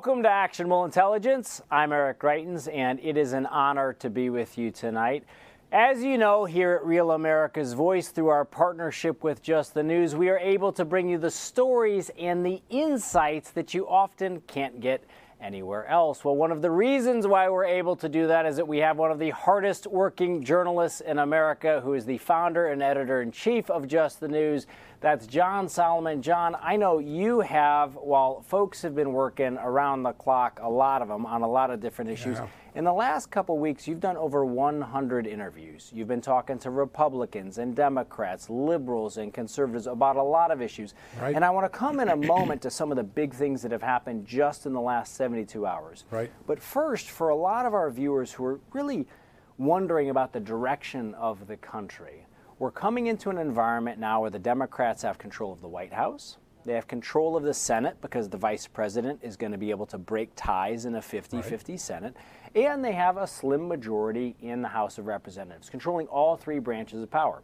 Welcome 0.00 0.22
to 0.22 0.30
Actionable 0.30 0.86
Intelligence. 0.86 1.60
I'm 1.70 1.92
Eric 1.92 2.20
Greitens, 2.20 2.74
and 2.74 2.98
it 3.02 3.18
is 3.18 3.34
an 3.34 3.44
honor 3.44 3.92
to 3.98 4.08
be 4.08 4.30
with 4.30 4.56
you 4.56 4.70
tonight. 4.70 5.24
As 5.72 6.02
you 6.02 6.16
know, 6.16 6.46
here 6.46 6.72
at 6.72 6.86
Real 6.86 7.10
America's 7.10 7.74
Voice, 7.74 8.08
through 8.08 8.28
our 8.28 8.46
partnership 8.46 9.22
with 9.22 9.42
Just 9.42 9.74
the 9.74 9.82
News, 9.82 10.16
we 10.16 10.30
are 10.30 10.38
able 10.38 10.72
to 10.72 10.86
bring 10.86 11.10
you 11.10 11.18
the 11.18 11.30
stories 11.30 12.10
and 12.18 12.46
the 12.46 12.62
insights 12.70 13.50
that 13.50 13.74
you 13.74 13.86
often 13.86 14.40
can't 14.46 14.80
get 14.80 15.04
anywhere 15.38 15.86
else. 15.86 16.24
Well, 16.24 16.34
one 16.34 16.50
of 16.50 16.62
the 16.62 16.70
reasons 16.70 17.26
why 17.26 17.50
we're 17.50 17.66
able 17.66 17.96
to 17.96 18.08
do 18.08 18.26
that 18.26 18.46
is 18.46 18.56
that 18.56 18.66
we 18.66 18.78
have 18.78 18.96
one 18.96 19.10
of 19.10 19.18
the 19.18 19.30
hardest 19.30 19.86
working 19.86 20.42
journalists 20.42 21.02
in 21.02 21.18
America 21.18 21.82
who 21.82 21.92
is 21.92 22.06
the 22.06 22.16
founder 22.16 22.68
and 22.68 22.82
editor 22.82 23.20
in 23.20 23.32
chief 23.32 23.68
of 23.68 23.86
Just 23.86 24.20
the 24.20 24.28
News. 24.28 24.66
That's 25.00 25.26
John 25.26 25.66
Solomon. 25.66 26.20
John, 26.20 26.54
I 26.60 26.76
know 26.76 26.98
you 26.98 27.40
have, 27.40 27.94
while 27.94 28.42
folks 28.42 28.82
have 28.82 28.94
been 28.94 29.14
working 29.14 29.56
around 29.56 30.02
the 30.02 30.12
clock, 30.12 30.60
a 30.62 30.68
lot 30.68 31.00
of 31.00 31.08
them 31.08 31.24
on 31.24 31.40
a 31.40 31.48
lot 31.48 31.70
of 31.70 31.80
different 31.80 32.10
issues. 32.10 32.36
Yeah. 32.36 32.48
In 32.74 32.84
the 32.84 32.92
last 32.92 33.30
couple 33.30 33.58
weeks, 33.58 33.88
you've 33.88 33.98
done 33.98 34.18
over 34.18 34.44
100 34.44 35.26
interviews. 35.26 35.90
You've 35.94 36.06
been 36.06 36.20
talking 36.20 36.58
to 36.60 36.70
Republicans 36.70 37.56
and 37.56 37.74
Democrats, 37.74 38.50
liberals 38.50 39.16
and 39.16 39.32
conservatives 39.32 39.86
about 39.86 40.16
a 40.16 40.22
lot 40.22 40.50
of 40.50 40.60
issues. 40.60 40.92
Right. 41.18 41.34
And 41.34 41.46
I 41.46 41.50
want 41.50 41.64
to 41.64 41.76
come 41.76 41.98
in 41.98 42.10
a 42.10 42.16
moment 42.16 42.60
to 42.62 42.70
some 42.70 42.92
of 42.92 42.96
the 42.96 43.02
big 43.02 43.32
things 43.32 43.62
that 43.62 43.72
have 43.72 43.82
happened 43.82 44.26
just 44.26 44.66
in 44.66 44.74
the 44.74 44.80
last 44.82 45.16
72 45.16 45.66
hours. 45.66 46.04
Right. 46.10 46.30
But 46.46 46.60
first, 46.60 47.08
for 47.08 47.30
a 47.30 47.36
lot 47.36 47.64
of 47.64 47.72
our 47.72 47.90
viewers 47.90 48.32
who 48.32 48.44
are 48.44 48.60
really 48.72 49.08
wondering 49.56 50.10
about 50.10 50.34
the 50.34 50.40
direction 50.40 51.14
of 51.14 51.46
the 51.46 51.56
country, 51.56 52.26
we're 52.60 52.70
coming 52.70 53.06
into 53.06 53.30
an 53.30 53.38
environment 53.38 53.98
now 53.98 54.20
where 54.20 54.28
the 54.28 54.38
Democrats 54.38 55.00
have 55.02 55.16
control 55.16 55.50
of 55.50 55.62
the 55.62 55.68
White 55.68 55.94
House. 55.94 56.36
They 56.66 56.74
have 56.74 56.86
control 56.86 57.34
of 57.34 57.42
the 57.42 57.54
Senate 57.54 57.96
because 58.02 58.28
the 58.28 58.36
vice 58.36 58.66
president 58.66 59.18
is 59.22 59.34
going 59.34 59.52
to 59.52 59.56
be 59.58 59.70
able 59.70 59.86
to 59.86 59.96
break 59.96 60.30
ties 60.36 60.84
in 60.84 60.94
a 60.96 61.00
50 61.00 61.40
50 61.40 61.78
Senate. 61.78 62.14
And 62.54 62.84
they 62.84 62.92
have 62.92 63.16
a 63.16 63.26
slim 63.26 63.66
majority 63.66 64.36
in 64.42 64.60
the 64.60 64.68
House 64.68 64.98
of 64.98 65.06
Representatives, 65.06 65.70
controlling 65.70 66.06
all 66.08 66.36
three 66.36 66.58
branches 66.58 67.02
of 67.02 67.10
power. 67.10 67.42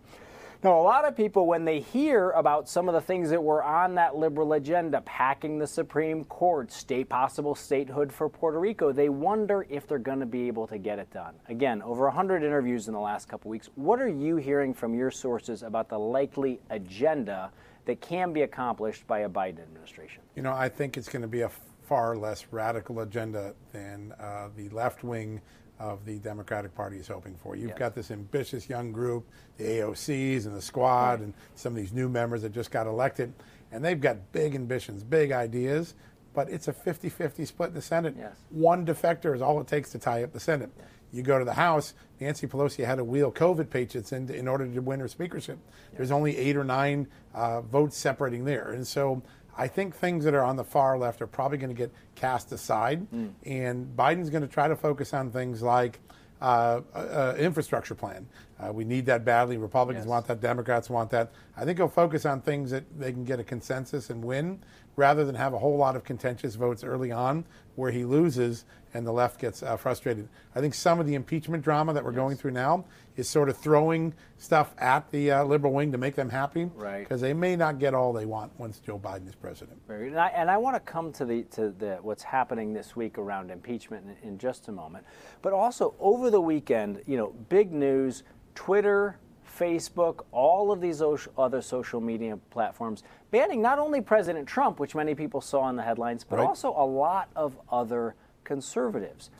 Now, 0.66 0.80
a 0.80 0.82
lot 0.82 1.06
of 1.06 1.16
people, 1.16 1.46
when 1.46 1.64
they 1.64 1.78
hear 1.78 2.30
about 2.30 2.68
some 2.68 2.88
of 2.88 2.94
the 2.94 3.00
things 3.00 3.30
that 3.30 3.40
were 3.40 3.62
on 3.62 3.94
that 3.94 4.16
liberal 4.16 4.54
agenda, 4.54 5.00
packing 5.02 5.60
the 5.60 5.66
Supreme 5.68 6.24
Court, 6.24 6.72
state 6.72 7.08
possible 7.08 7.54
statehood 7.54 8.12
for 8.12 8.28
Puerto 8.28 8.58
Rico, 8.58 8.90
they 8.90 9.08
wonder 9.08 9.64
if 9.70 9.86
they're 9.86 10.00
going 10.00 10.18
to 10.18 10.26
be 10.26 10.48
able 10.48 10.66
to 10.66 10.76
get 10.76 10.98
it 10.98 11.08
done. 11.12 11.34
Again, 11.48 11.82
over 11.82 12.06
100 12.06 12.42
interviews 12.42 12.88
in 12.88 12.94
the 12.94 12.98
last 12.98 13.28
couple 13.28 13.48
weeks. 13.48 13.70
What 13.76 14.02
are 14.02 14.08
you 14.08 14.38
hearing 14.38 14.74
from 14.74 14.92
your 14.92 15.12
sources 15.12 15.62
about 15.62 15.88
the 15.88 16.00
likely 16.00 16.58
agenda 16.70 17.52
that 17.84 18.00
can 18.00 18.32
be 18.32 18.42
accomplished 18.42 19.06
by 19.06 19.20
a 19.20 19.28
Biden 19.28 19.62
administration? 19.62 20.24
You 20.34 20.42
know, 20.42 20.52
I 20.52 20.68
think 20.68 20.96
it's 20.96 21.08
going 21.08 21.22
to 21.22 21.28
be 21.28 21.42
a 21.42 21.50
far 21.84 22.16
less 22.16 22.44
radical 22.50 22.98
agenda 23.02 23.54
than 23.70 24.12
uh, 24.18 24.48
the 24.56 24.68
left 24.70 25.04
wing 25.04 25.40
of 25.78 26.04
the 26.04 26.18
Democratic 26.18 26.74
Party 26.74 26.96
is 26.98 27.08
hoping 27.08 27.34
for. 27.36 27.54
You've 27.56 27.70
Yes. 27.70 27.78
got 27.78 27.94
this 27.94 28.10
ambitious 28.10 28.68
young 28.68 28.92
group, 28.92 29.26
the 29.58 29.64
AOCs 29.64 30.46
and 30.46 30.56
the 30.56 30.62
squad, 30.62 31.20
and 31.20 31.34
some 31.54 31.72
of 31.72 31.76
these 31.76 31.92
new 31.92 32.08
members 32.08 32.42
that 32.42 32.52
just 32.52 32.70
got 32.70 32.86
elected, 32.86 33.32
and 33.72 33.84
they've 33.84 34.00
got 34.00 34.32
big 34.32 34.54
ambitions, 34.54 35.04
big 35.04 35.32
ideas, 35.32 35.94
but 36.34 36.48
it's 36.50 36.68
a 36.68 36.72
50 36.72 37.08
50 37.08 37.44
split 37.44 37.68
in 37.70 37.74
the 37.74 37.82
Senate. 37.82 38.14
Yes. 38.18 38.36
One 38.50 38.84
defector 38.86 39.34
is 39.34 39.42
all 39.42 39.60
it 39.60 39.66
takes 39.66 39.90
to 39.92 39.98
tie 39.98 40.22
up 40.22 40.32
the 40.32 40.40
Senate. 40.40 40.70
You 41.12 41.22
go 41.22 41.38
to 41.38 41.44
the 41.44 41.54
House, 41.54 41.94
Nancy 42.20 42.46
Pelosi 42.46 42.84
had 42.84 42.96
to 42.96 43.04
wheel 43.04 43.30
COVID 43.30 43.70
patients 43.70 44.12
in, 44.12 44.28
in 44.28 44.48
order 44.48 44.66
to 44.66 44.80
win 44.80 45.00
her 45.00 45.08
speakership. 45.08 45.58
There's 45.96 46.10
only 46.10 46.36
eight 46.36 46.56
or 46.56 46.64
nine 46.64 47.06
uh, 47.32 47.60
votes 47.62 47.96
separating 47.96 48.44
there. 48.44 48.72
And 48.72 48.86
so 48.86 49.22
I 49.56 49.68
think 49.68 49.94
things 49.94 50.24
that 50.24 50.34
are 50.34 50.44
on 50.44 50.56
the 50.56 50.64
far 50.64 50.98
left 50.98 51.22
are 51.22 51.26
probably 51.26 51.58
going 51.58 51.70
to 51.70 51.74
get 51.74 51.92
cast 52.14 52.52
aside. 52.52 53.06
And 53.44 53.96
Biden's 53.96 54.30
going 54.30 54.42
to 54.42 54.48
try 54.48 54.68
to 54.68 54.76
focus 54.76 55.14
on 55.14 55.30
things 55.30 55.62
like 55.62 56.00
uh, 56.40 56.82
uh, 56.94 56.98
uh, 56.98 57.36
infrastructure 57.38 57.94
plan. 57.94 58.26
Uh, 58.60 58.70
we 58.70 58.84
need 58.84 59.06
that 59.06 59.24
badly. 59.24 59.56
Republicans 59.56 60.04
Yes. 60.04 60.10
want 60.10 60.26
that. 60.26 60.40
Democrats 60.42 60.90
want 60.90 61.10
that. 61.10 61.32
I 61.56 61.64
think 61.64 61.78
he'll 61.78 61.88
focus 61.88 62.26
on 62.26 62.42
things 62.42 62.70
that 62.72 62.84
they 62.98 63.10
can 63.12 63.24
get 63.24 63.40
a 63.40 63.44
consensus 63.44 64.10
and 64.10 64.22
win, 64.22 64.58
rather 64.96 65.24
than 65.24 65.34
have 65.34 65.54
a 65.54 65.58
whole 65.58 65.76
lot 65.78 65.96
of 65.96 66.04
contentious 66.04 66.54
votes 66.54 66.84
early 66.84 67.10
on 67.10 67.44
where 67.74 67.90
he 67.90 68.04
loses 68.04 68.64
and 68.96 69.06
the 69.06 69.12
left 69.12 69.38
gets 69.40 69.62
uh, 69.62 69.76
frustrated. 69.76 70.28
I 70.54 70.60
think 70.60 70.72
some 70.74 70.98
of 70.98 71.06
the 71.06 71.14
impeachment 71.14 71.62
drama 71.62 71.92
that 71.92 72.02
we're 72.04 72.12
going 72.12 72.36
through 72.36 72.52
now 72.52 72.86
is 73.16 73.28
sort 73.28 73.48
of 73.48 73.56
throwing 73.56 74.14
stuff 74.38 74.74
at 74.78 75.10
the 75.10 75.30
uh, 75.30 75.44
liberal 75.44 75.72
wing 75.72 75.92
to 75.92 75.98
make 75.98 76.14
them 76.14 76.30
happy, 76.30 76.70
Right. 76.74 77.00
Because 77.00 77.20
they 77.20 77.34
may 77.34 77.56
not 77.56 77.78
get 77.78 77.94
all 77.94 78.12
they 78.12 78.24
want 78.24 78.52
once 78.58 78.78
Joe 78.78 78.98
Biden 78.98 79.28
is 79.28 79.34
president. 79.34 79.86
Good. 79.86 80.08
And 80.08 80.18
I, 80.18 80.28
and 80.28 80.50
I 80.50 80.56
want 80.56 80.76
to 80.76 80.80
come 80.80 81.12
to 81.12 81.24
the 81.24 81.42
to 81.52 81.70
the 81.70 81.98
what's 82.00 82.22
happening 82.22 82.72
this 82.72 82.96
week 82.96 83.18
around 83.18 83.50
impeachment 83.50 84.06
in, 84.22 84.28
in 84.30 84.38
just 84.38 84.68
a 84.68 84.72
moment. 84.72 85.04
But 85.42 85.52
also 85.52 85.94
over 86.00 86.30
the 86.30 86.40
weekend, 86.40 87.02
you 87.06 87.16
know, 87.16 87.28
big 87.48 87.72
news: 87.72 88.22
Twitter, 88.54 89.18
Facebook, 89.46 90.24
all 90.32 90.72
of 90.72 90.80
these 90.80 91.02
other 91.38 91.62
social 91.62 92.00
media 92.00 92.38
platforms 92.50 93.02
banning 93.30 93.60
not 93.62 93.78
only 93.78 94.00
President 94.00 94.46
Trump, 94.46 94.78
which 94.80 94.94
many 94.94 95.14
people 95.14 95.40
saw 95.40 95.68
in 95.68 95.76
the 95.76 95.82
headlines, 95.82 96.24
but 96.24 96.38
Right. 96.38 96.46
also 96.46 96.70
a 96.70 96.84
lot 96.84 97.28
of 97.36 97.58
other 97.70 98.14
conservatives. 98.46 99.30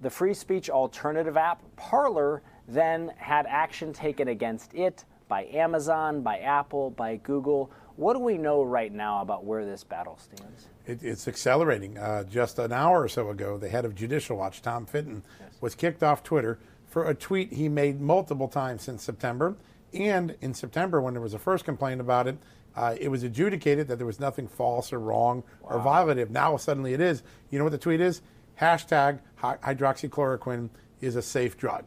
The 0.00 0.10
free 0.10 0.34
speech 0.34 0.70
alternative 0.70 1.36
app 1.36 1.62
Parler 1.76 2.42
then 2.68 3.12
had 3.16 3.46
action 3.46 3.92
taken 3.92 4.28
against 4.28 4.72
it 4.74 5.04
by 5.26 5.46
Amazon, 5.46 6.22
by 6.22 6.38
Apple, 6.38 6.90
by 6.90 7.16
Google. 7.16 7.70
What 7.96 8.14
do 8.14 8.20
we 8.20 8.38
know 8.38 8.62
right 8.62 8.92
now 8.92 9.20
about 9.20 9.44
where 9.44 9.64
this 9.64 9.84
battle 9.84 10.18
stands? 10.18 10.68
It, 10.86 11.02
it's 11.02 11.28
accelerating. 11.28 11.98
Uh, 11.98 12.24
just 12.24 12.58
an 12.58 12.72
hour 12.72 13.02
or 13.02 13.08
so 13.08 13.30
ago, 13.30 13.58
the 13.58 13.68
head 13.68 13.84
of 13.84 13.94
Judicial 13.94 14.36
Watch, 14.36 14.62
Tom 14.62 14.86
Fitton, 14.86 15.22
was 15.60 15.74
kicked 15.74 16.02
off 16.02 16.22
Twitter 16.22 16.58
for 16.88 17.08
a 17.08 17.14
tweet 17.14 17.52
he 17.52 17.68
made 17.68 18.00
multiple 18.00 18.48
times 18.48 18.82
since 18.82 19.02
September. 19.02 19.56
And 19.92 20.36
in 20.40 20.54
September, 20.54 21.00
when 21.00 21.14
there 21.14 21.22
was 21.22 21.34
a 21.34 21.38
first 21.38 21.64
complaint 21.64 22.00
about 22.00 22.26
it, 22.26 22.38
uh, 22.74 22.94
it 22.98 23.08
was 23.08 23.22
adjudicated 23.22 23.88
that 23.88 23.96
there 23.96 24.06
was 24.06 24.20
nothing 24.20 24.48
false 24.48 24.92
or 24.92 24.98
wrong 24.98 25.42
or 25.62 25.78
violative. 25.80 26.30
Now 26.30 26.56
suddenly 26.56 26.94
it 26.94 27.00
is. 27.00 27.22
You 27.50 27.58
know 27.58 27.64
what 27.64 27.72
the 27.72 27.78
tweet 27.78 28.00
is? 28.00 28.22
Hashtag 28.60 29.20
hydroxychloroquine 29.40 30.68
is 31.00 31.16
a 31.16 31.22
safe 31.22 31.56
drug. 31.56 31.84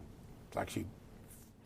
It's 0.47 0.57
actually 0.57 0.85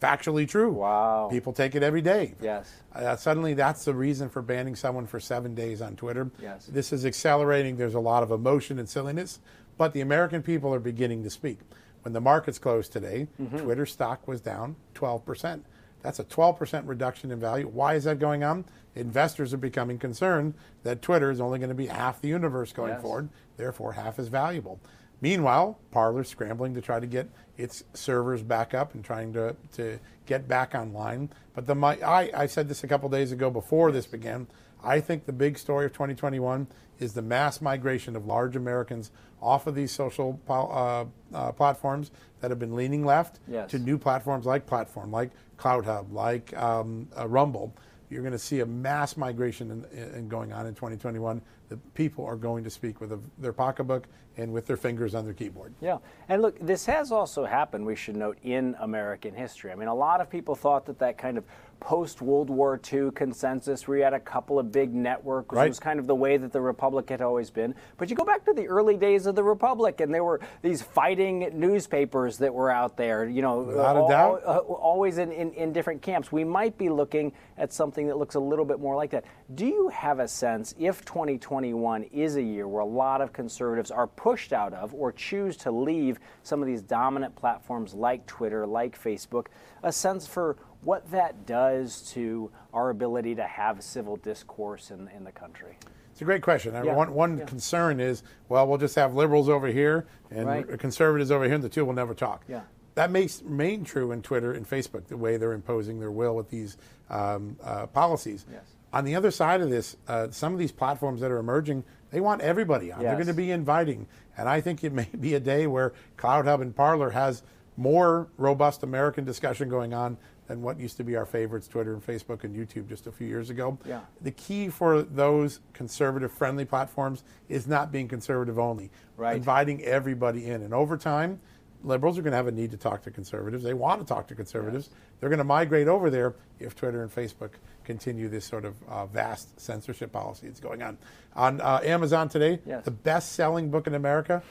factually 0.01 0.47
true. 0.47 0.71
Wow. 0.71 1.29
People 1.31 1.53
take 1.53 1.75
it 1.75 1.83
every 1.83 2.01
day. 2.01 2.35
Yes. 2.41 2.71
Uh, 2.93 3.15
suddenly, 3.15 3.53
that's 3.53 3.85
the 3.85 3.93
reason 3.93 4.29
for 4.29 4.41
banning 4.41 4.75
someone 4.75 5.07
for 5.07 5.19
seven 5.19 5.55
days 5.55 5.81
on 5.81 5.95
Twitter. 5.95 6.29
Yes. 6.41 6.65
This 6.65 6.91
is 6.93 7.05
accelerating. 7.05 7.77
There's 7.77 7.95
a 7.95 7.99
lot 7.99 8.21
of 8.23 8.31
emotion 8.31 8.79
and 8.79 8.87
silliness, 8.89 9.39
but 9.77 9.93
the 9.93 10.01
American 10.01 10.43
people 10.43 10.73
are 10.73 10.79
beginning 10.79 11.23
to 11.23 11.29
speak. 11.29 11.59
When 12.03 12.13
the 12.13 12.21
markets 12.21 12.59
closed 12.59 12.91
today, 12.93 13.27
Mm-hmm. 13.41 13.57
Twitter 13.59 13.85
stock 13.85 14.27
was 14.27 14.39
down 14.41 14.75
12%. 14.95 15.61
That's 16.01 16.19
a 16.19 16.23
12% 16.23 16.83
reduction 16.87 17.31
in 17.31 17.39
value. 17.39 17.67
Why 17.67 17.95
is 17.95 18.03
that 18.05 18.19
going 18.19 18.43
on? 18.43 18.65
Investors 18.95 19.53
are 19.53 19.57
becoming 19.57 19.97
concerned 19.99 20.53
that 20.83 21.01
Twitter 21.01 21.29
is 21.31 21.39
only 21.41 21.59
going 21.59 21.69
to 21.69 21.75
be 21.75 21.87
half 21.87 22.21
the 22.21 22.27
universe 22.29 22.71
going 22.73 22.93
Yes. 22.93 23.01
forward, 23.01 23.29
therefore, 23.57 23.93
half 23.93 24.17
as 24.19 24.27
valuable. 24.27 24.79
Meanwhile, 25.21 25.79
Parler's 25.91 26.29
scrambling 26.29 26.75
to 26.75 26.81
try 26.81 26.99
to 26.99 27.07
get 27.07 27.27
its 27.57 27.83
servers 27.93 28.43
back 28.43 28.73
up 28.75 28.93
and 28.93 29.03
trying 29.03 29.33
to, 29.33 29.55
to 29.73 29.99
get 30.27 30.47
back 30.47 30.75
online. 30.75 31.29
But 31.55 31.65
the 31.65 31.73
my, 31.75 31.97
I, 32.05 32.29
I 32.43 32.45
said 32.45 32.69
this 32.69 32.83
a 32.83 32.87
couple 32.87 33.09
days 33.09 33.31
ago 33.31 33.49
before 33.49 33.91
this 33.91 34.05
began. 34.05 34.47
I 34.83 34.99
think 34.99 35.25
the 35.25 35.33
big 35.33 35.57
story 35.57 35.85
of 35.87 35.93
2021 35.93 36.67
is 36.99 37.13
the 37.13 37.21
mass 37.23 37.61
migration 37.61 38.15
of 38.15 38.27
large 38.27 38.55
Americans 38.55 39.09
off 39.41 39.65
of 39.65 39.73
these 39.73 39.91
social 39.91 40.39
uh, 40.47 41.05
uh, 41.33 41.51
platforms 41.51 42.11
that 42.41 42.51
have 42.51 42.59
been 42.59 42.75
leaning 42.75 43.03
left 43.03 43.39
Yes. 43.47 43.71
to 43.71 43.79
new 43.79 43.97
platforms 43.97 44.45
like 44.45 44.67
Platform, 44.67 45.11
like 45.11 45.31
CloutHub, 45.57 46.11
like 46.11 46.55
um, 46.57 47.07
uh, 47.17 47.27
Rumble. 47.27 47.73
you're 48.09 48.21
going 48.21 48.31
to 48.31 48.39
see 48.39 48.61
a 48.61 48.65
mass 48.65 49.17
migration 49.17 49.85
in, 49.91 50.15
in 50.15 50.27
going 50.27 50.53
on 50.53 50.65
in 50.65 50.73
2021. 50.73 51.41
The 51.69 51.77
people 51.93 52.25
are 52.25 52.35
going 52.35 52.63
to 52.63 52.69
speak 52.69 53.01
with 53.01 53.11
a, 53.11 53.19
their 53.37 53.53
pocketbook 53.53 54.07
and 54.37 54.53
with 54.53 54.67
their 54.67 54.77
fingers 54.77 55.15
on 55.15 55.25
their 55.25 55.33
keyboard. 55.33 55.73
Yeah. 55.81 55.97
And 56.29 56.41
look, 56.41 56.57
this 56.59 56.85
has 56.85 57.11
also 57.11 57.43
happened, 57.43 57.85
we 57.85 57.95
should 57.95 58.15
note, 58.15 58.37
in 58.43 58.75
American 58.79 59.33
history. 59.33 59.71
I 59.71 59.75
mean, 59.75 59.87
a 59.87 59.95
lot 59.95 60.21
of 60.21 60.29
people 60.29 60.55
thought 60.55 60.85
that 60.85 60.99
that 60.99 61.17
kind 61.17 61.37
of 61.37 61.43
post 61.79 62.21
World 62.21 62.49
War 62.49 62.79
II 62.91 63.11
consensus 63.11 63.87
where 63.87 63.97
you 63.97 64.03
had 64.03 64.13
a 64.13 64.19
couple 64.19 64.59
of 64.59 64.71
big 64.71 64.93
networks 64.93 65.55
right. 65.55 65.67
was 65.67 65.79
kind 65.79 65.99
of 65.99 66.07
the 66.07 66.15
way 66.15 66.37
that 66.37 66.51
the 66.51 66.61
Republic 66.61 67.09
had 67.09 67.21
always 67.21 67.49
been. 67.49 67.73
But 67.97 68.09
you 68.09 68.15
go 68.15 68.25
back 68.25 68.45
to 68.45 68.53
the 68.53 68.67
early 68.67 68.97
days 68.97 69.25
of 69.25 69.35
the 69.35 69.43
Republic, 69.43 70.01
and 70.01 70.13
there 70.13 70.23
were 70.23 70.39
these 70.61 70.81
fighting 70.81 71.49
newspapers 71.53 72.37
that 72.39 72.53
were 72.53 72.71
out 72.71 72.97
there, 72.97 73.25
you 73.25 73.41
know, 73.41 73.59
Without 73.59 73.95
all, 73.95 74.07
a 74.07 74.09
doubt. 74.09 74.41
Uh, 74.45 74.57
always 74.59 75.17
in, 75.17 75.31
in, 75.31 75.51
in 75.53 75.73
different 75.73 76.01
camps. 76.01 76.31
We 76.31 76.43
might 76.43 76.77
be 76.77 76.89
looking 76.89 77.31
at 77.57 77.73
something 77.73 78.07
that 78.07 78.17
looks 78.17 78.35
a 78.35 78.39
little 78.39 78.65
bit 78.65 78.79
more 78.79 78.95
like 78.95 79.11
that. 79.11 79.25
Do 79.55 79.65
you 79.65 79.89
have 79.89 80.19
a 80.19 80.27
sense 80.27 80.75
if 80.79 81.05
2021 81.05 82.03
is 82.05 82.35
a 82.35 82.41
year 82.41 82.67
where 82.67 82.81
a 82.81 82.85
lot 82.85 83.21
of 83.21 83.33
conservatives 83.33 83.91
are 83.91 84.07
pushed 84.07 84.53
out 84.53 84.73
of 84.73 84.93
or 84.93 85.11
choose 85.11 85.57
to 85.57 85.71
leave 85.71 86.19
some 86.43 86.61
of 86.61 86.67
these 86.67 86.81
dominant 86.81 87.35
platforms 87.35 87.93
like 87.93 88.25
Twitter, 88.25 88.65
like 88.65 89.01
Facebook, 89.01 89.47
a 89.83 89.91
sense 89.91 90.27
for 90.27 90.57
what 90.81 91.09
that 91.11 91.45
does 91.45 92.01
to 92.13 92.51
our 92.73 92.89
ability 92.89 93.35
to 93.35 93.43
have 93.43 93.83
civil 93.83 94.17
discourse 94.17 94.91
in, 94.91 95.07
in 95.15 95.23
the 95.23 95.31
country? 95.31 95.77
It's 96.11 96.21
a 96.21 96.25
great 96.25 96.41
question. 96.41 96.73
Yeah. 96.73 96.95
One, 96.95 97.13
one 97.13 97.37
yeah. 97.37 97.45
concern 97.45 97.99
is, 97.99 98.23
well, 98.49 98.67
we'll 98.67 98.79
just 98.79 98.95
have 98.95 99.13
liberals 99.13 99.49
over 99.49 99.67
here 99.67 100.07
and 100.31 100.47
right. 100.47 100.79
conservatives 100.79 101.29
over 101.29 101.45
here, 101.45 101.55
and 101.55 101.63
the 101.63 101.69
two 101.69 101.85
will 101.85 101.93
never 101.93 102.13
talk. 102.13 102.43
Yeah. 102.47 102.61
That 102.95 103.11
makes 103.11 103.43
remain 103.43 103.83
true 103.83 104.11
in 104.11 104.23
Twitter 104.23 104.53
and 104.53 104.67
Facebook, 104.67 105.05
the 105.05 105.17
way 105.17 105.37
they're 105.37 105.53
imposing 105.53 105.99
their 105.99 106.09
will 106.11 106.35
with 106.35 106.49
these 106.49 106.77
um, 107.11 107.55
uh, 107.63 107.85
policies. 107.85 108.45
Yes. 108.51 108.63
On 108.93 109.05
the 109.05 109.13
other 109.13 109.29
side 109.29 109.61
of 109.61 109.69
this, 109.69 109.97
uh, 110.07 110.29
some 110.31 110.53
of 110.53 110.59
these 110.59 110.71
platforms 110.71 111.21
that 111.21 111.29
are 111.29 111.37
emerging, 111.37 111.83
they 112.09 112.21
want 112.21 112.41
everybody 112.41 112.91
on. 112.91 113.01
Yes. 113.01 113.09
They're 113.09 113.15
going 113.15 113.27
to 113.27 113.33
be 113.33 113.51
inviting. 113.51 114.07
And 114.37 114.49
I 114.49 114.61
think 114.61 114.83
it 114.83 114.93
may 114.93 115.09
be 115.19 115.35
a 115.35 115.39
day 115.39 115.67
where 115.67 115.93
CloutHub 116.17 116.61
and 116.61 116.75
Parler 116.75 117.11
has 117.11 117.43
more 117.75 118.27
robust 118.37 118.81
American 118.81 119.23
discussion 119.23 119.69
going 119.69 119.93
on 119.93 120.17
than 120.47 120.61
what 120.61 120.79
used 120.79 120.97
to 120.97 121.03
be 121.03 121.15
our 121.15 121.25
favorites, 121.25 121.67
Twitter 121.67 121.93
and 121.93 122.05
Facebook 122.05 122.43
and 122.43 122.55
YouTube 122.55 122.87
just 122.87 123.07
a 123.07 123.11
few 123.11 123.27
years 123.27 123.49
ago. 123.49 123.77
Yeah. 123.85 124.01
The 124.21 124.31
key 124.31 124.69
for 124.69 125.01
those 125.01 125.59
conservative 125.73 126.31
friendly 126.31 126.65
platforms 126.65 127.23
is 127.49 127.67
not 127.67 127.91
being 127.91 128.07
conservative 128.07 128.57
only, 128.57 128.89
right. 129.17 129.35
inviting 129.35 129.83
everybody 129.83 130.45
in. 130.45 130.63
And 130.63 130.73
over 130.73 130.97
time, 130.97 131.39
liberals 131.83 132.17
are 132.17 132.21
going 132.21 132.31
to 132.31 132.37
have 132.37 132.47
a 132.47 132.51
need 132.51 132.71
to 132.71 132.77
talk 132.77 133.03
to 133.03 133.11
conservatives. 133.11 133.63
They 133.63 133.73
want 133.73 134.01
to 134.01 134.07
talk 134.07 134.27
to 134.27 134.35
conservatives. 134.35 134.89
Yes. 134.91 134.99
They're 135.19 135.29
going 135.29 135.37
to 135.39 135.43
migrate 135.43 135.87
over 135.87 136.09
there 136.09 136.35
if 136.59 136.75
Twitter 136.75 137.03
and 137.03 137.13
Facebook 137.13 137.51
continue 137.83 138.27
this 138.29 138.45
sort 138.45 138.65
of 138.65 138.75
uh, 138.87 139.05
vast 139.05 139.59
censorship 139.59 140.11
policy 140.11 140.47
that's 140.47 140.59
going 140.59 140.81
on. 140.81 140.97
On 141.35 141.61
uh, 141.61 141.79
Amazon 141.83 142.29
today, 142.29 142.59
yes. 142.65 142.83
the 142.83 142.91
best 142.91 143.33
selling 143.33 143.69
book 143.69 143.87
in 143.87 143.95
America, 143.95 144.43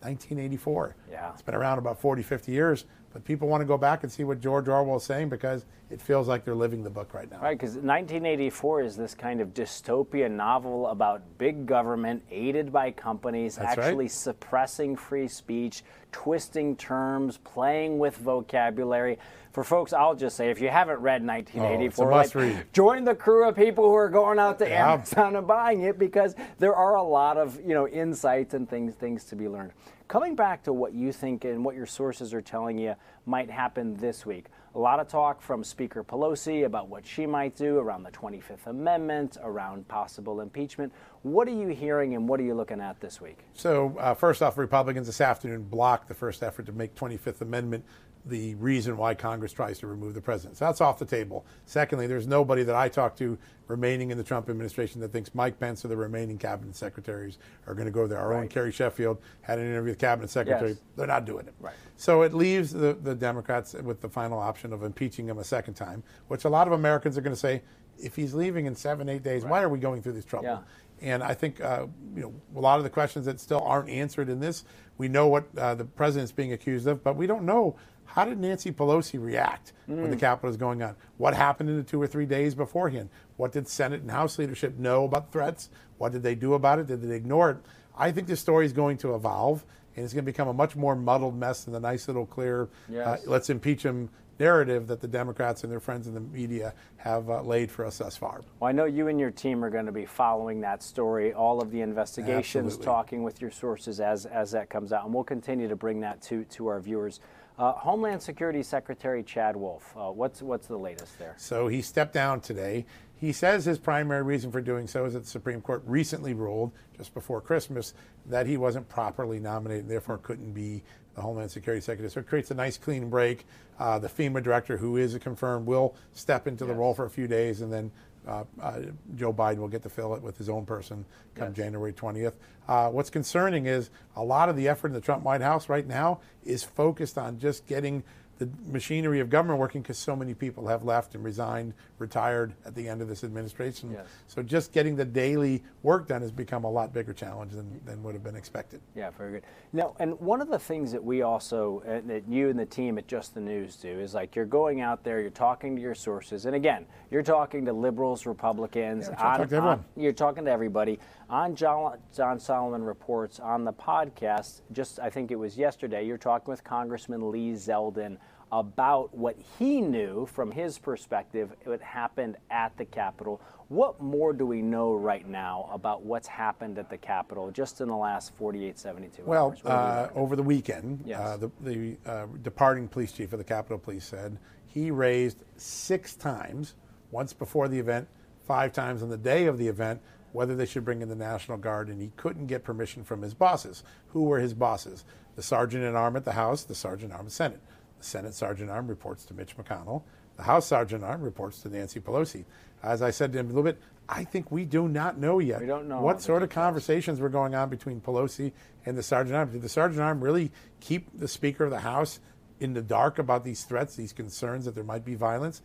1984. 0.00 0.96
Yeah. 1.10 1.32
It's 1.32 1.42
been 1.42 1.54
around 1.54 1.78
about 1.78 2.00
40, 2.00 2.22
50 2.22 2.52
years. 2.52 2.84
But 3.12 3.24
people 3.24 3.48
want 3.48 3.62
to 3.62 3.64
go 3.64 3.78
back 3.78 4.02
and 4.02 4.12
see 4.12 4.24
what 4.24 4.40
George 4.40 4.68
Orwell 4.68 4.96
is 4.96 5.02
saying 5.02 5.30
because 5.30 5.64
it 5.90 6.00
feels 6.00 6.28
like 6.28 6.44
they're 6.44 6.54
living 6.54 6.82
the 6.82 6.90
book 6.90 7.14
right 7.14 7.30
now. 7.30 7.40
Right, 7.40 7.58
because 7.58 7.70
1984 7.70 8.82
is 8.82 8.96
this 8.96 9.14
kind 9.14 9.40
of 9.40 9.54
dystopian 9.54 10.32
novel 10.32 10.88
about 10.88 11.22
big 11.38 11.64
government 11.64 12.22
aided 12.30 12.70
by 12.70 12.90
companies 12.90 13.56
That's 13.56 13.78
actually 13.78 14.04
right. 14.04 14.10
suppressing 14.10 14.94
free 14.94 15.28
speech, 15.28 15.82
twisting 16.12 16.76
terms, 16.76 17.38
playing 17.38 17.98
with 17.98 18.18
vocabulary. 18.18 19.18
For 19.58 19.64
folks, 19.64 19.92
I'll 19.92 20.14
just 20.14 20.36
say, 20.36 20.50
if 20.50 20.60
you 20.60 20.68
haven't 20.68 21.00
read 21.00 21.26
1984, 21.26 22.12
oh, 22.12 22.14
like, 22.14 22.72
join 22.72 23.02
the 23.02 23.16
crew 23.16 23.48
of 23.48 23.56
people 23.56 23.82
who 23.82 23.94
are 23.94 24.08
going 24.08 24.38
out 24.38 24.60
to 24.60 24.68
yeah. 24.68 24.92
Amazon 24.92 25.34
and 25.34 25.48
buying 25.48 25.82
it 25.82 25.98
because 25.98 26.36
there 26.60 26.76
are 26.76 26.94
a 26.94 27.02
lot 27.02 27.36
of 27.36 27.58
you 27.66 27.74
know 27.74 27.88
insights 27.88 28.54
and 28.54 28.70
things 28.70 28.94
things 28.94 29.24
to 29.24 29.34
be 29.34 29.48
learned. 29.48 29.72
Coming 30.06 30.36
back 30.36 30.62
to 30.62 30.72
what 30.72 30.94
you 30.94 31.12
think 31.12 31.44
and 31.44 31.64
what 31.64 31.74
your 31.74 31.86
sources 31.86 32.32
are 32.32 32.40
telling 32.40 32.78
you 32.78 32.94
might 33.26 33.50
happen 33.50 33.96
this 33.96 34.24
week. 34.24 34.46
A 34.74 34.78
lot 34.78 35.00
of 35.00 35.08
talk 35.08 35.42
from 35.42 35.64
Speaker 35.64 36.04
Pelosi 36.04 36.64
about 36.64 36.88
what 36.88 37.04
she 37.04 37.26
might 37.26 37.56
do 37.56 37.78
around 37.78 38.04
the 38.04 38.10
25th 38.12 38.66
Amendment, 38.66 39.38
around 39.42 39.88
possible 39.88 40.40
impeachment. 40.40 40.92
What 41.22 41.48
are 41.48 41.52
you 41.52 41.68
hearing 41.68 42.14
and 42.14 42.28
what 42.28 42.38
are 42.38 42.44
you 42.44 42.54
looking 42.54 42.80
at 42.80 43.00
this 43.00 43.20
week? 43.20 43.40
So, 43.54 43.96
uh, 43.98 44.14
first 44.14 44.40
off, 44.40 44.56
Republicans 44.56 45.08
this 45.08 45.20
afternoon 45.20 45.64
blocked 45.64 46.06
the 46.08 46.14
first 46.14 46.42
effort 46.42 46.66
to 46.66 46.72
make 46.72 46.94
25th 46.94 47.40
Amendment 47.40 47.84
the 48.28 48.54
reason 48.56 48.96
why 48.96 49.14
Congress 49.14 49.52
tries 49.52 49.78
to 49.78 49.86
remove 49.86 50.14
the 50.14 50.20
president. 50.20 50.56
So 50.58 50.66
that's 50.66 50.80
off 50.80 50.98
the 50.98 51.04
table. 51.04 51.46
Secondly, 51.64 52.06
there's 52.06 52.26
nobody 52.26 52.62
that 52.64 52.74
I 52.74 52.88
talk 52.88 53.16
to 53.16 53.38
remaining 53.66 54.10
in 54.10 54.18
the 54.18 54.24
Trump 54.24 54.48
administration 54.48 55.00
that 55.00 55.12
thinks 55.12 55.34
Mike 55.34 55.58
Pence 55.58 55.84
or 55.84 55.88
the 55.88 55.96
remaining 55.96 56.38
cabinet 56.38 56.74
secretaries 56.76 57.38
are 57.66 57.74
going 57.74 57.86
to 57.86 57.92
go 57.92 58.06
there. 58.06 58.18
Our 58.18 58.30
right. 58.30 58.40
own 58.40 58.48
Carrie 58.48 58.72
Sheffield 58.72 59.18
had 59.42 59.58
an 59.58 59.66
interview 59.66 59.92
with 59.92 59.98
cabinet 59.98 60.30
secretary. 60.30 60.70
Yes. 60.70 60.80
They're 60.96 61.06
not 61.06 61.24
doing 61.24 61.46
it. 61.46 61.54
Right. 61.60 61.74
So 61.96 62.22
it 62.22 62.34
leaves 62.34 62.72
the, 62.72 62.94
the 62.94 63.14
Democrats 63.14 63.74
with 63.74 64.00
the 64.00 64.08
final 64.08 64.38
option 64.38 64.72
of 64.72 64.82
impeaching 64.82 65.28
him 65.28 65.38
a 65.38 65.44
second 65.44 65.74
time, 65.74 66.02
which 66.28 66.44
a 66.44 66.48
lot 66.48 66.66
of 66.66 66.72
Americans 66.72 67.18
are 67.18 67.20
going 67.22 67.34
to 67.34 67.40
say, 67.40 67.62
if 67.98 68.14
he's 68.16 68.34
leaving 68.34 68.66
in 68.66 68.74
seven, 68.74 69.08
eight 69.08 69.22
days, 69.22 69.42
right. 69.42 69.50
why 69.50 69.62
are 69.62 69.68
we 69.68 69.78
going 69.78 70.02
through 70.02 70.12
this 70.12 70.24
trouble? 70.24 70.46
Yeah. 70.46 70.58
And 71.00 71.22
I 71.22 71.34
think 71.34 71.60
uh, 71.60 71.86
you 72.14 72.22
know 72.22 72.34
a 72.56 72.60
lot 72.60 72.78
of 72.78 72.84
the 72.84 72.90
questions 72.90 73.26
that 73.26 73.38
still 73.38 73.60
aren't 73.60 73.88
answered 73.88 74.28
in 74.28 74.40
this. 74.40 74.64
We 74.96 75.06
know 75.08 75.28
what 75.28 75.46
uh, 75.56 75.76
the 75.76 75.84
president's 75.84 76.32
being 76.32 76.52
accused 76.52 76.88
of, 76.88 77.04
but 77.04 77.14
we 77.14 77.26
don't 77.26 77.44
know 77.44 77.76
how 78.08 78.24
did 78.24 78.40
Nancy 78.40 78.72
Pelosi 78.72 79.22
react 79.22 79.74
mm. 79.88 80.00
when 80.00 80.10
the 80.10 80.16
mm. 80.16 80.20
Capitol 80.20 80.48
was 80.48 80.56
going 80.56 80.82
on? 80.82 80.96
What 81.18 81.34
happened 81.34 81.68
in 81.68 81.76
the 81.76 81.82
two 81.82 82.00
or 82.00 82.06
three 82.06 82.26
days 82.26 82.54
beforehand? 82.54 83.10
What 83.36 83.52
did 83.52 83.68
Senate 83.68 84.00
and 84.00 84.10
House 84.10 84.38
leadership 84.38 84.78
know 84.78 85.04
about 85.04 85.30
threats? 85.30 85.68
What 85.98 86.12
did 86.12 86.22
they 86.22 86.34
do 86.34 86.54
about 86.54 86.78
it? 86.78 86.86
Did 86.86 87.02
they 87.02 87.14
ignore 87.14 87.50
it? 87.50 87.56
I 87.96 88.10
think 88.10 88.26
this 88.26 88.40
story 88.40 88.64
is 88.64 88.72
going 88.72 88.96
to 88.98 89.14
evolve, 89.14 89.64
and 89.94 90.04
it's 90.04 90.14
going 90.14 90.24
to 90.24 90.30
become 90.30 90.48
a 90.48 90.52
much 90.52 90.74
more 90.74 90.96
muddled 90.96 91.36
mess 91.36 91.64
than 91.64 91.74
the 91.74 91.80
nice 91.80 92.08
little 92.08 92.26
clear, 92.26 92.62
uh, 92.62 92.66
yes. 92.88 93.06
uh, 93.06 93.30
let's 93.30 93.50
impeach 93.50 93.82
him 93.82 94.08
narrative 94.38 94.86
that 94.86 95.00
the 95.00 95.08
Democrats 95.08 95.64
and 95.64 95.72
their 95.72 95.80
friends 95.80 96.06
in 96.06 96.14
the 96.14 96.20
media 96.20 96.72
have 96.96 97.28
uh, 97.28 97.42
laid 97.42 97.70
for 97.70 97.84
us 97.84 97.98
thus 97.98 98.16
far. 98.16 98.42
Well, 98.60 98.68
I 98.68 98.72
know 98.72 98.84
you 98.84 99.08
and 99.08 99.18
your 99.18 99.30
team 99.30 99.64
are 99.64 99.70
going 99.70 99.86
to 99.86 99.92
be 99.92 100.06
following 100.06 100.60
that 100.60 100.82
story, 100.82 101.32
all 101.32 101.60
of 101.60 101.70
the 101.70 101.80
investigations, 101.80 102.74
Absolutely. 102.74 102.84
talking 102.84 103.22
with 103.22 103.40
your 103.40 103.50
sources 103.50 104.00
as, 104.00 104.26
as 104.26 104.52
that 104.52 104.70
comes 104.70 104.92
out, 104.92 105.04
and 105.04 105.12
we'll 105.12 105.24
continue 105.24 105.68
to 105.68 105.76
bring 105.76 106.00
that 106.00 106.22
to, 106.22 106.44
to 106.44 106.68
our 106.68 106.80
viewers. 106.80 107.20
Uh, 107.58 107.72
Homeland 107.72 108.22
Security 108.22 108.62
Secretary 108.62 109.24
Chad 109.24 109.56
Wolf, 109.56 109.92
uh, 109.96 110.12
what's 110.12 110.40
what's 110.42 110.68
the 110.68 110.76
latest 110.76 111.18
there? 111.18 111.34
So 111.38 111.66
he 111.66 111.82
stepped 111.82 112.14
down 112.14 112.40
today. 112.40 112.86
He 113.16 113.32
says 113.32 113.64
his 113.64 113.78
primary 113.78 114.22
reason 114.22 114.52
for 114.52 114.60
doing 114.60 114.86
so 114.86 115.04
is 115.06 115.14
that 115.14 115.24
the 115.24 115.28
Supreme 115.28 115.60
Court 115.60 115.82
recently 115.84 116.34
ruled 116.34 116.70
just 116.96 117.12
before 117.14 117.40
Christmas 117.40 117.94
that 118.26 118.46
he 118.46 118.56
wasn't 118.56 118.88
properly 118.88 119.40
nominated, 119.40 119.84
and 119.84 119.90
therefore 119.90 120.18
couldn't 120.18 120.52
be 120.52 120.84
the 121.16 121.20
Homeland 121.20 121.50
Security 121.50 121.80
Secretary. 121.80 122.08
So 122.08 122.20
it 122.20 122.28
creates 122.28 122.52
a 122.52 122.54
nice 122.54 122.78
clean 122.78 123.10
break. 123.10 123.44
Uh, 123.80 123.98
the 123.98 124.08
FEMA 124.08 124.40
director, 124.40 124.76
who 124.76 124.96
is 124.96 125.18
confirmed, 125.18 125.66
will 125.66 125.96
step 126.12 126.46
into 126.46 126.64
yes. 126.64 126.72
the 126.72 126.78
role 126.78 126.94
for 126.94 127.06
a 127.06 127.10
few 127.10 127.26
days, 127.26 127.60
and 127.60 127.72
then 127.72 127.90
uh, 128.28 128.44
uh, 128.60 128.80
Joe 129.16 129.32
Biden 129.32 129.58
will 129.58 129.68
get 129.68 129.82
to 129.82 129.88
fill 129.88 130.14
it 130.14 130.22
with 130.22 130.36
his 130.36 130.48
own 130.48 130.66
person 130.66 131.04
come 131.34 131.48
yes. 131.48 131.56
January 131.56 131.92
20th. 131.92 132.34
Uh, 132.68 132.90
what's 132.90 133.10
concerning 133.10 133.66
is 133.66 133.90
a 134.16 134.22
lot 134.22 134.48
of 134.48 134.56
the 134.56 134.68
effort 134.68 134.88
in 134.88 134.94
the 134.94 135.00
Trump 135.00 135.24
White 135.24 135.40
House 135.40 135.68
right 135.68 135.86
now 135.86 136.20
is 136.44 136.62
focused 136.62 137.16
on 137.16 137.38
just 137.38 137.66
getting 137.66 138.02
the 138.38 138.48
machinery 138.66 139.20
of 139.20 139.28
government 139.30 139.58
working 139.58 139.82
because 139.82 139.98
so 139.98 140.14
many 140.14 140.32
people 140.32 140.66
have 140.68 140.84
left 140.84 141.14
and 141.14 141.24
resigned, 141.24 141.74
retired 141.98 142.54
at 142.64 142.74
the 142.74 142.88
end 142.88 143.02
of 143.02 143.08
this 143.08 143.24
administration. 143.24 143.90
Yes. 143.90 144.06
So 144.28 144.42
just 144.42 144.72
getting 144.72 144.94
the 144.94 145.04
daily 145.04 145.62
work 145.82 146.06
done 146.06 146.22
has 146.22 146.30
become 146.30 146.64
a 146.64 146.70
lot 146.70 146.92
bigger 146.92 147.12
challenge 147.12 147.52
than, 147.52 147.80
than 147.84 148.02
would 148.04 148.14
have 148.14 148.22
been 148.22 148.36
expected. 148.36 148.80
Yeah, 148.94 149.10
very 149.10 149.32
good. 149.32 149.42
Now, 149.72 149.96
and 149.98 150.18
one 150.20 150.40
of 150.40 150.48
the 150.48 150.58
things 150.58 150.92
that 150.92 151.02
we 151.02 151.22
also, 151.22 151.82
uh, 151.86 152.00
that 152.06 152.28
you 152.28 152.48
and 152.48 152.58
the 152.58 152.66
team 152.66 152.96
at 152.96 153.08
Just 153.08 153.34
the 153.34 153.40
News 153.40 153.76
do 153.76 153.88
is 153.88 154.14
like 154.14 154.36
you're 154.36 154.46
going 154.46 154.80
out 154.80 155.02
there, 155.02 155.20
you're 155.20 155.30
talking 155.30 155.74
to 155.74 155.82
your 155.82 155.94
sources, 155.94 156.46
and 156.46 156.54
again, 156.54 156.86
you're 157.10 157.22
talking 157.22 157.64
to 157.64 157.72
liberals, 157.72 158.24
Republicans, 158.24 159.08
yeah, 159.10 159.38
on, 159.38 159.54
on, 159.54 159.84
you're 159.96 160.12
talking 160.12 160.44
to 160.44 160.50
everybody. 160.50 161.00
On 161.28 161.54
John, 161.54 161.98
John 162.14 162.38
Solomon 162.38 162.82
Reports 162.82 163.40
on 163.40 163.64
the 163.64 163.72
podcast, 163.72 164.62
just 164.72 165.00
I 165.00 165.10
think 165.10 165.30
it 165.30 165.36
was 165.36 165.58
yesterday, 165.58 166.06
you're 166.06 166.16
talking 166.16 166.50
with 166.50 166.64
Congressman 166.64 167.30
Lee 167.30 167.52
Zeldin 167.52 168.16
about 168.52 169.14
what 169.16 169.36
he 169.58 169.80
knew 169.80 170.26
from 170.26 170.50
his 170.50 170.78
perspective, 170.78 171.50
what 171.64 171.80
happened 171.80 172.36
at 172.50 172.76
the 172.78 172.84
Capitol. 172.84 173.40
What 173.68 174.00
more 174.00 174.32
do 174.32 174.46
we 174.46 174.62
know 174.62 174.94
right 174.94 175.28
now 175.28 175.68
about 175.72 176.02
what's 176.02 176.28
happened 176.28 176.78
at 176.78 176.88
the 176.88 176.96
Capitol 176.96 177.50
just 177.50 177.80
in 177.80 177.88
the 177.88 177.96
last 177.96 178.34
48, 178.36 178.78
72 178.78 179.22
well, 179.24 179.48
hours? 179.48 179.64
Well, 179.64 179.76
uh, 179.76 180.08
over 180.14 180.36
the 180.36 180.42
weekend, 180.42 181.02
yes. 181.04 181.20
uh, 181.20 181.36
the, 181.36 181.50
the 181.60 181.96
uh, 182.10 182.26
departing 182.42 182.88
police 182.88 183.12
chief 183.12 183.32
of 183.32 183.38
the 183.38 183.44
Capitol 183.44 183.78
Police 183.78 184.06
said 184.06 184.38
he 184.66 184.90
raised 184.90 185.44
six 185.56 186.14
times, 186.14 186.74
once 187.10 187.32
before 187.32 187.68
the 187.68 187.78
event, 187.78 188.08
five 188.46 188.72
times 188.72 189.02
on 189.02 189.10
the 189.10 189.18
day 189.18 189.46
of 189.46 189.58
the 189.58 189.68
event, 189.68 190.00
whether 190.32 190.54
they 190.54 190.66
should 190.66 190.84
bring 190.84 191.02
in 191.02 191.08
the 191.08 191.14
National 191.14 191.58
Guard, 191.58 191.88
and 191.88 192.00
he 192.00 192.12
couldn't 192.16 192.46
get 192.46 192.64
permission 192.64 193.04
from 193.04 193.22
his 193.22 193.34
bosses. 193.34 193.82
Who 194.08 194.24
were 194.24 194.38
his 194.38 194.54
bosses? 194.54 195.04
The 195.36 195.42
sergeant 195.42 195.84
at 195.84 195.94
arm 195.94 196.16
at 196.16 196.24
the 196.24 196.32
House, 196.32 196.64
the 196.64 196.74
sergeant 196.74 197.12
at 197.12 197.16
arm 197.16 197.26
at 197.26 197.30
the 197.30 197.34
Senate. 197.34 197.60
The 197.98 198.04
Senate 198.04 198.34
Sergeant 198.34 198.70
Arm 198.70 198.86
reports 198.86 199.24
to 199.26 199.34
Mitch 199.34 199.56
McConnell. 199.56 200.02
The 200.36 200.44
House 200.44 200.66
Sergeant 200.66 201.02
Arm 201.02 201.20
reports 201.20 201.62
to 201.62 201.68
Nancy 201.68 202.00
Pelosi. 202.00 202.44
As 202.82 203.02
I 203.02 203.10
said 203.10 203.32
to 203.32 203.38
him 203.40 203.46
a 203.46 203.48
little 203.48 203.64
bit, 203.64 203.80
I 204.08 204.24
think 204.24 204.52
we 204.52 204.64
do 204.64 204.88
not 204.88 205.18
know 205.18 205.40
yet 205.40 205.60
we 205.60 205.66
don't 205.66 205.88
know 205.88 206.00
what 206.00 206.22
sort 206.22 206.42
of 206.42 206.48
conversations 206.48 207.20
were 207.20 207.28
going 207.28 207.54
on 207.54 207.68
between 207.68 208.00
Pelosi 208.00 208.52
and 208.86 208.96
the 208.96 209.02
Sergeant 209.02 209.36
Arm. 209.36 209.50
Did 209.50 209.62
the 209.62 209.68
Sergeant 209.68 210.00
Arm 210.00 210.22
really 210.22 210.52
keep 210.80 211.08
the 211.18 211.28
Speaker 211.28 211.64
of 211.64 211.70
the 211.70 211.80
House 211.80 212.20
in 212.60 212.72
the 212.72 212.82
dark 212.82 213.18
about 213.18 213.44
these 213.44 213.64
threats, 213.64 213.96
these 213.96 214.12
concerns 214.12 214.64
that 214.64 214.74
there 214.74 214.84
might 214.84 215.04
be 215.04 215.14
violence? 215.14 215.60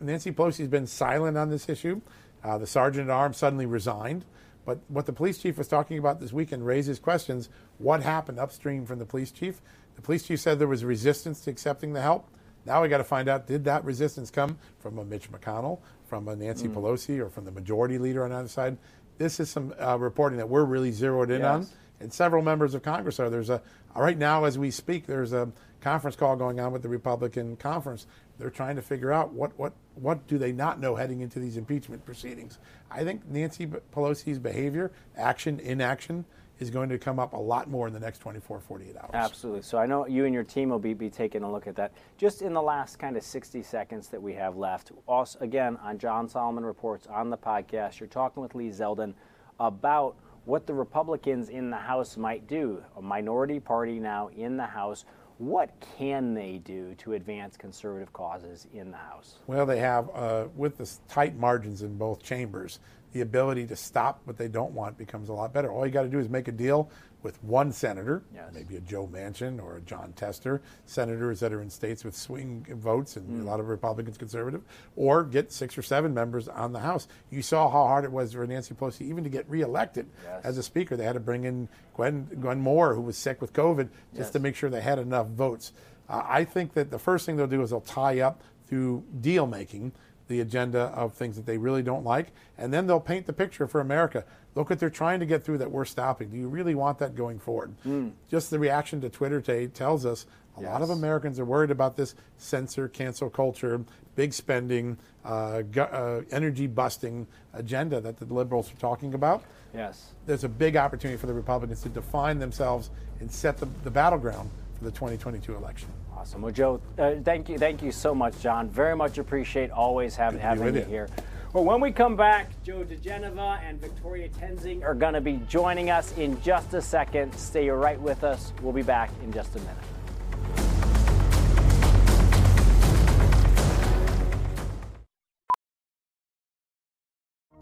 Nancy 0.00 0.32
Pelosi 0.32 0.58
has 0.58 0.68
been 0.68 0.86
silent 0.86 1.36
on 1.36 1.50
this 1.50 1.68
issue. 1.68 2.00
Uh, 2.42 2.58
the 2.58 2.66
Sergeant 2.66 3.08
at 3.08 3.12
Arms 3.12 3.36
suddenly 3.36 3.66
resigned. 3.66 4.24
But 4.64 4.78
what 4.88 5.06
the 5.06 5.12
police 5.12 5.38
chief 5.38 5.58
was 5.58 5.68
talking 5.68 5.98
about 5.98 6.20
this 6.20 6.32
weekend 6.32 6.66
raises 6.66 6.98
questions. 6.98 7.50
What 7.78 8.02
happened 8.02 8.38
upstream 8.38 8.86
from 8.86 8.98
the 8.98 9.04
police 9.04 9.30
chief? 9.30 9.60
The 9.96 10.02
police 10.02 10.24
chief 10.24 10.40
said 10.40 10.58
there 10.58 10.68
was 10.68 10.84
resistance 10.84 11.40
to 11.42 11.50
accepting 11.50 11.92
the 11.92 12.02
help. 12.02 12.28
Now 12.66 12.82
we 12.82 12.88
got 12.88 12.98
to 12.98 13.04
find 13.04 13.28
out 13.28 13.46
did 13.46 13.64
that 13.64 13.84
resistance 13.84 14.30
come 14.30 14.58
from 14.78 14.98
a 14.98 15.04
Mitch 15.04 15.30
McConnell, 15.30 15.80
from 16.06 16.28
a 16.28 16.36
Nancy 16.36 16.68
mm. 16.68 16.74
Pelosi, 16.74 17.18
or 17.18 17.28
from 17.28 17.44
the 17.44 17.50
majority 17.50 17.98
leader 17.98 18.24
on 18.24 18.30
the 18.30 18.36
other 18.36 18.48
side? 18.48 18.78
This 19.18 19.38
is 19.38 19.50
some 19.50 19.74
uh, 19.80 19.98
reporting 19.98 20.38
that 20.38 20.48
we're 20.48 20.64
really 20.64 20.90
zeroed 20.90 21.30
in 21.30 21.42
yes. 21.42 21.48
on, 21.48 21.66
and 22.00 22.12
several 22.12 22.42
members 22.42 22.74
of 22.74 22.82
Congress 22.82 23.20
are. 23.20 23.30
There's 23.30 23.50
a 23.50 23.62
right 23.94 24.18
now 24.18 24.44
as 24.44 24.58
we 24.58 24.70
speak. 24.70 25.06
There's 25.06 25.32
a 25.32 25.52
conference 25.80 26.16
call 26.16 26.34
going 26.34 26.58
on 26.58 26.72
with 26.72 26.82
the 26.82 26.88
Republican 26.88 27.56
conference. 27.56 28.06
They're 28.38 28.50
trying 28.50 28.76
to 28.76 28.82
figure 28.82 29.12
out 29.12 29.32
what 29.32 29.56
what 29.58 29.74
what 29.94 30.26
do 30.26 30.38
they 30.38 30.50
not 30.50 30.80
know 30.80 30.96
heading 30.96 31.20
into 31.20 31.38
these 31.38 31.56
impeachment 31.56 32.04
proceedings. 32.04 32.58
I 32.90 33.04
think 33.04 33.28
Nancy 33.28 33.66
Pelosi's 33.66 34.38
behavior, 34.38 34.90
action, 35.16 35.60
inaction 35.60 36.24
is 36.60 36.70
going 36.70 36.88
to 36.88 36.98
come 36.98 37.18
up 37.18 37.32
a 37.32 37.38
lot 37.38 37.68
more 37.68 37.86
in 37.86 37.92
the 37.92 38.00
next 38.00 38.18
24, 38.18 38.60
48 38.60 38.96
hours. 38.96 39.10
Absolutely. 39.12 39.62
So 39.62 39.78
I 39.78 39.86
know 39.86 40.06
you 40.06 40.24
and 40.24 40.32
your 40.32 40.44
team 40.44 40.68
will 40.68 40.78
be, 40.78 40.94
be 40.94 41.10
taking 41.10 41.42
a 41.42 41.50
look 41.50 41.66
at 41.66 41.74
that. 41.76 41.92
Just 42.16 42.42
in 42.42 42.52
the 42.52 42.62
last 42.62 42.98
kind 42.98 43.16
of 43.16 43.22
60 43.22 43.62
seconds 43.62 44.08
that 44.08 44.22
we 44.22 44.34
have 44.34 44.56
left, 44.56 44.92
also, 45.06 45.38
again, 45.40 45.76
on 45.82 45.98
John 45.98 46.28
Solomon 46.28 46.64
Reports 46.64 47.06
on 47.08 47.30
the 47.30 47.36
podcast, 47.36 47.98
you're 47.98 48.08
talking 48.08 48.42
with 48.42 48.54
Lee 48.54 48.70
Zeldin 48.70 49.14
about 49.58 50.16
what 50.44 50.66
the 50.66 50.74
Republicans 50.74 51.48
in 51.48 51.70
the 51.70 51.76
House 51.76 52.16
might 52.16 52.46
do. 52.46 52.82
A 52.96 53.02
minority 53.02 53.58
party 53.58 53.98
now 53.98 54.28
in 54.36 54.56
the 54.56 54.66
House. 54.66 55.04
What 55.38 55.70
can 55.98 56.32
they 56.32 56.58
do 56.58 56.94
to 56.96 57.14
advance 57.14 57.56
conservative 57.56 58.12
causes 58.12 58.68
in 58.72 58.92
the 58.92 58.96
House? 58.96 59.38
Well, 59.48 59.66
they 59.66 59.80
have, 59.80 60.08
uh, 60.14 60.46
with 60.54 60.76
the 60.76 60.88
tight 61.08 61.36
margins 61.36 61.82
in 61.82 61.96
both 61.96 62.22
chambers, 62.22 62.78
the 63.14 63.20
ability 63.20 63.66
to 63.68 63.76
stop 63.76 64.20
what 64.24 64.36
they 64.36 64.48
don't 64.48 64.72
want 64.72 64.98
becomes 64.98 65.28
a 65.28 65.32
lot 65.32 65.54
better. 65.54 65.72
All 65.72 65.86
you 65.86 65.92
got 65.92 66.02
to 66.02 66.08
do 66.08 66.18
is 66.18 66.28
make 66.28 66.48
a 66.48 66.52
deal 66.52 66.90
with 67.22 67.42
one 67.42 67.72
senator, 67.72 68.22
yes. 68.34 68.50
maybe 68.52 68.76
a 68.76 68.80
Joe 68.80 69.08
Manchin 69.10 69.62
or 69.62 69.76
a 69.76 69.80
Jon 69.80 70.12
Tester, 70.14 70.60
senators 70.84 71.40
that 71.40 71.52
are 71.52 71.62
in 71.62 71.70
states 71.70 72.04
with 72.04 72.14
swing 72.14 72.66
votes 72.68 73.16
and 73.16 73.40
mm. 73.40 73.42
a 73.42 73.44
lot 73.44 73.60
of 73.60 73.68
Republicans 73.68 74.18
conservative, 74.18 74.62
or 74.94 75.22
get 75.22 75.50
six 75.50 75.78
or 75.78 75.82
seven 75.82 76.12
members 76.12 76.48
on 76.48 76.72
the 76.72 76.80
House. 76.80 77.08
You 77.30 77.40
saw 77.40 77.70
how 77.70 77.84
hard 77.84 78.04
it 78.04 78.12
was 78.12 78.34
for 78.34 78.46
Nancy 78.46 78.74
Pelosi 78.74 79.02
even 79.02 79.24
to 79.24 79.30
get 79.30 79.48
reelected 79.48 80.06
yes. 80.24 80.44
as 80.44 80.58
a 80.58 80.62
speaker. 80.62 80.96
They 80.96 81.04
had 81.04 81.14
to 81.14 81.20
bring 81.20 81.44
in 81.44 81.68
Gwen, 81.94 82.28
Gwen 82.40 82.60
Moore, 82.60 82.94
who 82.94 83.00
was 83.00 83.16
sick 83.16 83.40
with 83.40 83.52
COVID, 83.52 83.88
just 84.10 84.18
yes. 84.18 84.30
to 84.30 84.38
make 84.40 84.56
sure 84.56 84.68
they 84.68 84.82
had 84.82 84.98
enough 84.98 85.28
votes. 85.28 85.72
Uh, 86.08 86.22
I 86.28 86.44
think 86.44 86.74
that 86.74 86.90
the 86.90 86.98
first 86.98 87.24
thing 87.24 87.36
they'll 87.36 87.46
do 87.46 87.62
is 87.62 87.70
they'll 87.70 87.80
tie 87.80 88.20
up 88.20 88.42
through 88.66 89.04
deal 89.20 89.46
making 89.46 89.92
the 90.28 90.40
agenda 90.40 90.84
of 90.94 91.14
things 91.14 91.36
that 91.36 91.46
they 91.46 91.58
really 91.58 91.82
don't 91.82 92.04
like, 92.04 92.28
and 92.56 92.72
then 92.72 92.86
they'll 92.86 93.00
paint 93.00 93.26
the 93.26 93.32
picture 93.32 93.66
for 93.66 93.80
America. 93.80 94.24
Look 94.54 94.70
what 94.70 94.78
they're 94.78 94.90
trying 94.90 95.20
to 95.20 95.26
get 95.26 95.44
through 95.44 95.58
that 95.58 95.70
we're 95.70 95.84
stopping. 95.84 96.30
Do 96.30 96.36
you 96.36 96.48
really 96.48 96.74
want 96.74 96.98
that 96.98 97.14
going 97.14 97.38
forward? 97.38 97.74
Mm. 97.84 98.12
Just 98.30 98.50
the 98.50 98.58
reaction 98.58 99.00
to 99.00 99.10
Twitter 99.10 99.40
today 99.40 99.66
tells 99.66 100.06
us 100.06 100.26
a 100.56 100.62
yes. 100.62 100.70
lot 100.70 100.82
of 100.82 100.90
Americans 100.90 101.40
are 101.40 101.44
worried 101.44 101.70
about 101.70 101.96
this 101.96 102.14
censor, 102.38 102.88
cancel 102.88 103.28
culture, 103.28 103.84
big 104.14 104.32
spending, 104.32 104.96
uh, 105.24 105.62
gu- 105.62 105.80
uh, 105.80 106.22
energy 106.30 106.68
busting 106.68 107.26
agenda 107.52 108.00
that 108.00 108.16
the 108.18 108.32
liberals 108.32 108.72
are 108.72 108.76
talking 108.76 109.14
about. 109.14 109.42
Yes. 109.74 110.12
There's 110.26 110.44
a 110.44 110.48
big 110.48 110.76
opportunity 110.76 111.18
for 111.18 111.26
the 111.26 111.34
Republicans 111.34 111.82
to 111.82 111.88
define 111.88 112.38
themselves 112.38 112.90
and 113.20 113.30
set 113.30 113.58
the, 113.58 113.66
the 113.82 113.90
battleground 113.90 114.50
for 114.78 114.84
the 114.84 114.92
2022 114.92 115.56
election. 115.56 115.88
Awesome. 116.24 116.40
Well, 116.40 116.52
Joe, 116.52 116.80
uh, 116.98 117.16
thank 117.22 117.50
you, 117.50 117.58
thank 117.58 117.82
you 117.82 117.92
so 117.92 118.14
much, 118.14 118.40
John. 118.40 118.66
Very 118.70 118.96
much 118.96 119.18
appreciate 119.18 119.70
always 119.70 120.16
have, 120.16 120.40
having 120.40 120.74
you, 120.74 120.80
you 120.80 120.86
here. 120.86 121.06
Well, 121.52 121.64
when 121.64 121.82
we 121.82 121.92
come 121.92 122.16
back, 122.16 122.48
Joe 122.62 122.82
diGenova 122.82 123.62
and 123.62 123.78
Victoria 123.78 124.30
Toensing 124.30 124.82
are 124.84 124.94
going 124.94 125.12
to 125.12 125.20
be 125.20 125.38
joining 125.50 125.90
us 125.90 126.16
in 126.16 126.40
just 126.40 126.72
a 126.72 126.80
second. 126.80 127.34
Stay 127.34 127.68
right 127.68 128.00
with 128.00 128.24
us. 128.24 128.54
We'll 128.62 128.72
be 128.72 128.80
back 128.80 129.10
in 129.22 129.34
just 129.34 129.54
a 129.54 129.58
minute. 129.58 129.76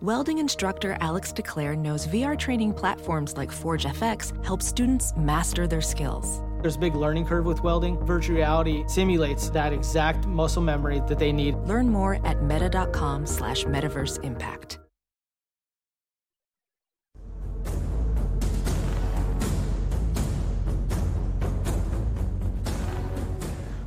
Welding 0.01 0.39
instructor 0.39 0.97
Alex 1.01 1.33
DeClaire 1.33 1.77
knows 1.77 2.07
VR 2.07 2.39
training 2.39 2.75
platforms 2.75 3.37
like 3.37 3.51
Forge 3.51 3.87
FX 3.87 4.33
help 4.45 4.63
students 4.63 5.13
master 5.17 5.67
their 5.67 5.81
skills. 5.81 6.43
There's 6.63 6.77
a 6.77 6.79
big 6.79 6.95
learning 6.95 7.27
curve 7.27 7.45
with 7.45 7.65
welding. 7.65 7.99
Virtual 8.07 8.37
reality 8.37 8.85
simulates 8.87 9.51
that 9.51 9.73
exact 9.73 10.29
muscle 10.29 10.63
memory 10.63 11.03
that 11.09 11.19
they 11.19 11.33
need. 11.33 11.57
Learn 11.67 11.89
more 11.89 12.25
at 12.25 12.41
meta.com 12.45 13.27
slash 13.27 13.65
metaverse 13.65 14.23
impact. 14.23 14.79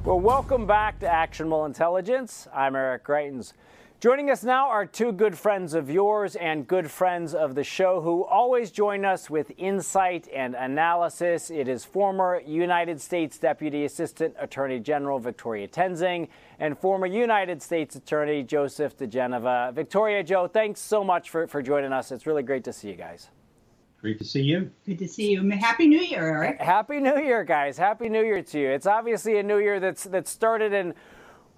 Well, 0.04 0.20
welcome 0.20 0.68
back 0.68 1.00
to 1.00 1.08
Actionable 1.08 1.64
Intelligence. 1.66 2.46
I'm 2.54 2.76
Eric 2.76 3.06
Greitens. 3.06 3.54
Joining 4.02 4.30
us 4.30 4.44
now 4.44 4.68
are 4.68 4.86
two 4.86 5.14
good 5.14 5.38
friends 5.38 5.74
of 5.74 5.90
yours 5.90 6.36
and 6.36 6.68
good 6.68 6.92
friends 6.92 7.34
of 7.34 7.56
the 7.56 7.64
show 7.64 8.02
who 8.02 8.26
always 8.26 8.70
join 8.70 9.06
us 9.06 9.30
with 9.30 9.54
insight 9.58 10.28
and 10.36 10.54
analysis. 10.54 11.50
It 11.50 11.70
is 11.70 11.86
former 11.86 12.42
United 12.46 13.00
States 13.00 13.38
Deputy 13.38 13.86
Assistant 13.86 14.36
Attorney 14.38 14.82
General 14.82 15.18
Victoria 15.18 15.70
Toensing 15.70 16.28
and 16.60 16.78
former 16.78 17.08
United 17.08 17.62
States 17.62 17.96
Attorney 17.96 18.44
Joseph 18.44 18.98
diGenova. 18.98 19.74
Victoria, 19.74 20.22
Joe, 20.24 20.48
thanks 20.48 20.82
so 20.82 21.02
much 21.02 21.30
for, 21.30 21.48
for 21.48 21.62
joining 21.62 21.94
us. 21.94 22.12
It's 22.12 22.28
really 22.28 22.44
great 22.44 22.66
to 22.66 22.74
see 22.74 22.90
you 22.90 22.96
guys. 22.96 23.30
Great 24.02 24.20
to 24.20 24.26
see 24.26 24.42
you. 24.42 24.70
Good 24.86 25.00
to 25.00 25.08
see 25.08 25.32
you. 25.32 25.50
Happy 25.52 25.88
New 25.88 26.02
Year, 26.02 26.28
Eric. 26.28 26.62
Happy 26.62 27.00
New 27.00 27.18
Year, 27.18 27.46
guys. 27.46 27.78
Happy 27.78 28.10
New 28.10 28.24
Year 28.24 28.44
to 28.44 28.60
you. 28.60 28.70
It's 28.70 28.86
obviously 28.86 29.40
a 29.40 29.44
new 29.44 29.58
year 29.58 29.80
that's 29.80 30.04
that 30.04 30.28
started 30.28 30.74
in 30.74 30.94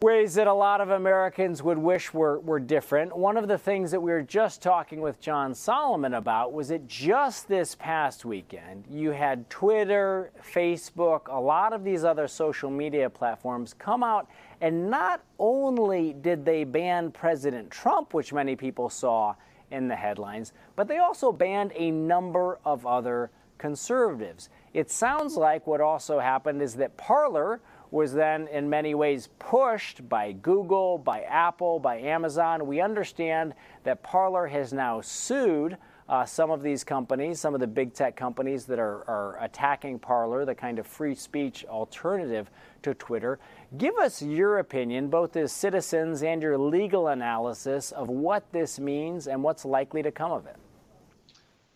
ways 0.02 0.36
that 0.36 0.46
a 0.46 0.54
lot 0.54 0.80
of 0.80 0.92
Americans 0.92 1.64
would 1.64 1.78
wish 1.78 2.14
were, 2.14 2.40
were 2.40 2.60
different. 2.60 3.18
One 3.18 3.36
of 3.36 3.48
the 3.48 3.58
things 3.58 3.90
that 3.92 4.00
we 4.00 4.12
were 4.12 4.22
just 4.22 4.62
talking 4.62 5.02
with 5.02 5.20
John 5.20 5.56
Solomon 5.56 6.14
about 6.14 6.54
was 6.54 6.68
that 6.68 6.88
just 6.88 7.48
this 7.48 7.74
past 7.74 8.24
weekend, 8.24 8.86
you 8.92 9.10
had 9.10 9.50
Twitter, 9.50 10.32
Facebook, 10.54 11.28
a 11.30 11.40
lot 11.40 11.74
of 11.74 11.84
these 11.84 12.04
other 12.04 12.28
social 12.28 12.70
media 12.70 13.10
platforms 13.10 13.74
come 13.74 14.04
out, 14.04 14.30
and 14.62 14.90
not 14.90 15.24
only 15.40 16.14
did 16.14 16.46
they 16.46 16.64
ban 16.64 17.12
President 17.12 17.72
Trump, 17.72 18.14
which 18.14 18.32
many 18.32 18.56
people 18.56 18.90
saw 18.90 19.34
in 19.72 19.88
the 19.88 19.96
headlines, 19.96 20.54
but 20.76 20.88
they 20.88 21.00
also 21.00 21.32
banned 21.32 21.72
a 21.76 21.90
number 21.90 22.60
of 22.64 22.86
other 22.86 23.32
conservatives. 23.58 24.50
It 24.74 24.92
sounds 24.92 25.36
like 25.36 25.66
what 25.66 25.82
also 25.82 26.20
happened 26.20 26.62
is 26.62 26.76
that 26.76 26.98
Parler, 26.98 27.60
was 27.92 28.14
then 28.14 28.48
in 28.48 28.70
many 28.70 28.96
ways 28.96 29.30
pushed 29.40 30.08
by 30.10 30.32
Google, 30.32 30.98
by 30.98 31.22
Apple, 31.22 31.80
by 31.80 31.98
Amazon. 32.00 32.68
We 32.68 32.82
understand 32.82 33.54
that 33.84 34.04
Parler 34.04 34.48
has 34.48 34.74
now 34.74 35.02
sued 35.02 35.78
uh, 36.10 36.26
some 36.26 36.52
of 36.52 36.62
these 36.62 36.84
companies, 36.84 37.40
some 37.40 37.54
of 37.54 37.60
the 37.60 37.68
big 37.68 37.94
tech 37.94 38.16
companies 38.16 38.66
that 38.66 38.80
are, 38.80 39.04
are 39.10 39.38
attacking 39.44 40.00
Parler, 40.00 40.46
the 40.46 40.56
kind 40.56 40.80
of 40.80 40.88
free 40.88 41.16
speech 41.16 41.66
alternative 41.66 42.50
to 42.82 42.94
Twitter. 42.94 43.40
Give 43.78 43.96
us 43.98 44.22
your 44.22 44.60
opinion, 44.60 45.10
both 45.10 45.36
as 45.36 45.52
citizens 45.52 46.24
and 46.24 46.42
your 46.42 46.58
legal 46.58 47.10
analysis 47.10 47.92
of 47.92 48.08
what 48.10 48.50
this 48.54 48.80
means 48.80 49.28
and 49.28 49.44
what's 49.44 49.66
likely 49.66 50.02
to 50.02 50.12
come 50.12 50.32
of 50.32 50.46
it. 50.46 50.56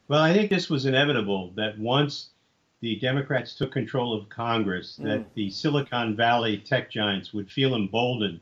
Well, 0.07 0.21
I 0.21 0.33
think 0.33 0.49
this 0.49 0.69
was 0.69 0.85
inevitable 0.85 1.51
that 1.55 1.77
once 1.77 2.29
the 2.81 2.95
Democrats 2.97 3.53
took 3.53 3.71
control 3.71 4.13
of 4.13 4.27
Congress, 4.29 4.97
mm. 4.99 5.05
that 5.05 5.33
the 5.35 5.49
Silicon 5.49 6.15
Valley 6.15 6.57
tech 6.57 6.91
giants 6.91 7.33
would 7.33 7.49
feel 7.49 7.75
emboldened 7.75 8.41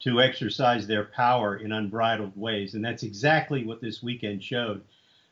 to 0.00 0.20
exercise 0.20 0.86
their 0.86 1.04
power 1.04 1.56
in 1.56 1.72
unbridled 1.72 2.36
ways. 2.36 2.74
And 2.74 2.84
that's 2.84 3.02
exactly 3.02 3.64
what 3.64 3.80
this 3.80 4.02
weekend 4.02 4.42
showed. 4.42 4.82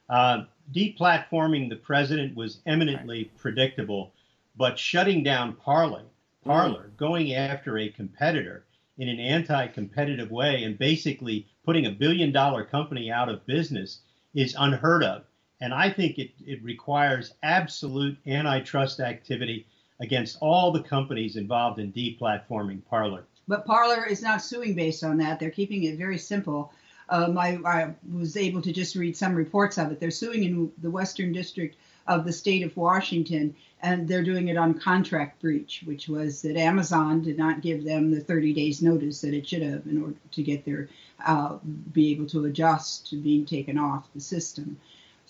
Uh, 0.08 0.44
deplatforming 0.72 1.68
the 1.68 1.76
president 1.76 2.36
was 2.36 2.60
eminently 2.66 3.30
predictable, 3.38 4.12
but 4.56 4.78
shutting 4.78 5.22
down 5.22 5.54
Parler, 5.54 6.04
Parler, 6.44 6.90
mm. 6.92 6.96
going 6.96 7.34
after 7.34 7.78
a 7.78 7.88
competitor 7.88 8.64
in 8.98 9.08
an 9.08 9.20
anti-competitive 9.20 10.30
way 10.30 10.64
and 10.64 10.76
basically 10.78 11.46
putting 11.64 11.86
a 11.86 11.90
billion 11.90 12.32
dollar 12.32 12.64
company 12.64 13.10
out 13.10 13.28
of 13.28 13.46
business 13.46 14.00
is 14.34 14.56
unheard 14.58 15.02
of. 15.02 15.24
And 15.60 15.74
I 15.74 15.90
think 15.90 16.18
it, 16.18 16.30
it 16.46 16.62
requires 16.62 17.34
absolute 17.42 18.16
antitrust 18.26 19.00
activity 19.00 19.66
against 20.00 20.38
all 20.40 20.72
the 20.72 20.82
companies 20.82 21.36
involved 21.36 21.78
in 21.78 21.92
deplatforming 21.92 22.82
Parler. 22.88 23.24
but 23.46 23.66
Parler 23.66 24.06
is 24.06 24.22
not 24.22 24.42
suing 24.42 24.74
based 24.74 25.04
on 25.04 25.18
that. 25.18 25.38
They're 25.38 25.50
keeping 25.50 25.84
it 25.84 25.98
very 25.98 26.18
simple. 26.18 26.72
Um, 27.10 27.36
I, 27.36 27.58
I, 27.66 27.94
was 28.10 28.36
able 28.36 28.62
to 28.62 28.72
just 28.72 28.94
read 28.94 29.16
some 29.16 29.34
reports 29.34 29.78
of 29.78 29.90
it. 29.90 29.98
They're 29.98 30.12
suing 30.12 30.44
in 30.44 30.72
the 30.80 30.90
Western 30.90 31.32
District 31.32 31.76
of 32.06 32.24
the 32.24 32.32
state 32.32 32.62
of 32.62 32.76
Washington, 32.76 33.54
and 33.82 34.06
they're 34.06 34.22
doing 34.22 34.48
it 34.48 34.56
on 34.56 34.78
contract 34.78 35.42
breach, 35.42 35.82
which 35.84 36.08
was 36.08 36.40
that 36.42 36.56
Amazon 36.56 37.20
did 37.20 37.36
not 37.36 37.62
give 37.62 37.84
them 37.84 38.10
the 38.10 38.20
30 38.20 38.52
days 38.54 38.80
notice 38.80 39.20
that 39.20 39.34
it 39.34 39.46
should 39.46 39.62
have 39.62 39.86
in 39.86 40.02
order 40.02 40.16
to 40.30 40.42
get 40.42 40.64
their 40.64 40.88
uh, 41.26 41.58
be 41.92 42.12
able 42.12 42.26
to 42.26 42.46
adjust 42.46 43.10
to 43.10 43.16
being 43.16 43.44
taken 43.44 43.76
off 43.76 44.08
the 44.14 44.20
system. 44.20 44.78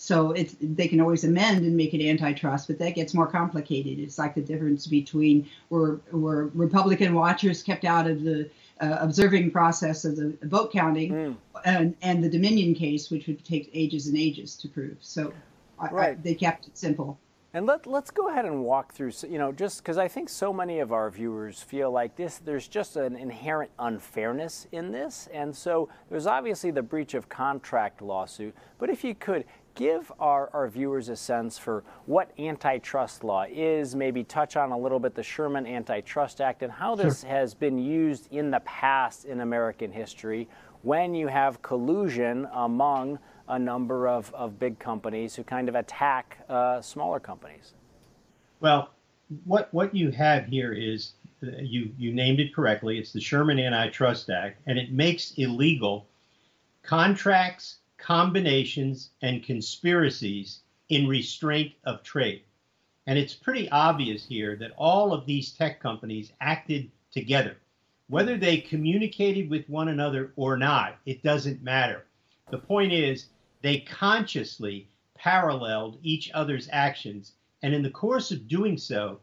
So 0.00 0.33
it's 0.33 0.57
they 0.62 0.88
can 0.88 0.99
always 0.99 1.25
amend 1.25 1.62
and 1.66 1.76
make 1.76 1.92
it 1.92 2.02
antitrust, 2.02 2.69
but 2.69 2.78
that 2.78 2.95
gets 2.95 3.12
more 3.12 3.26
complicated. 3.26 3.99
It's 3.99 4.16
like 4.16 4.35
the 4.35 4.40
difference 4.40 4.87
between 4.87 5.47
where 5.69 5.97
where 6.11 6.47
Republican 6.54 7.12
watchers 7.12 7.62
kept 7.62 7.85
out 7.85 8.07
of 8.07 8.23
the 8.23 8.49
uh, 8.80 8.97
observing 8.99 9.50
process 9.50 10.07
of 10.07 10.16
the 10.16 10.38
vote 10.45 10.73
counting, 10.73 11.12
mm. 11.12 11.37
and 11.66 11.95
and 12.00 12.25
the 12.25 12.30
Dominion 12.30 12.75
case, 12.75 13.11
which 13.11 13.26
would 13.26 13.45
take 13.45 13.69
ages 13.75 14.07
and 14.07 14.16
ages 14.16 14.57
to 14.57 14.69
prove. 14.69 14.97
So 15.02 15.35
right. 15.92 16.12
I, 16.12 16.14
they 16.14 16.35
kept 16.35 16.69
it 16.69 16.78
simple. 16.78 17.19
And 17.52 17.66
let, 17.66 17.85
let's 17.85 18.12
go 18.12 18.28
ahead 18.28 18.45
and 18.45 18.62
walk 18.62 18.95
through, 18.95 19.11
you 19.28 19.37
know, 19.37 19.50
just 19.50 19.78
because 19.78 19.99
I 19.99 20.07
think 20.07 20.28
so 20.28 20.52
many 20.52 20.78
of 20.78 20.92
our 20.92 21.11
viewers 21.11 21.61
feel 21.61 21.90
like 21.90 22.14
this, 22.14 22.38
there's 22.38 22.69
just 22.69 22.95
an 22.95 23.16
inherent 23.16 23.73
unfairness 23.76 24.69
in 24.71 24.92
this. 24.92 25.28
And 25.33 25.57
so 25.57 25.88
there's 26.09 26.28
obviously 26.28 26.71
the 26.71 26.83
breach 26.83 27.14
of 27.14 27.28
contract 27.28 28.02
lawsuit. 28.02 28.54
But 28.78 28.88
if 28.88 29.02
you 29.02 29.16
could 29.16 29.47
give 29.75 30.12
our, 30.19 30.50
our 30.53 30.69
viewers 30.69 31.09
a 31.09 31.17
sense 31.17 31.59
for 31.59 31.85
what 32.07 32.31
antitrust 32.39 33.25
law 33.25 33.45
is, 33.49 33.95
maybe 33.95 34.25
touch 34.25 34.57
on 34.57 34.73
a 34.73 34.79
little 34.79 34.99
bit 34.99 35.15
the 35.15 35.23
Sherman 35.23 35.67
Antitrust 35.67 36.41
Act 36.41 36.62
and 36.62 36.73
how 36.73 36.95
this 36.95 37.21
sure. 37.21 37.31
has 37.31 37.55
been 37.55 37.79
used 37.79 38.33
in 38.33 38.50
the 38.50 38.61
past 38.61 39.25
in 39.25 39.41
American 39.41 39.93
history 39.93 40.49
when 40.83 41.15
you 41.15 41.27
have 41.29 41.61
collusion 41.62 42.49
among 42.53 43.19
a 43.49 43.59
number 43.59 44.09
of, 44.09 44.33
of 44.35 44.59
big 44.59 44.79
companies 44.79 45.35
who 45.35 45.43
kind 45.43 45.69
of 45.69 45.75
attack 45.75 46.39
uh, 46.49 46.81
smaller 46.81 47.21
companies. 47.21 47.75
Well, 48.61 48.91
what 49.45 49.73
what 49.73 49.95
you 49.95 50.11
have 50.11 50.47
here 50.47 50.73
is 50.73 51.15
uh, 51.43 51.47
you 51.61 51.93
you 51.99 52.12
named 52.12 52.41
it 52.41 52.55
correctly. 52.55 52.99
It's 52.99 53.12
the 53.12 53.21
Sherman 53.21 53.59
Antitrust 53.59 54.31
Act, 54.31 54.61
and 54.67 54.79
it 54.79 54.93
makes 54.93 55.33
illegal 55.37 56.07
contracts, 56.83 57.79
combinations, 58.00 59.11
and 59.23 59.45
conspiracies 59.45 60.61
in 60.88 61.07
restraint 61.07 61.73
of 61.85 62.02
trade. 62.02 62.42
And 63.07 63.19
it's 63.19 63.35
pretty 63.35 63.69
obvious 63.71 64.26
here 64.26 64.57
that 64.57 64.73
all 64.76 65.12
of 65.12 65.26
these 65.26 65.52
tech 65.52 65.80
companies 65.80 66.33
acted 66.40 66.90
together. 67.12 67.57
Whether 68.09 68.37
they 68.37 68.59
communicated 68.59 69.49
with 69.49 69.69
one 69.69 69.88
another 69.88 70.33
or 70.37 70.57
not, 70.57 70.99
it 71.07 71.23
doesn't 71.23 71.62
matter. 71.62 72.07
The 72.50 72.59
point 72.59 72.92
is, 72.92 73.26
they 73.62 73.80
consciously 73.80 74.88
paralleled 75.14 75.99
each 76.02 76.30
other's 76.33 76.69
actions. 76.73 77.33
And 77.62 77.75
in 77.75 77.83
the 77.83 77.90
course 77.90 78.30
of 78.30 78.49
doing 78.49 78.78
so, 78.78 79.21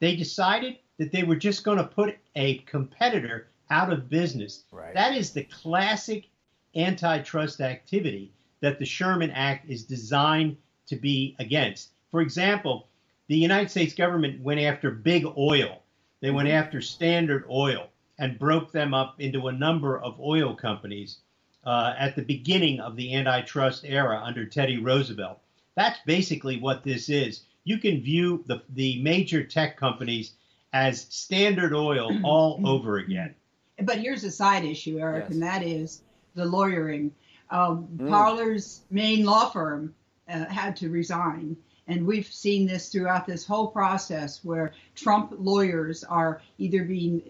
they 0.00 0.16
decided 0.16 0.78
that 0.98 1.12
they 1.12 1.22
were 1.22 1.36
just 1.36 1.64
going 1.64 1.78
to 1.78 1.84
put 1.84 2.18
a 2.34 2.58
competitor 2.58 3.48
out 3.70 3.92
of 3.92 4.10
business. 4.10 4.64
Right. 4.70 4.94
That 4.94 5.16
is 5.16 5.32
the 5.32 5.44
classic 5.44 6.28
antitrust 6.74 7.60
activity 7.60 8.32
that 8.60 8.78
the 8.78 8.84
Sherman 8.84 9.30
Act 9.30 9.68
is 9.70 9.84
designed 9.84 10.56
to 10.86 10.96
be 10.96 11.36
against. 11.38 11.90
For 12.10 12.20
example, 12.20 12.88
the 13.28 13.36
United 13.36 13.70
States 13.70 13.94
government 13.94 14.42
went 14.42 14.60
after 14.60 14.90
big 14.90 15.26
oil. 15.36 15.82
They 16.20 16.30
went 16.30 16.48
mm-hmm. 16.48 16.58
after 16.58 16.80
Standard 16.80 17.44
Oil 17.50 17.88
and 18.18 18.38
broke 18.38 18.72
them 18.72 18.94
up 18.94 19.20
into 19.20 19.48
a 19.48 19.52
number 19.52 19.98
of 19.98 20.20
oil 20.20 20.54
companies 20.54 21.18
uh, 21.64 21.94
at 21.98 22.16
the 22.16 22.22
beginning 22.22 22.80
of 22.80 22.96
the 22.96 23.14
antitrust 23.14 23.84
era 23.84 24.22
under 24.24 24.46
Teddy 24.46 24.78
Roosevelt. 24.78 25.40
That's 25.74 25.98
basically 26.06 26.58
what 26.58 26.84
this 26.84 27.08
is. 27.08 27.42
You 27.64 27.78
can 27.78 28.00
view 28.00 28.44
the, 28.46 28.62
the 28.70 29.02
major 29.02 29.42
tech 29.44 29.76
companies 29.76 30.32
as 30.72 31.06
Standard 31.10 31.74
Oil 31.74 32.10
all 32.24 32.60
over 32.66 32.98
again. 32.98 33.34
But 33.82 33.98
here's 33.98 34.24
a 34.24 34.30
side 34.30 34.64
issue, 34.64 34.98
Eric, 34.98 35.24
yes. 35.24 35.32
and 35.32 35.42
that 35.42 35.62
is 35.62 36.00
the 36.36 36.44
lawyering. 36.44 37.10
Um, 37.50 37.88
mm. 37.96 38.08
Parler's 38.08 38.82
main 38.90 39.24
law 39.24 39.50
firm 39.50 39.94
uh, 40.28 40.44
had 40.46 40.76
to 40.76 40.90
resign. 40.90 41.56
And 41.88 42.06
we've 42.06 42.26
seen 42.26 42.66
this 42.66 42.90
throughout 42.90 43.26
this 43.26 43.44
whole 43.44 43.68
process 43.68 44.44
where 44.44 44.72
Trump 44.94 45.34
lawyers 45.38 46.04
are 46.04 46.40
either 46.58 46.84
being 46.84 47.22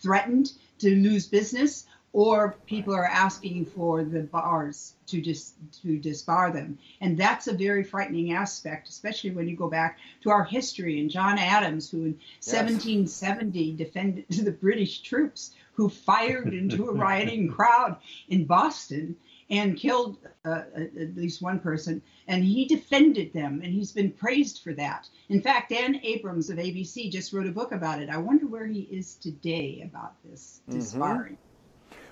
threatened 0.00 0.52
to 0.78 0.94
lose 0.94 1.26
business 1.26 1.86
or 2.12 2.56
people 2.66 2.94
are 2.94 3.06
asking 3.06 3.64
for 3.64 4.02
the 4.02 4.20
bars 4.20 4.94
to 5.06 5.20
just 5.20 5.54
to 5.82 5.98
disbar 5.98 6.52
them 6.52 6.76
and 7.00 7.16
that's 7.16 7.46
a 7.46 7.52
very 7.52 7.84
frightening 7.84 8.32
aspect 8.32 8.88
especially 8.88 9.30
when 9.30 9.48
you 9.48 9.56
go 9.56 9.68
back 9.68 9.98
to 10.20 10.30
our 10.30 10.42
history 10.42 11.00
and 11.00 11.10
john 11.10 11.38
adams 11.38 11.88
who 11.88 11.98
in 11.98 12.18
yes. 12.40 12.52
1770 12.52 13.74
defended 13.74 14.24
the 14.30 14.50
british 14.50 15.02
troops 15.02 15.52
who 15.72 15.88
fired 15.88 16.52
into 16.52 16.88
a 16.88 16.92
rioting 16.92 17.48
crowd 17.48 17.96
in 18.28 18.44
boston 18.44 19.16
and 19.50 19.76
killed 19.76 20.18
uh, 20.44 20.62
at 20.76 21.16
least 21.16 21.42
one 21.42 21.58
person 21.58 22.00
and 22.28 22.44
he 22.44 22.64
defended 22.64 23.32
them 23.32 23.60
and 23.62 23.74
he's 23.74 23.92
been 23.92 24.12
praised 24.12 24.62
for 24.62 24.72
that. 24.72 25.08
In 25.28 25.42
fact 25.42 25.70
dan 25.70 26.00
abrams 26.02 26.48
of 26.48 26.58
abc 26.58 27.10
just 27.10 27.32
wrote 27.32 27.46
a 27.46 27.52
book 27.52 27.72
about 27.72 28.00
it. 28.00 28.08
I 28.08 28.18
wonder 28.18 28.46
where 28.46 28.66
he 28.66 28.82
is 28.82 29.16
today 29.16 29.82
about 29.84 30.14
this 30.24 30.60
mm-hmm. 30.68 30.78
disbarring 30.78 31.38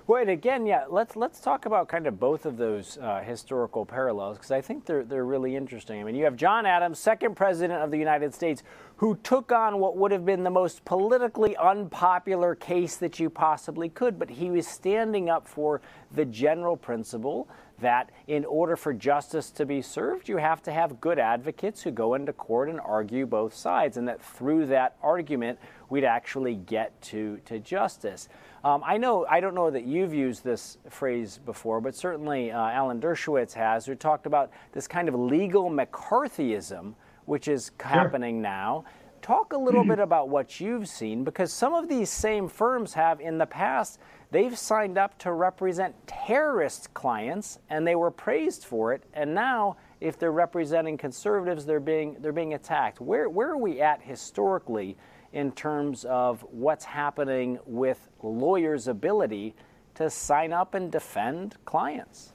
well, 0.09 0.23
and 0.23 0.31
again, 0.31 0.65
yeah, 0.65 0.85
let's 0.89 1.15
let's 1.15 1.39
talk 1.39 1.67
about 1.67 1.87
kind 1.87 2.07
of 2.07 2.19
both 2.19 2.47
of 2.47 2.57
those 2.57 2.97
uh, 2.97 3.19
historical 3.19 3.85
parallels 3.85 4.37
because 4.37 4.49
I 4.49 4.59
think 4.59 4.87
they're 4.87 5.03
they're 5.03 5.23
really 5.23 5.55
interesting. 5.55 6.01
I 6.01 6.03
mean, 6.03 6.15
you 6.15 6.23
have 6.23 6.35
John 6.35 6.65
Adams, 6.65 6.97
second 6.97 7.35
president 7.35 7.83
of 7.83 7.91
the 7.91 7.97
United 7.99 8.33
States, 8.33 8.63
who 8.95 9.19
took 9.21 9.51
on 9.51 9.77
what 9.77 9.97
would 9.97 10.11
have 10.11 10.25
been 10.25 10.41
the 10.41 10.49
most 10.49 10.83
politically 10.83 11.55
unpopular 11.57 12.55
case 12.55 12.95
that 12.95 13.19
you 13.19 13.29
possibly 13.29 13.87
could, 13.87 14.17
but 14.17 14.31
he 14.31 14.49
was 14.49 14.67
standing 14.67 15.29
up 15.29 15.47
for 15.47 15.79
the 16.11 16.25
general 16.25 16.75
principle 16.75 17.47
that 17.81 18.11
in 18.27 18.45
order 18.45 18.75
for 18.75 18.93
justice 18.93 19.49
to 19.51 19.65
be 19.65 19.81
served, 19.81 20.29
you 20.29 20.37
have 20.37 20.61
to 20.63 20.71
have 20.71 20.99
good 21.01 21.19
advocates 21.19 21.81
who 21.81 21.91
go 21.91 22.13
into 22.13 22.33
court 22.33 22.69
and 22.69 22.79
argue 22.79 23.25
both 23.25 23.53
sides, 23.53 23.97
and 23.97 24.07
that 24.07 24.21
through 24.21 24.65
that 24.67 24.95
argument, 25.01 25.59
we'd 25.89 26.03
actually 26.03 26.55
get 26.55 26.99
to, 27.01 27.39
to 27.45 27.59
justice. 27.59 28.29
Um, 28.63 28.83
I 28.85 28.97
know 28.97 29.25
I 29.29 29.39
don't 29.39 29.55
know 29.55 29.69
that 29.69 29.85
you've 29.85 30.13
used 30.13 30.43
this 30.43 30.77
phrase 30.89 31.39
before, 31.45 31.79
but 31.79 31.95
certainly 31.95 32.51
uh, 32.51 32.59
Alan 32.59 32.99
Dershowitz 32.99 33.53
has, 33.53 33.85
who 33.85 33.95
talked 33.95 34.25
about 34.25 34.51
this 34.73 34.87
kind 34.87 35.07
of 35.07 35.15
legal 35.15 35.69
McCarthyism, 35.69 36.93
which 37.25 37.47
is 37.47 37.71
sure. 37.79 37.87
happening 37.87 38.41
now. 38.41 38.83
Talk 39.21 39.53
a 39.53 39.57
little 39.57 39.83
bit 39.85 39.99
about 39.99 40.29
what 40.29 40.59
you've 40.59 40.89
seen, 40.89 41.23
because 41.23 41.53
some 41.53 41.73
of 41.73 41.87
these 41.87 42.09
same 42.09 42.49
firms 42.49 42.93
have 42.93 43.21
in 43.21 43.37
the 43.37 43.45
past 43.45 43.99
they've 44.31 44.57
signed 44.57 44.97
up 44.97 45.17
to 45.19 45.31
represent 45.31 45.95
terrorist 46.07 46.93
clients, 46.93 47.59
and 47.69 47.85
they 47.85 47.95
were 47.95 48.11
praised 48.11 48.65
for 48.65 48.93
it, 48.93 49.03
and 49.13 49.33
now 49.33 49.77
if 50.01 50.17
they're 50.17 50.31
representing 50.31 50.97
conservatives, 50.97 51.65
they're 51.65 51.79
being 51.79 52.17
they're 52.19 52.31
being 52.31 52.53
attacked. 52.53 53.01
Where 53.01 53.29
where 53.29 53.49
are 53.49 53.57
we 53.57 53.81
at 53.81 54.01
historically? 54.01 54.97
in 55.33 55.51
terms 55.51 56.05
of 56.05 56.41
what's 56.51 56.85
happening 56.85 57.59
with 57.65 58.09
lawyers' 58.23 58.87
ability 58.87 59.55
to 59.95 60.09
sign 60.09 60.53
up 60.53 60.73
and 60.73 60.91
defend 60.91 61.55
clients. 61.65 62.31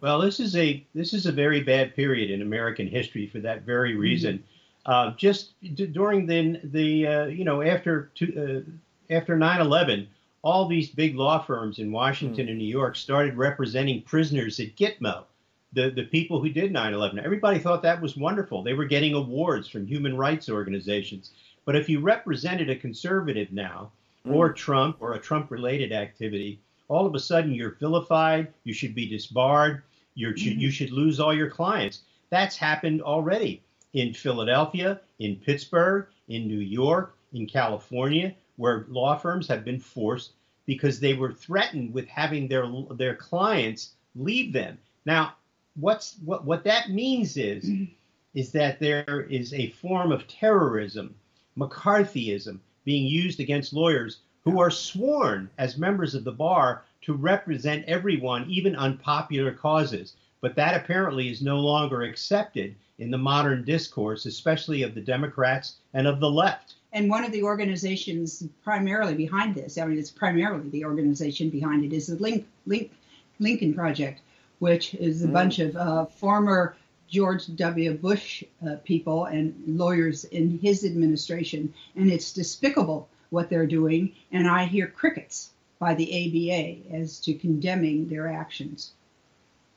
Well, 0.00 0.20
this 0.20 0.40
is 0.40 0.56
a 0.56 0.84
this 0.94 1.14
is 1.14 1.26
a 1.26 1.32
very 1.32 1.60
bad 1.60 1.94
period 1.94 2.30
in 2.30 2.42
American 2.42 2.86
history 2.86 3.26
for 3.26 3.38
that 3.40 3.62
very 3.62 3.94
reason. 3.94 4.38
Mm-hmm. 4.38 4.48
Uh, 4.84 5.14
just 5.16 5.54
d- 5.74 5.86
during 5.86 6.26
the 6.26 6.60
the 6.64 7.06
uh, 7.06 7.24
you 7.26 7.44
know 7.44 7.62
after 7.62 8.10
two, 8.14 8.64
uh, 9.08 9.14
after 9.14 9.36
9/11, 9.36 10.08
all 10.42 10.66
these 10.66 10.90
big 10.90 11.14
law 11.16 11.38
firms 11.38 11.78
in 11.78 11.92
Washington 11.92 12.44
mm-hmm. 12.44 12.50
and 12.50 12.58
New 12.58 12.64
York 12.64 12.96
started 12.96 13.36
representing 13.36 14.02
prisoners 14.02 14.58
at 14.60 14.76
Gitmo, 14.76 15.24
the 15.72 15.90
the 15.90 16.04
people 16.04 16.40
who 16.40 16.50
did 16.50 16.72
9/11. 16.72 17.22
Everybody 17.24 17.58
thought 17.58 17.82
that 17.82 18.02
was 18.02 18.16
wonderful. 18.16 18.62
They 18.62 18.74
were 18.74 18.84
getting 18.84 19.14
awards 19.14 19.68
from 19.68 19.86
human 19.86 20.16
rights 20.16 20.48
organizations. 20.48 21.30
But 21.64 21.76
if 21.76 21.88
you 21.88 22.00
represented 22.00 22.68
a 22.70 22.76
conservative 22.76 23.52
now, 23.52 23.92
mm. 24.26 24.34
or 24.34 24.52
Trump, 24.52 24.96
or 25.00 25.14
a 25.14 25.20
Trump 25.20 25.50
related 25.50 25.92
activity, 25.92 26.58
all 26.88 27.06
of 27.06 27.14
a 27.14 27.20
sudden 27.20 27.54
you're 27.54 27.76
vilified, 27.78 28.52
you 28.64 28.74
should 28.74 28.94
be 28.94 29.06
disbarred, 29.06 29.82
you 30.14 30.28
mm. 30.28 30.58
you 30.58 30.70
should 30.70 30.90
lose 30.90 31.20
all 31.20 31.32
your 31.32 31.50
clients. 31.50 32.02
That's 32.30 32.56
happened 32.56 33.02
already 33.02 33.62
in 33.92 34.12
Philadelphia, 34.12 35.00
in 35.18 35.36
Pittsburgh, 35.36 36.06
in 36.28 36.48
New 36.48 36.60
York, 36.60 37.14
in 37.32 37.46
California, 37.46 38.34
where 38.62 38.86
law 38.88 39.16
firms 39.16 39.48
have 39.48 39.64
been 39.64 39.80
forced 39.80 40.34
because 40.66 41.00
they 41.00 41.14
were 41.14 41.32
threatened 41.32 41.92
with 41.92 42.06
having 42.06 42.46
their 42.46 42.64
their 42.92 43.16
clients 43.16 43.94
leave 44.14 44.52
them. 44.52 44.78
Now, 45.04 45.34
what's 45.74 46.14
what 46.24 46.44
what 46.44 46.62
that 46.62 46.90
means 46.90 47.36
is 47.36 47.64
mm. 47.64 47.90
is 48.34 48.52
that 48.52 48.78
there 48.78 49.26
is 49.28 49.52
a 49.52 49.70
form 49.70 50.12
of 50.12 50.28
terrorism 50.28 51.12
McCarthyism 51.58 52.60
being 52.84 53.04
used 53.04 53.40
against 53.40 53.72
lawyers 53.72 54.18
who 54.44 54.60
are 54.60 54.70
sworn 54.70 55.50
as 55.58 55.76
members 55.76 56.14
of 56.14 56.22
the 56.22 56.30
bar 56.30 56.84
to 57.00 57.14
represent 57.14 57.84
everyone, 57.86 58.48
even 58.48 58.76
unpopular 58.76 59.52
causes. 59.52 60.14
But 60.40 60.54
that 60.54 60.80
apparently 60.80 61.28
is 61.28 61.42
no 61.42 61.58
longer 61.58 62.02
accepted 62.02 62.76
in 62.98 63.10
the 63.10 63.18
modern 63.18 63.64
discourse, 63.64 64.24
especially 64.24 64.84
of 64.84 64.94
the 64.94 65.00
Democrats 65.00 65.78
and 65.94 66.06
of 66.06 66.20
the 66.20 66.30
left. 66.30 66.76
And 66.92 67.08
one 67.08 67.24
of 67.24 67.32
the 67.32 67.42
organizations 67.42 68.44
primarily 68.62 69.14
behind 69.14 69.54
this, 69.54 69.78
I 69.78 69.86
mean, 69.86 69.98
it's 69.98 70.10
primarily 70.10 70.68
the 70.68 70.84
organization 70.84 71.48
behind 71.48 71.84
it, 71.84 71.92
is 71.94 72.08
the 72.08 72.16
Link, 72.16 72.46
Link, 72.66 72.90
Lincoln 73.38 73.72
Project, 73.72 74.20
which 74.58 74.94
is 74.94 75.24
a 75.24 75.28
mm. 75.28 75.32
bunch 75.32 75.58
of 75.58 75.74
uh, 75.76 76.04
former 76.04 76.76
George 77.08 77.54
W. 77.56 77.94
Bush 77.94 78.44
uh, 78.66 78.76
people 78.84 79.24
and 79.24 79.54
lawyers 79.66 80.24
in 80.24 80.58
his 80.58 80.84
administration. 80.84 81.72
And 81.96 82.10
it's 82.10 82.32
despicable 82.32 83.08
what 83.30 83.48
they're 83.48 83.66
doing. 83.66 84.14
And 84.30 84.46
I 84.46 84.66
hear 84.66 84.86
crickets 84.86 85.50
by 85.78 85.94
the 85.94 86.06
ABA 86.06 86.94
as 86.94 87.18
to 87.20 87.34
condemning 87.34 88.08
their 88.08 88.28
actions. 88.28 88.92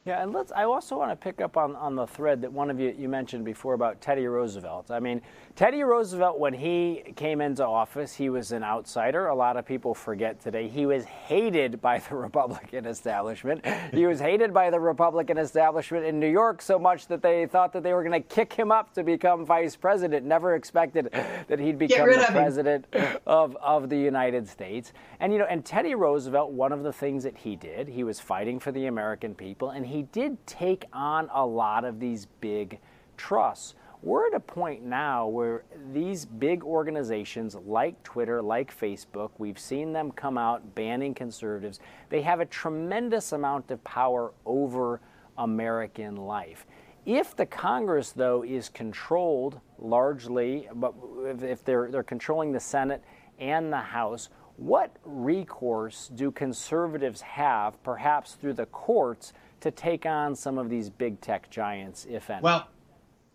Yeah, 0.05 0.21
and 0.21 0.31
let's. 0.33 0.51
I 0.51 0.65
also 0.65 0.99
want 0.99 1.09
to 1.09 1.15
pick 1.15 1.41
up 1.41 1.57
on, 1.57 1.75
on 1.75 1.95
the 1.95 2.05
thread 2.05 2.39
that 2.43 2.53
one 2.53 2.69
of 2.69 2.79
you 2.79 2.93
you 2.95 3.09
mentioned 3.09 3.43
before 3.43 3.73
about 3.73 4.01
Teddy 4.01 4.27
Roosevelt. 4.27 4.91
I 4.91 4.99
mean, 4.99 5.19
Teddy 5.55 5.81
Roosevelt, 5.81 6.37
when 6.37 6.53
he 6.53 7.01
came 7.15 7.41
into 7.41 7.65
office, 7.65 8.13
he 8.13 8.29
was 8.29 8.51
an 8.51 8.63
outsider. 8.63 9.27
A 9.27 9.35
lot 9.35 9.57
of 9.57 9.65
people 9.65 9.95
forget 9.95 10.39
today. 10.39 10.67
He 10.67 10.85
was 10.85 11.05
hated 11.05 11.81
by 11.81 11.97
the 11.97 12.15
Republican 12.17 12.85
establishment. 12.85 13.65
He 13.91 14.05
was 14.05 14.19
hated 14.19 14.53
by 14.53 14.69
the 14.69 14.79
Republican 14.79 15.39
establishment 15.39 16.05
in 16.05 16.19
New 16.19 16.29
York 16.29 16.61
so 16.61 16.77
much 16.77 17.07
that 17.07 17.23
they 17.23 17.47
thought 17.47 17.73
that 17.73 17.81
they 17.81 17.93
were 17.93 18.03
going 18.03 18.21
to 18.21 18.35
kick 18.35 18.53
him 18.53 18.71
up 18.71 18.93
to 18.93 19.03
become 19.03 19.43
vice 19.43 19.75
president. 19.75 20.23
Never 20.23 20.53
expected 20.53 21.09
that 21.47 21.57
he'd 21.57 21.79
become 21.79 22.11
the 22.11 22.27
president 22.29 22.85
of, 23.25 23.55
of 23.55 23.89
the 23.89 23.97
United 23.97 24.47
States. 24.47 24.93
And 25.19 25.33
you 25.33 25.39
know, 25.39 25.45
and 25.45 25.65
Teddy 25.65 25.95
Roosevelt, 25.95 26.51
one 26.51 26.71
of 26.71 26.83
the 26.83 26.93
things 26.93 27.23
that 27.23 27.35
he 27.35 27.55
did, 27.55 27.87
he 27.87 28.03
was 28.03 28.19
fighting 28.19 28.59
for 28.59 28.71
the 28.71 28.85
American 28.85 29.33
people, 29.33 29.71
and 29.71 29.83
he 29.83 29.94
he 29.95 30.03
did 30.03 30.45
take 30.45 30.85
on 30.91 31.29
a 31.33 31.45
lot 31.45 31.85
of 31.85 31.99
these 31.99 32.27
big 32.41 32.79
trusts. 33.17 33.75
We're 34.01 34.27
at 34.27 34.35
a 34.35 34.39
point 34.39 34.83
now 34.83 35.27
where 35.27 35.63
these 35.91 36.25
big 36.25 36.63
organizations 36.63 37.55
like 37.65 38.01
Twitter, 38.03 38.41
like 38.41 38.77
Facebook, 38.77 39.31
we've 39.37 39.57
seen 39.57 39.93
them 39.93 40.11
come 40.11 40.37
out 40.37 40.75
banning 40.75 41.13
conservatives. 41.13 41.79
They 42.09 42.21
have 42.21 42.39
a 42.39 42.45
tremendous 42.45 43.31
amount 43.31 43.71
of 43.71 43.83
power 43.83 44.33
over 44.45 45.01
American 45.37 46.17
life. 46.17 46.67
If 47.05 47.35
the 47.35 47.45
Congress, 47.45 48.11
though, 48.11 48.43
is 48.43 48.69
controlled 48.69 49.59
largely, 49.79 50.67
but 50.75 50.93
if 51.23 51.63
they're, 51.63 51.89
they're 51.89 52.03
controlling 52.03 52.51
the 52.51 52.59
Senate 52.59 53.03
and 53.39 53.71
the 53.71 53.77
House, 53.77 54.29
what 54.57 54.95
recourse 55.03 56.09
do 56.13 56.31
conservatives 56.31 57.21
have, 57.21 57.81
perhaps 57.83 58.33
through 58.33 58.53
the 58.53 58.65
courts, 58.67 59.33
to 59.61 59.71
take 59.71 60.05
on 60.05 60.35
some 60.35 60.57
of 60.57 60.69
these 60.69 60.89
big 60.89 61.19
tech 61.21 61.49
giants, 61.49 62.05
if 62.09 62.29
any? 62.29 62.41
Well, 62.41 62.67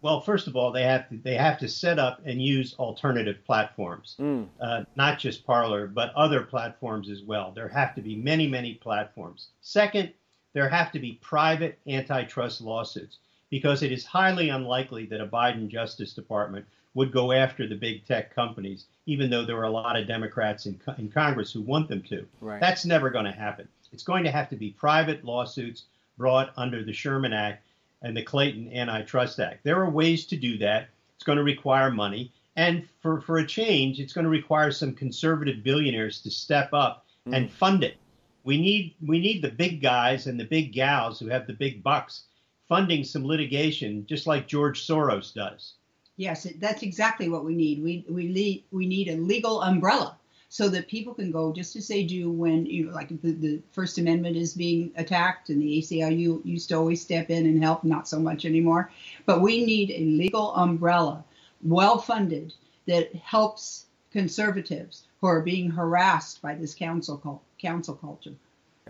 well, 0.02 0.20
first 0.22 0.46
of 0.46 0.56
all, 0.56 0.72
they 0.72 0.84
have 0.84 1.08
to 1.10 1.18
they 1.18 1.34
have 1.34 1.58
to 1.58 1.68
set 1.68 1.98
up 1.98 2.20
and 2.24 2.40
use 2.40 2.74
alternative 2.78 3.36
platforms, 3.44 4.16
mm. 4.18 4.46
uh, 4.60 4.84
not 4.96 5.18
just 5.18 5.46
Parler, 5.46 5.86
but 5.86 6.14
other 6.14 6.42
platforms 6.42 7.10
as 7.10 7.22
well. 7.22 7.52
There 7.54 7.68
have 7.68 7.94
to 7.96 8.00
be 8.00 8.16
many, 8.16 8.48
many 8.48 8.74
platforms. 8.74 9.48
Second, 9.60 10.12
there 10.54 10.68
have 10.68 10.90
to 10.92 10.98
be 10.98 11.18
private 11.20 11.78
antitrust 11.86 12.62
lawsuits 12.62 13.18
because 13.50 13.82
it 13.82 13.92
is 13.92 14.04
highly 14.04 14.48
unlikely 14.48 15.04
that 15.06 15.20
a 15.20 15.26
Biden 15.26 15.68
Justice 15.68 16.14
Department 16.14 16.64
would 16.94 17.12
go 17.12 17.32
after 17.32 17.68
the 17.68 17.74
big 17.74 18.04
tech 18.06 18.34
companies, 18.34 18.86
even 19.06 19.30
though 19.30 19.44
there 19.44 19.58
are 19.58 19.64
a 19.64 19.70
lot 19.70 19.96
of 19.96 20.08
Democrats 20.08 20.66
in, 20.66 20.80
in 20.98 21.10
Congress 21.10 21.52
who 21.52 21.62
want 21.62 21.88
them 21.88 22.02
to. 22.02 22.26
Right. 22.40 22.60
That's 22.60 22.84
never 22.84 23.10
going 23.10 23.26
to 23.26 23.32
happen. 23.32 23.68
It's 23.92 24.02
going 24.02 24.24
to 24.24 24.30
have 24.30 24.48
to 24.50 24.56
be 24.56 24.70
private 24.70 25.24
lawsuits 25.24 25.84
brought 26.16 26.52
under 26.56 26.84
the 26.84 26.92
Sherman 26.92 27.32
Act 27.32 27.64
and 28.02 28.16
the 28.16 28.22
Clayton 28.22 28.72
Antitrust 28.72 29.38
Act. 29.40 29.64
There 29.64 29.80
are 29.80 29.90
ways 29.90 30.26
to 30.26 30.36
do 30.36 30.58
that. 30.58 30.88
It's 31.16 31.24
going 31.24 31.38
to 31.38 31.44
require 31.44 31.90
money. 31.90 32.32
And 32.56 32.88
for, 33.00 33.20
for 33.20 33.38
a 33.38 33.46
change, 33.46 34.00
it's 34.00 34.12
going 34.12 34.24
to 34.24 34.30
require 34.30 34.70
some 34.70 34.94
conservative 34.94 35.62
billionaires 35.62 36.20
to 36.22 36.30
step 36.30 36.70
up 36.72 37.06
mm. 37.26 37.36
and 37.36 37.50
fund 37.50 37.84
it. 37.84 37.96
We 38.42 38.60
need 38.60 38.94
we 39.06 39.20
need 39.20 39.42
the 39.42 39.50
big 39.50 39.82
guys 39.82 40.26
and 40.26 40.40
the 40.40 40.44
big 40.44 40.72
gals 40.72 41.20
who 41.20 41.28
have 41.28 41.46
the 41.46 41.52
big 41.52 41.82
bucks 41.82 42.24
funding 42.68 43.04
some 43.04 43.26
litigation, 43.26 44.06
just 44.06 44.26
like 44.26 44.48
George 44.48 44.86
Soros 44.86 45.34
does. 45.34 45.74
Yes, 46.20 46.46
that's 46.58 46.82
exactly 46.82 47.30
what 47.30 47.46
we 47.46 47.54
need. 47.54 47.82
We 47.82 48.04
we 48.06 48.28
need 48.28 48.64
we 48.70 48.84
need 48.84 49.08
a 49.08 49.16
legal 49.16 49.62
umbrella 49.62 50.18
so 50.50 50.68
that 50.68 50.86
people 50.86 51.14
can 51.14 51.30
go 51.30 51.50
just 51.50 51.76
as 51.76 51.88
they 51.88 52.02
do 52.02 52.30
when 52.30 52.66
you 52.66 52.88
know, 52.88 52.92
like 52.92 53.08
the, 53.22 53.32
the 53.32 53.62
First 53.72 53.96
Amendment 53.96 54.36
is 54.36 54.52
being 54.52 54.92
attacked, 54.96 55.48
and 55.48 55.62
the 55.62 55.78
ACLU 55.78 56.44
used 56.44 56.68
to 56.68 56.74
always 56.74 57.00
step 57.00 57.30
in 57.30 57.46
and 57.46 57.64
help, 57.64 57.84
not 57.84 58.06
so 58.06 58.20
much 58.20 58.44
anymore. 58.44 58.90
But 59.24 59.40
we 59.40 59.64
need 59.64 59.92
a 59.92 60.04
legal 60.04 60.54
umbrella, 60.56 61.24
well 61.62 61.96
funded, 61.96 62.52
that 62.86 63.14
helps 63.14 63.86
conservatives 64.12 65.04
who 65.22 65.26
are 65.26 65.40
being 65.40 65.70
harassed 65.70 66.42
by 66.42 66.54
this 66.54 66.74
council 66.74 67.42
council 67.58 67.94
culture. 67.94 68.34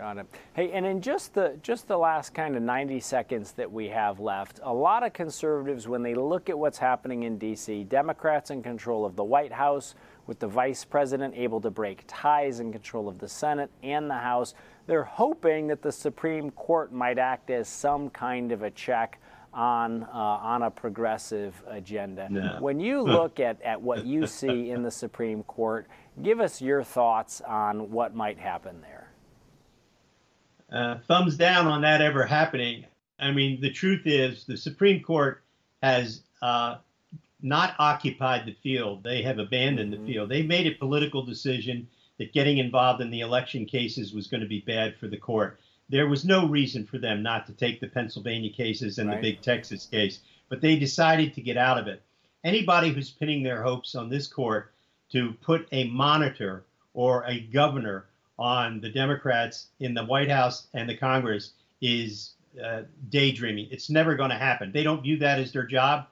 Got 0.01 0.17
it. 0.17 0.25
Hey, 0.55 0.71
and 0.71 0.83
in 0.83 0.99
just 0.99 1.35
the 1.35 1.59
just 1.61 1.87
the 1.87 1.95
last 1.95 2.33
kind 2.33 2.55
of 2.55 2.63
90 2.63 2.99
seconds 3.01 3.51
that 3.51 3.71
we 3.71 3.87
have 3.89 4.19
left, 4.19 4.59
a 4.63 4.73
lot 4.73 5.03
of 5.03 5.13
conservatives, 5.13 5.87
when 5.87 6.01
they 6.01 6.15
look 6.15 6.49
at 6.49 6.57
what's 6.57 6.79
happening 6.79 7.21
in 7.21 7.37
D.C., 7.37 7.83
Democrats 7.83 8.49
in 8.49 8.63
control 8.63 9.05
of 9.05 9.15
the 9.15 9.23
White 9.23 9.51
House, 9.51 9.93
with 10.25 10.39
the 10.39 10.47
vice 10.47 10.83
president 10.83 11.35
able 11.37 11.61
to 11.61 11.69
break 11.69 12.03
ties 12.07 12.59
in 12.59 12.71
control 12.71 13.07
of 13.07 13.19
the 13.19 13.27
Senate 13.27 13.69
and 13.83 14.09
the 14.09 14.15
House, 14.15 14.55
they're 14.87 15.03
hoping 15.03 15.67
that 15.67 15.83
the 15.83 15.91
Supreme 15.91 16.49
Court 16.49 16.91
might 16.91 17.19
act 17.19 17.51
as 17.51 17.67
some 17.67 18.09
kind 18.09 18.51
of 18.51 18.63
a 18.63 18.71
check 18.71 19.19
on 19.53 20.01
uh, 20.05 20.17
on 20.17 20.63
a 20.63 20.71
progressive 20.71 21.61
agenda. 21.67 22.27
No. 22.27 22.57
When 22.59 22.79
you 22.79 23.03
look 23.03 23.39
at, 23.39 23.61
at 23.61 23.79
what 23.79 24.03
you 24.03 24.25
see 24.39 24.71
in 24.71 24.81
the 24.81 24.89
Supreme 24.89 25.43
Court, 25.43 25.85
give 26.23 26.39
us 26.39 26.59
your 26.59 26.81
thoughts 26.81 27.39
on 27.41 27.91
what 27.91 28.15
might 28.15 28.39
happen 28.39 28.81
there 28.81 29.00
uh, 30.71 30.97
thumbs 31.07 31.37
down 31.37 31.67
on 31.67 31.81
that 31.81 32.01
ever 32.01 32.25
happening. 32.25 32.85
I 33.19 33.31
mean, 33.31 33.61
the 33.61 33.71
truth 33.71 34.03
is 34.05 34.45
the 34.45 34.57
Supreme 34.57 35.03
Court 35.03 35.43
has 35.81 36.21
uh, 36.41 36.77
not 37.41 37.75
occupied 37.79 38.45
the 38.45 38.55
field. 38.63 39.03
They 39.03 39.21
have 39.23 39.39
abandoned 39.39 39.93
mm-hmm. 39.93 40.05
the 40.05 40.13
field. 40.13 40.29
They 40.29 40.43
made 40.43 40.67
a 40.67 40.77
political 40.77 41.23
decision 41.23 41.87
that 42.17 42.33
getting 42.33 42.57
involved 42.57 43.01
in 43.01 43.09
the 43.09 43.21
election 43.21 43.65
cases 43.65 44.13
was 44.13 44.27
going 44.27 44.41
to 44.41 44.47
be 44.47 44.61
bad 44.61 44.95
for 44.97 45.07
the 45.07 45.17
court. 45.17 45.59
There 45.89 46.07
was 46.07 46.23
no 46.23 46.47
reason 46.47 46.85
for 46.85 46.97
them 46.97 47.21
not 47.21 47.47
to 47.47 47.53
take 47.53 47.81
the 47.81 47.87
Pennsylvania 47.87 48.51
cases 48.51 48.97
and 48.97 49.09
right. 49.09 49.21
the 49.21 49.31
big 49.31 49.41
Texas 49.41 49.85
case, 49.85 50.19
but 50.47 50.61
they 50.61 50.77
decided 50.77 51.33
to 51.33 51.41
get 51.41 51.57
out 51.57 51.77
of 51.77 51.87
it. 51.87 52.01
Anybody 52.43 52.91
who's 52.91 53.11
pinning 53.11 53.43
their 53.43 53.61
hopes 53.61 53.93
on 53.93 54.09
this 54.09 54.27
court 54.27 54.71
to 55.11 55.33
put 55.41 55.67
a 55.71 55.87
monitor 55.89 56.63
or 56.93 57.25
a 57.25 57.39
governor 57.39 58.05
on 58.39 58.81
the 58.81 58.89
Democrats 58.89 59.67
in 59.79 59.93
the 59.93 60.05
White 60.05 60.29
House 60.29 60.67
and 60.73 60.89
the 60.89 60.97
Congress 60.97 61.53
is 61.81 62.33
uh, 62.63 62.83
daydreaming. 63.09 63.67
It's 63.71 63.89
never 63.89 64.15
going 64.15 64.29
to 64.29 64.37
happen. 64.37 64.71
They 64.71 64.83
don't 64.83 65.01
view 65.03 65.17
that 65.17 65.39
as 65.39 65.51
their 65.51 65.65
job, 65.65 66.07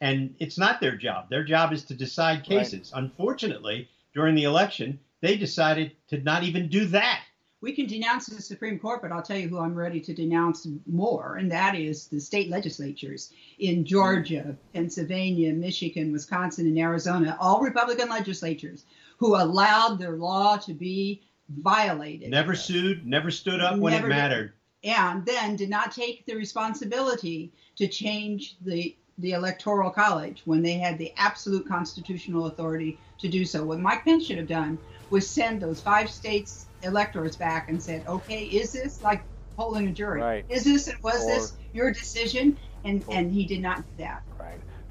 and 0.00 0.34
it's 0.38 0.58
not 0.58 0.80
their 0.80 0.96
job. 0.96 1.30
Their 1.30 1.44
job 1.44 1.72
is 1.72 1.84
to 1.84 1.94
decide 1.94 2.44
cases. 2.44 2.92
Right. 2.92 3.04
Unfortunately, 3.04 3.88
during 4.14 4.34
the 4.34 4.44
election, 4.44 4.98
they 5.20 5.36
decided 5.36 5.92
to 6.08 6.18
not 6.18 6.42
even 6.42 6.68
do 6.68 6.86
that. 6.86 7.22
We 7.60 7.72
can 7.72 7.86
denounce 7.86 8.26
the 8.26 8.42
Supreme 8.42 8.78
Court, 8.78 9.00
but 9.00 9.10
I'll 9.10 9.22
tell 9.22 9.38
you 9.38 9.48
who 9.48 9.58
I'm 9.58 9.74
ready 9.74 9.98
to 10.00 10.12
denounce 10.12 10.66
more, 10.86 11.36
and 11.36 11.50
that 11.50 11.74
is 11.74 12.08
the 12.08 12.20
state 12.20 12.50
legislatures 12.50 13.32
in 13.58 13.86
Georgia, 13.86 14.54
Pennsylvania, 14.74 15.54
Michigan, 15.54 16.12
Wisconsin, 16.12 16.66
and 16.66 16.78
Arizona, 16.78 17.38
all 17.40 17.62
Republican 17.62 18.10
legislatures 18.10 18.84
who 19.16 19.36
allowed 19.36 19.98
their 19.98 20.16
law 20.16 20.58
to 20.58 20.74
be 20.74 21.22
violated. 21.48 22.30
Never 22.30 22.54
sued, 22.54 23.06
never 23.06 23.30
stood 23.30 23.60
up 23.60 23.78
when 23.78 23.92
it 23.92 24.06
mattered. 24.06 24.52
And 24.82 25.24
then 25.24 25.56
did 25.56 25.70
not 25.70 25.92
take 25.92 26.26
the 26.26 26.34
responsibility 26.34 27.52
to 27.76 27.88
change 27.88 28.56
the 28.60 28.96
the 29.18 29.32
electoral 29.32 29.90
college 29.90 30.42
when 30.44 30.60
they 30.60 30.72
had 30.72 30.98
the 30.98 31.12
absolute 31.16 31.68
constitutional 31.68 32.46
authority 32.46 32.98
to 33.18 33.28
do 33.28 33.44
so. 33.44 33.64
What 33.64 33.78
Mike 33.78 34.04
Pence 34.04 34.26
should 34.26 34.38
have 34.38 34.48
done 34.48 34.76
was 35.10 35.28
send 35.28 35.62
those 35.62 35.80
five 35.80 36.10
states 36.10 36.66
electors 36.82 37.36
back 37.36 37.68
and 37.68 37.80
said, 37.80 38.04
okay, 38.08 38.44
is 38.46 38.72
this 38.72 39.02
like 39.02 39.22
polling 39.56 39.86
a 39.86 39.92
jury? 39.92 40.20
Right. 40.20 40.44
Is 40.48 40.64
this 40.64 40.88
and 40.88 41.00
was 41.00 41.24
or, 41.24 41.26
this 41.28 41.52
your 41.72 41.92
decision? 41.92 42.58
And 42.84 43.04
or, 43.06 43.14
and 43.14 43.32
he 43.32 43.46
did 43.46 43.62
not 43.62 43.78
do 43.78 44.02
that. 44.02 44.24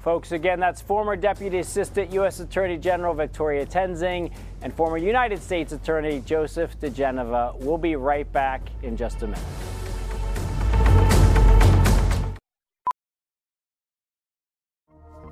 Folks, 0.04 0.32
again, 0.32 0.60
that's 0.60 0.82
former 0.82 1.16
Deputy 1.16 1.60
Assistant 1.60 2.12
U.S. 2.12 2.38
Attorney 2.38 2.76
General 2.76 3.14
Victoria 3.14 3.64
Toensing 3.64 4.30
and 4.60 4.74
former 4.74 4.98
United 4.98 5.42
States 5.42 5.72
Attorney 5.72 6.20
Joseph 6.26 6.78
diGenova. 6.78 7.56
We'll 7.56 7.78
be 7.78 7.96
right 7.96 8.30
back 8.30 8.60
in 8.82 8.98
just 8.98 9.22
a 9.22 9.28
minute. 9.28 9.42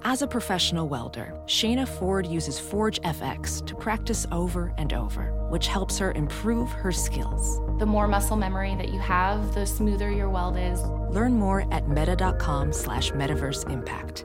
As 0.05 0.23
a 0.23 0.27
professional 0.27 0.89
welder, 0.89 1.35
Shayna 1.45 1.87
Ford 1.87 2.27
uses 2.27 2.59
Forge 2.59 2.99
FX 3.03 3.65
to 3.67 3.75
practice 3.75 4.27
over 4.33 4.73
and 4.79 4.95
over, 4.95 5.35
which 5.51 5.67
helps 5.67 5.99
her 5.99 6.13
improve 6.13 6.71
her 6.71 6.93
skills. 6.93 7.61
The 7.79 7.87
more 7.87 8.09
muscle 8.09 8.37
memory 8.37 8.75
that 8.77 8.89
you 8.89 9.01
have, 9.01 9.55
the 9.55 9.67
smoother 9.67 10.11
your 10.11 10.31
weld 10.31 10.57
is. 10.57 10.81
Learn 11.11 11.35
more 11.35 11.71
at 11.71 11.89
meta.com 11.91 12.73
slash 12.73 13.11
metaverse 13.11 13.71
impact. 13.71 14.25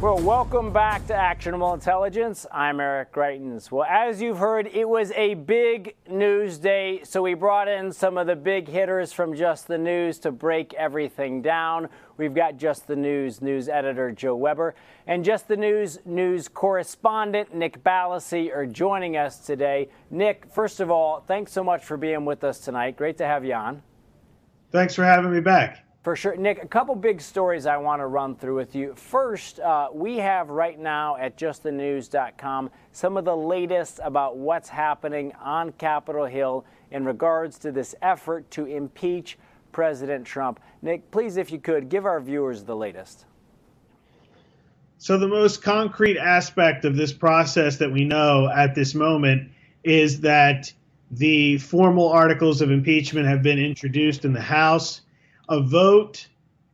Well, 0.00 0.20
welcome 0.20 0.72
back 0.72 1.08
to 1.08 1.14
Actionable 1.14 1.74
Intelligence. 1.74 2.46
I'm 2.52 2.78
Eric 2.78 3.12
Greitens. 3.12 3.72
Well, 3.72 3.82
as 3.82 4.22
you've 4.22 4.38
heard, 4.38 4.68
it 4.68 4.88
was 4.88 5.10
a 5.10 5.34
big 5.34 5.96
news 6.08 6.58
day, 6.58 7.00
so 7.02 7.20
we 7.20 7.34
brought 7.34 7.66
in 7.66 7.90
some 7.90 8.16
of 8.16 8.28
the 8.28 8.36
big 8.36 8.68
hitters 8.68 9.12
from 9.12 9.34
Just 9.34 9.66
the 9.66 9.76
News 9.76 10.20
to 10.20 10.30
break 10.30 10.72
everything 10.74 11.42
down. 11.42 11.88
We've 12.16 12.32
got 12.32 12.58
Just 12.58 12.86
the 12.86 12.94
News 12.94 13.42
news 13.42 13.68
editor 13.68 14.12
Joe 14.12 14.36
Weber 14.36 14.76
and 15.08 15.24
Just 15.24 15.48
the 15.48 15.56
News 15.56 15.98
news 16.04 16.46
correspondent 16.46 17.52
Nick 17.52 17.82
Ballasy 17.82 18.54
are 18.54 18.66
joining 18.66 19.16
us 19.16 19.38
today. 19.44 19.88
Nick, 20.12 20.46
first 20.48 20.78
of 20.78 20.92
all, 20.92 21.24
thanks 21.26 21.50
so 21.50 21.64
much 21.64 21.84
for 21.84 21.96
being 21.96 22.24
with 22.24 22.44
us 22.44 22.60
tonight. 22.60 22.96
Great 22.96 23.18
to 23.18 23.26
have 23.26 23.44
you 23.44 23.54
on. 23.54 23.82
Thanks 24.70 24.94
for 24.94 25.04
having 25.04 25.32
me 25.32 25.40
back. 25.40 25.87
For 26.02 26.14
sure. 26.14 26.36
Nick, 26.36 26.62
a 26.62 26.68
couple 26.68 26.94
big 26.94 27.20
stories 27.20 27.66
I 27.66 27.76
want 27.76 28.00
to 28.00 28.06
run 28.06 28.36
through 28.36 28.54
with 28.54 28.74
you. 28.76 28.94
First, 28.94 29.58
uh, 29.58 29.88
we 29.92 30.16
have 30.18 30.48
right 30.48 30.78
now 30.78 31.16
at 31.16 31.36
justthenews.com 31.36 32.70
some 32.92 33.16
of 33.16 33.24
the 33.24 33.36
latest 33.36 33.98
about 34.04 34.36
what's 34.36 34.68
happening 34.68 35.32
on 35.42 35.72
Capitol 35.72 36.24
Hill 36.24 36.64
in 36.92 37.04
regards 37.04 37.58
to 37.58 37.72
this 37.72 37.96
effort 38.00 38.48
to 38.52 38.66
impeach 38.66 39.38
President 39.72 40.24
Trump. 40.24 40.60
Nick, 40.82 41.10
please, 41.10 41.36
if 41.36 41.50
you 41.50 41.58
could, 41.58 41.88
give 41.88 42.06
our 42.06 42.20
viewers 42.20 42.62
the 42.62 42.76
latest. 42.76 43.24
So, 44.98 45.18
the 45.18 45.28
most 45.28 45.62
concrete 45.62 46.18
aspect 46.18 46.84
of 46.84 46.96
this 46.96 47.12
process 47.12 47.76
that 47.78 47.92
we 47.92 48.04
know 48.04 48.48
at 48.48 48.74
this 48.74 48.94
moment 48.94 49.50
is 49.84 50.20
that 50.20 50.72
the 51.10 51.58
formal 51.58 52.08
articles 52.08 52.60
of 52.60 52.70
impeachment 52.70 53.26
have 53.26 53.42
been 53.42 53.58
introduced 53.58 54.24
in 54.24 54.32
the 54.32 54.40
House 54.40 55.02
a 55.48 55.60
vote 55.60 56.26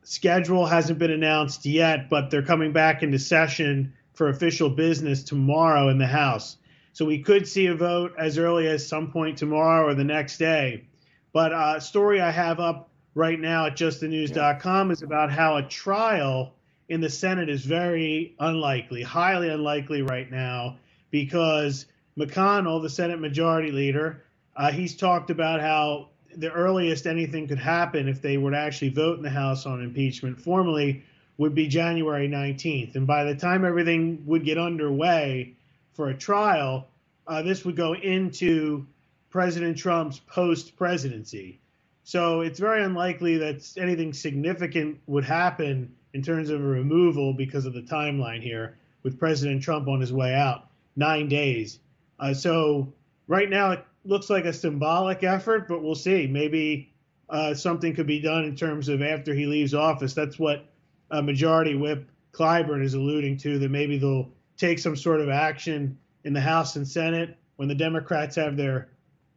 schedule 0.02 0.66
hasn't 0.66 0.98
been 0.98 1.10
announced 1.10 1.64
yet, 1.64 2.10
but 2.10 2.30
they're 2.30 2.42
coming 2.42 2.72
back 2.72 3.02
into 3.02 3.18
session 3.18 3.94
for 4.12 4.28
official 4.28 4.70
business 4.70 5.22
tomorrow 5.22 5.88
in 5.88 5.98
the 5.98 6.06
House. 6.06 6.56
So 6.92 7.04
we 7.04 7.20
could 7.22 7.48
see 7.48 7.66
a 7.66 7.74
vote 7.74 8.14
as 8.18 8.38
early 8.38 8.68
as 8.68 8.86
some 8.86 9.10
point 9.10 9.38
tomorrow 9.38 9.86
or 9.86 9.94
the 9.94 10.04
next 10.04 10.38
day. 10.38 10.84
But 11.32 11.52
a 11.52 11.56
uh, 11.56 11.80
story 11.80 12.20
I 12.20 12.30
have 12.30 12.60
up 12.60 12.90
right 13.14 13.38
now 13.38 13.66
at 13.66 13.76
justthenews.com 13.76 14.90
is 14.92 15.02
about 15.02 15.32
how 15.32 15.56
a 15.56 15.62
trial 15.62 16.54
in 16.88 17.00
the 17.00 17.10
Senate 17.10 17.48
is 17.48 17.64
very 17.64 18.36
unlikely, 18.38 19.02
highly 19.02 19.48
unlikely 19.48 20.02
right 20.02 20.30
now, 20.30 20.76
because 21.10 21.86
McConnell, 22.16 22.82
the 22.82 22.90
Senate 22.90 23.18
Majority 23.18 23.72
Leader, 23.72 24.22
uh, 24.56 24.70
he's 24.70 24.96
talked 24.96 25.30
about 25.30 25.60
how 25.60 26.10
the 26.36 26.50
earliest 26.52 27.06
anything 27.06 27.48
could 27.48 27.58
happen 27.58 28.08
if 28.08 28.20
they 28.20 28.36
were 28.36 28.50
to 28.50 28.56
actually 28.56 28.90
vote 28.90 29.16
in 29.16 29.22
the 29.22 29.30
House 29.30 29.66
on 29.66 29.82
impeachment 29.82 30.40
formally 30.40 31.02
would 31.38 31.54
be 31.54 31.66
January 31.66 32.28
19th. 32.28 32.94
And 32.94 33.06
by 33.06 33.24
the 33.24 33.34
time 33.34 33.64
everything 33.64 34.22
would 34.26 34.44
get 34.44 34.58
underway 34.58 35.54
for 35.94 36.10
a 36.10 36.14
trial, 36.14 36.86
uh, 37.26 37.42
this 37.42 37.64
would 37.64 37.76
go 37.76 37.94
into 37.94 38.86
President 39.30 39.76
Trump's 39.76 40.20
post 40.20 40.76
presidency. 40.76 41.58
So 42.04 42.42
it's 42.42 42.60
very 42.60 42.84
unlikely 42.84 43.38
that 43.38 43.66
anything 43.76 44.12
significant 44.12 45.00
would 45.06 45.24
happen 45.24 45.94
in 46.12 46.22
terms 46.22 46.50
of 46.50 46.60
a 46.60 46.64
removal 46.64 47.32
because 47.32 47.66
of 47.66 47.72
the 47.72 47.82
timeline 47.82 48.42
here 48.42 48.76
with 49.02 49.18
President 49.18 49.62
Trump 49.62 49.88
on 49.88 50.00
his 50.00 50.12
way 50.12 50.34
out, 50.34 50.68
nine 50.96 51.28
days. 51.28 51.80
Uh, 52.20 52.32
so 52.32 52.92
right 53.26 53.50
now, 53.50 53.82
looks 54.04 54.30
like 54.30 54.44
a 54.44 54.52
symbolic 54.52 55.22
effort, 55.22 55.68
but 55.68 55.82
we'll 55.82 55.94
see. 55.94 56.26
Maybe 56.26 56.92
uh, 57.28 57.54
something 57.54 57.94
could 57.94 58.06
be 58.06 58.20
done 58.20 58.44
in 58.44 58.54
terms 58.54 58.88
of 58.88 59.02
after 59.02 59.34
he 59.34 59.46
leaves 59.46 59.74
office. 59.74 60.14
That's 60.14 60.38
what 60.38 60.66
uh, 61.10 61.22
Majority 61.22 61.74
Whip 61.74 62.08
Clyburn 62.32 62.82
is 62.82 62.94
alluding 62.94 63.38
to, 63.38 63.58
that 63.58 63.70
maybe 63.70 63.98
they'll 63.98 64.30
take 64.56 64.78
some 64.78 64.96
sort 64.96 65.20
of 65.20 65.28
action 65.28 65.98
in 66.24 66.32
the 66.32 66.40
House 66.40 66.76
and 66.76 66.86
Senate 66.86 67.36
when 67.56 67.68
the 67.68 67.74
Democrats 67.74 68.36
have 68.36 68.56
their 68.56 68.88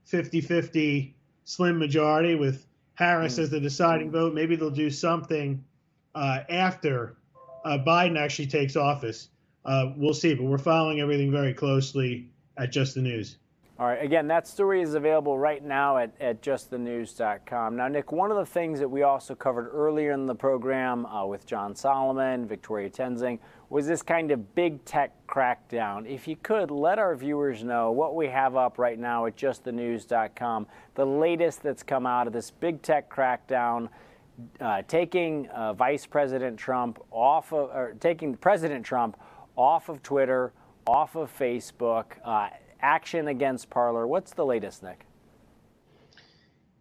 50 0.05 0.41
50 0.41 1.15
slim 1.45 1.77
majority 1.77 2.35
with 2.35 2.65
Harris 2.95 3.37
mm. 3.37 3.43
as 3.43 3.49
the 3.49 3.59
deciding 3.59 4.11
vote. 4.11 4.33
Maybe 4.33 4.55
they'll 4.55 4.69
do 4.69 4.89
something 4.89 5.63
uh, 6.15 6.39
after 6.49 7.15
uh, 7.63 7.77
Biden 7.85 8.17
actually 8.17 8.47
takes 8.47 8.75
office. 8.75 9.29
Uh, 9.65 9.91
we'll 9.97 10.13
see, 10.13 10.33
but 10.33 10.43
we're 10.43 10.57
following 10.57 11.01
everything 11.01 11.31
very 11.31 11.53
closely 11.53 12.29
at 12.57 12.71
Just 12.71 12.95
the 12.95 13.01
News. 13.01 13.37
All 13.79 13.85
right, 13.85 14.01
again, 14.01 14.27
that 14.29 14.47
story 14.47 14.81
is 14.81 14.95
available 14.95 15.37
right 15.37 15.63
now 15.63 15.97
at, 15.97 16.11
at 16.19 16.41
justthenews.com. 16.41 17.75
Now, 17.75 17.87
Nick, 17.87 18.11
one 18.11 18.31
of 18.31 18.37
the 18.37 18.45
things 18.45 18.79
that 18.79 18.89
we 18.89 19.03
also 19.03 19.35
covered 19.35 19.69
earlier 19.71 20.13
in 20.13 20.25
the 20.25 20.33
program 20.33 21.05
uh, 21.05 21.27
with 21.27 21.45
John 21.45 21.75
Solomon, 21.75 22.47
Victoria 22.47 22.89
Toensing, 22.89 23.37
was 23.69 23.85
this 23.85 24.01
kind 24.01 24.31
of 24.31 24.55
big 24.55 24.83
tech 24.83 25.11
crackdown. 25.27 26.07
If 26.07 26.27
you 26.27 26.35
could, 26.37 26.71
let 26.71 26.97
our 26.97 27.15
viewers 27.15 27.63
know 27.63 27.91
what 27.91 28.15
we 28.15 28.25
have 28.29 28.55
up 28.55 28.79
right 28.79 28.97
now 28.97 29.27
at 29.27 29.37
justthenews.com, 29.37 30.65
the 30.95 31.05
latest 31.05 31.61
that's 31.61 31.83
come 31.83 32.07
out 32.07 32.25
of 32.25 32.33
this 32.33 32.49
big 32.49 32.81
tech 32.81 33.11
crackdown. 33.13 33.89
Uh, 34.59 34.81
taking 34.87 35.47
uh, 35.49 35.73
Vice 35.73 36.05
President 36.07 36.57
Trump 36.57 36.99
off 37.11 37.53
of, 37.53 37.69
or 37.69 37.95
taking 37.99 38.35
President 38.35 38.83
Trump 38.83 39.19
off 39.55 39.89
of 39.89 40.01
Twitter, 40.01 40.51
off 40.85 41.15
of 41.15 41.35
Facebook, 41.35 42.05
uh, 42.23 42.49
action 42.81 43.27
against 43.27 43.69
Parler. 43.69 44.07
What's 44.07 44.33
the 44.33 44.45
latest, 44.45 44.83
Nick? 44.83 45.05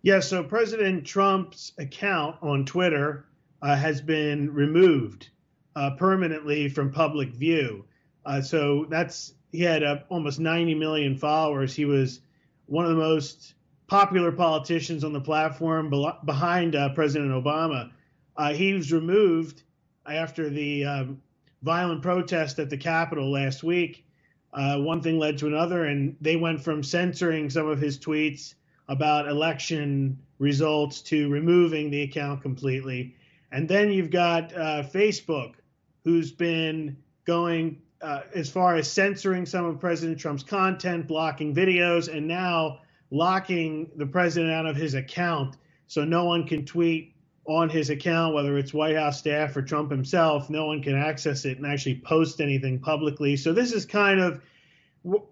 Yeah, 0.02 0.20
so 0.20 0.44
President 0.44 1.04
Trump's 1.04 1.72
account 1.78 2.36
on 2.40 2.64
Twitter 2.64 3.26
uh, 3.62 3.74
has 3.74 4.00
been 4.00 4.52
removed 4.54 5.30
uh, 5.74 5.90
permanently 5.96 6.68
from 6.68 6.92
public 6.92 7.30
view. 7.30 7.84
Uh, 8.24 8.40
so 8.40 8.86
that's 8.88 9.34
he 9.52 9.62
had 9.62 9.82
uh, 9.82 9.98
almost 10.08 10.38
90 10.38 10.74
million 10.74 11.16
followers. 11.16 11.74
He 11.74 11.84
was 11.84 12.20
one 12.66 12.84
of 12.84 12.92
the 12.92 12.96
most 12.96 13.54
popular 13.88 14.32
politicians 14.32 15.04
on 15.04 15.12
the 15.12 15.20
platform 15.20 15.92
behind 16.24 16.76
uh, 16.76 16.90
President 16.94 17.30
Obama. 17.30 17.90
Uh, 18.36 18.52
he 18.52 18.74
was 18.74 18.92
removed 18.92 19.62
after 20.06 20.50
the 20.50 20.84
um, 20.84 21.22
violent 21.62 22.02
protest 22.02 22.58
at 22.58 22.70
the 22.70 22.76
Capitol 22.76 23.30
last 23.32 23.62
week 23.62 24.05
uh, 24.56 24.78
one 24.78 25.02
thing 25.02 25.18
led 25.18 25.36
to 25.38 25.46
another, 25.46 25.84
and 25.84 26.16
they 26.20 26.36
went 26.36 26.62
from 26.62 26.82
censoring 26.82 27.50
some 27.50 27.68
of 27.68 27.78
his 27.78 27.98
tweets 27.98 28.54
about 28.88 29.28
election 29.28 30.18
results 30.38 31.02
to 31.02 31.28
removing 31.28 31.90
the 31.90 32.02
account 32.02 32.40
completely. 32.40 33.14
And 33.52 33.68
then 33.68 33.92
you've 33.92 34.10
got 34.10 34.52
uh, 34.54 34.82
Facebook, 34.82 35.54
who's 36.04 36.32
been 36.32 36.96
going 37.26 37.82
uh, 38.00 38.22
as 38.34 38.48
far 38.48 38.76
as 38.76 38.90
censoring 38.90 39.44
some 39.44 39.66
of 39.66 39.78
President 39.78 40.18
Trump's 40.18 40.42
content, 40.42 41.06
blocking 41.06 41.54
videos, 41.54 42.14
and 42.14 42.26
now 42.26 42.80
locking 43.10 43.90
the 43.96 44.06
president 44.06 44.52
out 44.52 44.66
of 44.66 44.76
his 44.76 44.94
account 44.94 45.56
so 45.86 46.04
no 46.04 46.24
one 46.24 46.46
can 46.46 46.64
tweet 46.64 47.14
on 47.46 47.68
his 47.68 47.90
account, 47.90 48.34
whether 48.34 48.58
it's 48.58 48.74
White 48.74 48.96
House 48.96 49.18
staff 49.18 49.56
or 49.56 49.62
Trump 49.62 49.90
himself, 49.90 50.50
no 50.50 50.66
one 50.66 50.82
can 50.82 50.96
access 50.96 51.44
it 51.44 51.58
and 51.58 51.66
actually 51.66 52.00
post 52.04 52.40
anything 52.40 52.78
publicly. 52.78 53.36
So 53.36 53.52
this 53.52 53.72
is 53.72 53.86
kind 53.86 54.20
of 54.20 54.42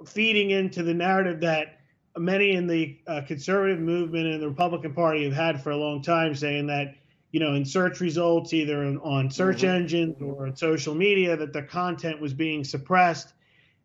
feeding 0.07 0.51
into 0.51 0.83
the 0.83 0.95
narrative 0.95 1.41
that 1.41 1.81
many 2.17 2.53
in 2.53 2.67
the 2.67 2.97
uh, 3.07 3.23
conservative 3.27 3.81
movement 3.81 4.27
and 4.27 4.41
the 4.41 4.49
Republican 4.49 4.95
Party 4.95 5.25
have 5.25 5.33
had 5.33 5.63
for 5.63 5.71
a 5.71 5.77
long 5.77 6.03
time, 6.03 6.35
saying 6.35 6.69
that 6.69 6.95
you 7.33 7.41
know 7.41 7.55
in 7.55 7.65
search 7.65 8.01
results, 8.01 8.53
either 8.53 8.85
on 8.85 9.31
search 9.31 9.59
mm-hmm. 9.59 9.75
engines 9.75 10.23
or 10.23 10.47
on 10.47 10.57
social 10.57 10.95
media, 10.95 11.37
that 11.37 11.53
the 11.53 11.63
content 11.63 12.21
was 12.21 12.33
being 12.33 12.63
suppressed. 12.63 13.33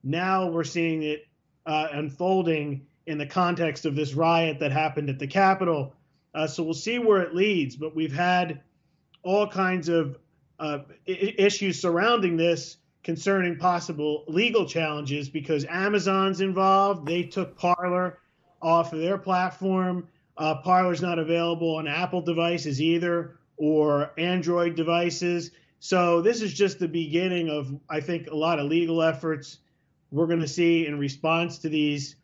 Now 0.04 0.48
we're 0.48 0.64
seeing 0.64 1.02
it 1.02 1.28
uh, 1.66 1.88
unfolding 1.94 2.86
in 3.08 3.18
the 3.18 3.26
context 3.26 3.86
of 3.86 3.96
this 3.96 4.14
riot 4.14 4.60
that 4.60 4.72
happened 4.72 5.10
at 5.10 5.18
the 5.18 5.28
Capitol 5.28 5.96
uh, 6.34 6.48
so 6.48 6.64
we'll 6.64 6.74
see 6.74 7.00
where 7.00 7.22
it 7.22 7.36
leads. 7.36 7.76
But 7.76 7.96
we've 7.96 8.14
had 8.14 8.62
all 9.24 9.48
kinds 9.48 9.90
of 9.90 10.18
uh, 10.60 10.80
issues 11.06 11.80
surrounding 11.80 12.38
this 12.38 12.78
concerning 13.04 13.58
possible 13.58 14.26
legal 14.28 14.66
challenges 14.66 15.30
because 15.30 15.66
Amazon's 15.70 16.42
involved. 16.42 17.08
They 17.08 17.24
took 17.24 17.58
Parler 17.58 18.20
off 18.62 18.94
of 18.94 19.00
their 19.00 19.18
platform. 19.18 20.08
Uh, 20.38 20.56
Parler's 20.56 21.02
not 21.02 21.20
available 21.20 21.76
on 21.76 21.88
Apple 21.88 22.22
devices 22.22 22.82
either 22.82 23.40
or 23.58 24.12
Android 24.18 24.76
devices. 24.76 25.52
So 25.80 26.22
this 26.22 26.42
is 26.42 26.54
just 26.54 26.80
the 26.80 26.88
beginning 26.88 27.50
of, 27.50 27.74
I 27.90 28.02
think, 28.02 28.28
a 28.28 28.36
lot 28.36 28.60
of 28.60 28.68
legal 28.68 29.02
efforts 29.02 29.60
we're 30.12 30.28
going 30.28 30.42
to 30.42 30.48
see 30.48 30.88
in 30.88 31.00
response 31.00 31.60
to 31.60 31.70
these 31.70 32.16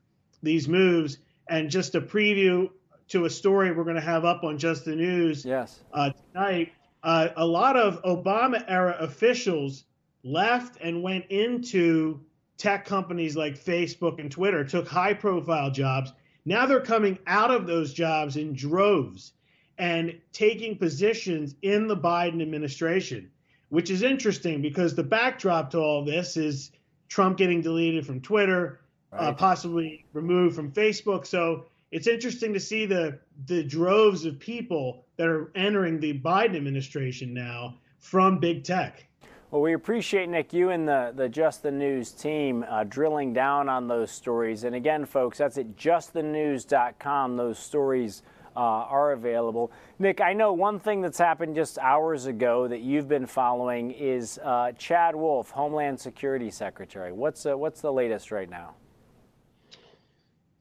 these 0.42 0.68
moves. 0.68 1.18
And 1.48 1.70
just 1.70 1.96
a 1.96 2.02
preview 2.02 2.70
to 3.10 3.26
a 3.26 3.30
story 3.30 3.72
we're 3.72 3.84
going 3.84 3.96
to 3.96 4.02
have 4.02 4.26
up 4.26 4.44
on 4.44 4.58
Just 4.58 4.86
the 4.86 4.96
News 4.96 5.46
yes. 5.46 5.80
uh, 5.94 6.12
tonight. 6.34 6.74
Uh, 7.04 7.30
a 7.38 7.46
lot 7.46 7.78
of 7.78 8.02
Obama 8.04 8.64
era 8.68 8.98
officials 9.00 9.84
left 10.24 10.82
and 10.82 11.04
went 11.04 11.26
into 11.30 12.20
tech 12.58 12.86
companies 12.86 13.36
like 13.36 13.58
Facebook 13.58 14.20
and 14.20 14.32
Twitter, 14.32 14.64
took 14.64 14.88
high 14.88 15.14
profile 15.14 15.70
jobs. 15.70 16.12
Now 16.46 16.66
they're 16.66 16.82
coming 16.82 17.20
out 17.28 17.52
of 17.52 17.68
those 17.68 17.94
jobs 17.94 18.38
in 18.38 18.54
droves 18.54 19.34
and 19.78 20.20
taking 20.32 20.78
positions 20.78 21.56
in 21.62 21.88
the 21.88 21.98
Biden 21.98 22.42
administration, 22.42 23.30
which 23.70 23.90
is 23.90 24.04
interesting 24.04 24.62
because 24.62 24.96
the 24.96 25.04
backdrop 25.04 25.72
to 25.72 25.80
all 25.80 26.06
this 26.06 26.38
is 26.38 26.72
Trump 27.10 27.38
getting 27.38 27.62
deleted 27.62 28.06
from 28.06 28.22
Twitter, 28.22 28.80
uh, 29.12 29.18
right. 29.18 29.28
uh, 29.28 29.34
possibly 29.34 30.06
removed 30.14 30.56
from 30.56 30.72
Facebook. 30.72 31.26
So 31.26 31.66
it's 31.96 32.08
interesting 32.08 32.52
to 32.54 32.60
see 32.60 32.86
the 32.86 33.18
the 33.46 33.64
droves 33.64 34.26
of 34.26 34.38
people 34.38 35.06
that 35.16 35.28
are 35.28 35.50
entering 35.56 35.98
the 36.02 36.20
Biden 36.20 36.58
administration 36.58 37.34
now 37.34 37.78
from 38.00 38.38
big 38.38 38.66
tech. 38.66 39.06
Well, 39.50 39.62
we 39.62 39.74
appreciate, 39.74 40.28
Nick, 40.28 40.52
you 40.52 40.72
and 40.72 40.86
the, 40.86 41.14
the 41.16 41.30
Just 41.30 41.64
the 41.64 41.72
News 41.72 42.12
team 42.12 42.66
uh, 42.68 42.84
drilling 42.84 43.32
down 43.32 43.70
on 43.70 43.88
those 43.88 44.12
stories. 44.12 44.66
And 44.66 44.76
again, 44.76 45.06
folks, 45.06 45.38
that's 45.38 45.58
at 45.58 45.78
justthenews.com. 45.78 47.38
Those 47.38 47.60
stories 47.60 48.24
uh, 48.58 48.60
are 48.60 49.14
available. 49.14 49.72
Nick, 49.98 50.20
I 50.20 50.34
know 50.34 50.52
one 50.52 50.82
thing 50.82 51.00
that's 51.00 51.18
happened 51.18 51.56
just 51.56 51.78
hours 51.78 52.26
ago 52.26 52.68
that 52.68 52.82
you've 52.82 53.08
been 53.08 53.28
following 53.28 53.92
is 53.92 54.38
uh, 54.44 54.74
Chad 54.74 55.16
Wolf, 55.16 55.52
Homeland 55.52 56.02
Security 56.02 56.52
Secretary. 56.52 57.14
What's, 57.14 57.46
uh, 57.46 57.58
what's 57.58 57.80
the 57.80 57.94
latest 57.94 58.32
right 58.32 58.50
now? 58.50 58.74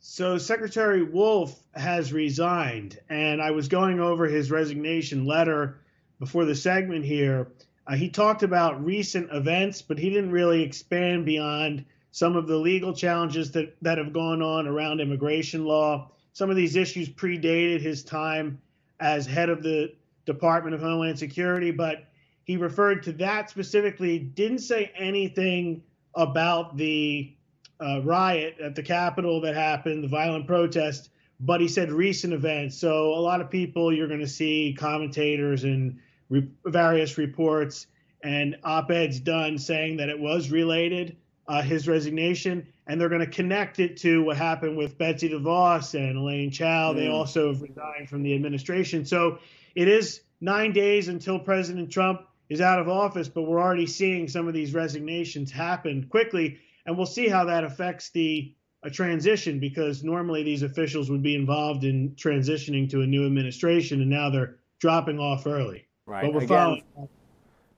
So, 0.06 0.36
Secretary 0.36 1.02
Wolf 1.02 1.58
has 1.72 2.12
resigned, 2.12 3.00
and 3.08 3.40
I 3.40 3.52
was 3.52 3.68
going 3.68 4.00
over 4.00 4.26
his 4.26 4.50
resignation 4.50 5.24
letter 5.24 5.80
before 6.18 6.44
the 6.44 6.54
segment 6.54 7.06
here. 7.06 7.48
Uh, 7.86 7.96
he 7.96 8.10
talked 8.10 8.42
about 8.42 8.84
recent 8.84 9.32
events, 9.32 9.80
but 9.80 9.98
he 9.98 10.10
didn't 10.10 10.30
really 10.30 10.62
expand 10.62 11.24
beyond 11.24 11.86
some 12.10 12.36
of 12.36 12.46
the 12.46 12.58
legal 12.58 12.92
challenges 12.92 13.50
that, 13.52 13.74
that 13.80 13.96
have 13.96 14.12
gone 14.12 14.42
on 14.42 14.66
around 14.66 15.00
immigration 15.00 15.64
law. 15.64 16.10
Some 16.34 16.50
of 16.50 16.56
these 16.56 16.76
issues 16.76 17.08
predated 17.08 17.80
his 17.80 18.04
time 18.04 18.60
as 19.00 19.24
head 19.24 19.48
of 19.48 19.62
the 19.62 19.94
Department 20.26 20.74
of 20.74 20.82
Homeland 20.82 21.18
Security, 21.18 21.70
but 21.70 22.04
he 22.44 22.58
referred 22.58 23.04
to 23.04 23.12
that 23.12 23.48
specifically, 23.48 24.18
didn't 24.18 24.58
say 24.58 24.92
anything 24.94 25.82
about 26.14 26.76
the 26.76 27.34
uh, 27.80 28.00
riot 28.02 28.56
at 28.60 28.74
the 28.74 28.82
Capitol 28.82 29.40
that 29.42 29.54
happened, 29.54 30.04
the 30.04 30.08
violent 30.08 30.46
protest, 30.46 31.10
but 31.40 31.60
he 31.60 31.68
said 31.68 31.90
recent 31.90 32.32
events. 32.32 32.76
So 32.76 33.14
a 33.14 33.20
lot 33.20 33.40
of 33.40 33.50
people 33.50 33.92
you're 33.92 34.08
going 34.08 34.20
to 34.20 34.28
see 34.28 34.76
commentators 34.78 35.64
and 35.64 35.98
re- 36.28 36.48
various 36.64 37.18
reports 37.18 37.86
and 38.22 38.56
op-eds 38.64 39.20
done 39.20 39.58
saying 39.58 39.98
that 39.98 40.08
it 40.08 40.18
was 40.18 40.50
related 40.50 41.16
uh, 41.46 41.62
his 41.62 41.86
resignation, 41.86 42.66
and 42.86 43.00
they're 43.00 43.08
going 43.08 43.20
to 43.20 43.26
connect 43.26 43.78
it 43.78 43.98
to 43.98 44.22
what 44.22 44.36
happened 44.36 44.76
with 44.76 44.96
Betsy 44.96 45.28
DeVos 45.28 45.94
and 45.94 46.16
Elaine 46.16 46.50
Chao. 46.50 46.92
Mm. 46.92 46.96
They 46.96 47.08
also 47.08 47.52
have 47.52 47.62
resigned 47.62 48.08
from 48.08 48.22
the 48.22 48.34
administration. 48.34 49.04
So 49.04 49.38
it 49.74 49.88
is 49.88 50.22
nine 50.40 50.72
days 50.72 51.08
until 51.08 51.38
President 51.38 51.90
Trump 51.90 52.22
is 52.48 52.60
out 52.60 52.78
of 52.78 52.88
office, 52.88 53.28
but 53.28 53.42
we're 53.42 53.60
already 53.60 53.86
seeing 53.86 54.28
some 54.28 54.48
of 54.48 54.54
these 54.54 54.74
resignations 54.74 55.50
happen 55.50 56.06
quickly, 56.08 56.58
and 56.86 56.96
we'll 56.96 57.06
see 57.06 57.28
how 57.28 57.44
that 57.44 57.64
affects 57.64 58.10
the 58.10 58.54
a 58.84 58.90
transition 58.90 59.58
because 59.58 60.04
normally 60.04 60.42
these 60.42 60.62
officials 60.62 61.10
would 61.10 61.22
be 61.22 61.34
involved 61.34 61.84
in 61.84 62.10
transitioning 62.16 62.88
to 62.90 63.00
a 63.00 63.06
new 63.06 63.24
administration, 63.24 64.02
and 64.02 64.10
now 64.10 64.28
they're 64.28 64.56
dropping 64.78 65.18
off 65.18 65.46
early. 65.46 65.88
Right. 66.06 66.22
But 66.22 66.34
we're 66.34 66.42
again, 66.42 66.48
following. 66.48 67.08